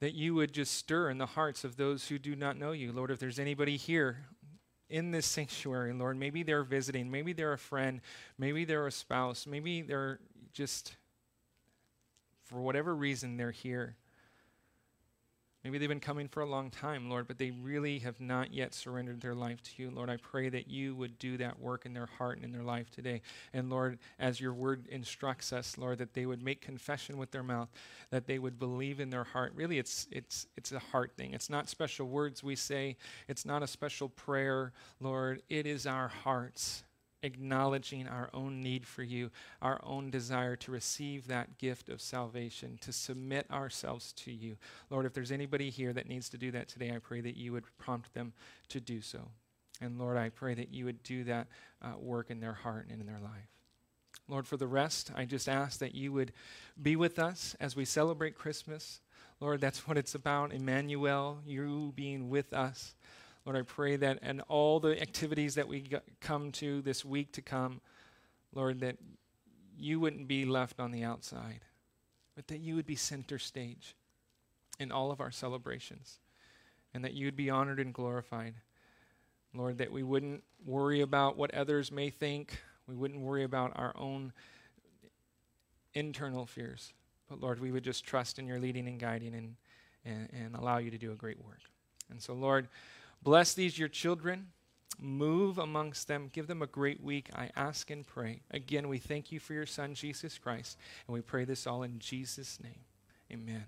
that 0.00 0.14
you 0.14 0.34
would 0.34 0.52
just 0.52 0.74
stir 0.74 1.10
in 1.10 1.18
the 1.18 1.26
hearts 1.26 1.64
of 1.64 1.76
those 1.76 2.08
who 2.08 2.18
do 2.18 2.36
not 2.36 2.58
know 2.58 2.72
you. 2.72 2.92
Lord, 2.92 3.10
if 3.10 3.18
there's 3.18 3.38
anybody 3.38 3.76
here 3.76 4.26
in 4.90 5.10
this 5.10 5.26
sanctuary, 5.26 5.92
Lord, 5.92 6.18
maybe 6.18 6.42
they're 6.42 6.62
visiting, 6.62 7.10
maybe 7.10 7.32
they're 7.32 7.54
a 7.54 7.58
friend, 7.58 8.00
maybe 8.38 8.64
they're 8.64 8.86
a 8.86 8.92
spouse, 8.92 9.46
maybe 9.46 9.82
they're 9.82 10.20
just, 10.52 10.94
for 12.44 12.60
whatever 12.60 12.94
reason, 12.94 13.36
they're 13.36 13.50
here. 13.50 13.96
Maybe 15.66 15.78
they've 15.78 15.88
been 15.88 15.98
coming 15.98 16.28
for 16.28 16.42
a 16.42 16.48
long 16.48 16.70
time, 16.70 17.10
Lord, 17.10 17.26
but 17.26 17.38
they 17.38 17.50
really 17.50 17.98
have 17.98 18.20
not 18.20 18.54
yet 18.54 18.72
surrendered 18.72 19.20
their 19.20 19.34
life 19.34 19.60
to 19.64 19.82
you. 19.82 19.90
Lord, 19.90 20.08
I 20.08 20.16
pray 20.16 20.48
that 20.48 20.68
you 20.68 20.94
would 20.94 21.18
do 21.18 21.36
that 21.38 21.58
work 21.58 21.84
in 21.84 21.92
their 21.92 22.06
heart 22.06 22.36
and 22.36 22.44
in 22.44 22.52
their 22.52 22.62
life 22.62 22.88
today. 22.88 23.20
And 23.52 23.68
Lord, 23.68 23.98
as 24.20 24.40
your 24.40 24.54
word 24.54 24.86
instructs 24.86 25.52
us, 25.52 25.76
Lord, 25.76 25.98
that 25.98 26.14
they 26.14 26.24
would 26.24 26.40
make 26.40 26.60
confession 26.60 27.18
with 27.18 27.32
their 27.32 27.42
mouth, 27.42 27.68
that 28.10 28.28
they 28.28 28.38
would 28.38 28.60
believe 28.60 29.00
in 29.00 29.10
their 29.10 29.24
heart. 29.24 29.54
Really, 29.56 29.80
it's 29.80 30.06
it's 30.12 30.46
it's 30.56 30.70
a 30.70 30.78
heart 30.78 31.16
thing. 31.16 31.34
It's 31.34 31.50
not 31.50 31.68
special 31.68 32.06
words 32.06 32.44
we 32.44 32.54
say. 32.54 32.96
It's 33.26 33.44
not 33.44 33.64
a 33.64 33.66
special 33.66 34.08
prayer, 34.08 34.72
Lord. 35.00 35.42
It 35.48 35.66
is 35.66 35.84
our 35.84 36.06
hearts 36.06 36.84
acknowledging 37.26 38.08
our 38.08 38.30
own 38.32 38.62
need 38.62 38.86
for 38.86 39.02
you, 39.02 39.30
our 39.60 39.78
own 39.82 40.10
desire 40.10 40.56
to 40.56 40.72
receive 40.72 41.26
that 41.26 41.58
gift 41.58 41.90
of 41.90 42.00
salvation, 42.00 42.78
to 42.80 42.92
submit 42.92 43.50
ourselves 43.50 44.12
to 44.14 44.32
you. 44.32 44.56
Lord, 44.88 45.04
if 45.04 45.12
there's 45.12 45.32
anybody 45.32 45.68
here 45.68 45.92
that 45.92 46.08
needs 46.08 46.30
to 46.30 46.38
do 46.38 46.50
that 46.52 46.68
today, 46.68 46.92
I 46.94 46.98
pray 46.98 47.20
that 47.20 47.36
you 47.36 47.52
would 47.52 47.64
prompt 47.76 48.14
them 48.14 48.32
to 48.70 48.80
do 48.80 49.00
so. 49.00 49.28
And 49.80 49.98
Lord, 49.98 50.16
I 50.16 50.30
pray 50.30 50.54
that 50.54 50.72
you 50.72 50.86
would 50.86 51.02
do 51.02 51.24
that 51.24 51.48
uh, 51.82 51.98
work 51.98 52.30
in 52.30 52.40
their 52.40 52.54
heart 52.54 52.86
and 52.90 53.00
in 53.00 53.06
their 53.06 53.20
life. 53.20 53.50
Lord, 54.28 54.46
for 54.46 54.56
the 54.56 54.66
rest, 54.66 55.12
I 55.14 55.24
just 55.24 55.48
ask 55.48 55.78
that 55.80 55.94
you 55.94 56.12
would 56.12 56.32
be 56.80 56.96
with 56.96 57.18
us 57.18 57.54
as 57.60 57.76
we 57.76 57.84
celebrate 57.84 58.34
Christmas. 58.34 59.00
Lord, 59.40 59.60
that's 59.60 59.86
what 59.86 59.98
it's 59.98 60.14
about. 60.14 60.52
Emmanuel, 60.52 61.38
you 61.46 61.92
being 61.94 62.28
with 62.28 62.52
us. 62.52 62.95
Lord, 63.46 63.56
I 63.56 63.62
pray 63.62 63.94
that 63.94 64.18
and 64.22 64.42
all 64.48 64.80
the 64.80 65.00
activities 65.00 65.54
that 65.54 65.68
we 65.68 65.88
come 66.20 66.50
to 66.52 66.82
this 66.82 67.04
week 67.04 67.30
to 67.32 67.42
come, 67.42 67.80
Lord, 68.52 68.80
that 68.80 68.96
you 69.78 70.00
wouldn't 70.00 70.26
be 70.26 70.44
left 70.44 70.80
on 70.80 70.90
the 70.90 71.04
outside, 71.04 71.60
but 72.34 72.48
that 72.48 72.58
you 72.58 72.74
would 72.74 72.86
be 72.86 72.96
center 72.96 73.38
stage 73.38 73.94
in 74.80 74.90
all 74.90 75.12
of 75.12 75.20
our 75.20 75.30
celebrations, 75.30 76.18
and 76.92 77.04
that 77.04 77.14
you 77.14 77.26
would 77.26 77.36
be 77.36 77.48
honored 77.48 77.78
and 77.78 77.94
glorified. 77.94 78.54
Lord, 79.54 79.78
that 79.78 79.92
we 79.92 80.02
wouldn't 80.02 80.42
worry 80.66 81.00
about 81.00 81.36
what 81.36 81.54
others 81.54 81.92
may 81.92 82.10
think, 82.10 82.60
we 82.88 82.96
wouldn't 82.96 83.20
worry 83.20 83.44
about 83.44 83.72
our 83.76 83.94
own 83.96 84.32
internal 85.94 86.46
fears, 86.46 86.92
but 87.28 87.40
Lord, 87.40 87.60
we 87.60 87.70
would 87.70 87.84
just 87.84 88.04
trust 88.04 88.40
in 88.40 88.46
your 88.46 88.58
leading 88.58 88.88
and 88.88 88.98
guiding 88.98 89.34
and, 89.34 89.54
and, 90.04 90.28
and 90.32 90.56
allow 90.56 90.78
you 90.78 90.90
to 90.90 90.98
do 90.98 91.12
a 91.12 91.16
great 91.16 91.42
work. 91.42 91.60
And 92.10 92.20
so, 92.20 92.34
Lord, 92.34 92.68
Bless 93.26 93.54
these, 93.54 93.76
your 93.76 93.88
children. 93.88 94.52
Move 95.00 95.58
amongst 95.58 96.06
them. 96.06 96.30
Give 96.32 96.46
them 96.46 96.62
a 96.62 96.66
great 96.68 97.02
week. 97.02 97.28
I 97.34 97.50
ask 97.56 97.90
and 97.90 98.06
pray. 98.06 98.42
Again, 98.52 98.86
we 98.86 98.98
thank 98.98 99.32
you 99.32 99.40
for 99.40 99.52
your 99.52 99.66
Son, 99.66 99.94
Jesus 99.94 100.38
Christ. 100.38 100.78
And 101.08 101.12
we 101.14 101.22
pray 101.22 101.44
this 101.44 101.66
all 101.66 101.82
in 101.82 101.98
Jesus' 101.98 102.60
name. 102.62 102.84
Amen. 103.32 103.64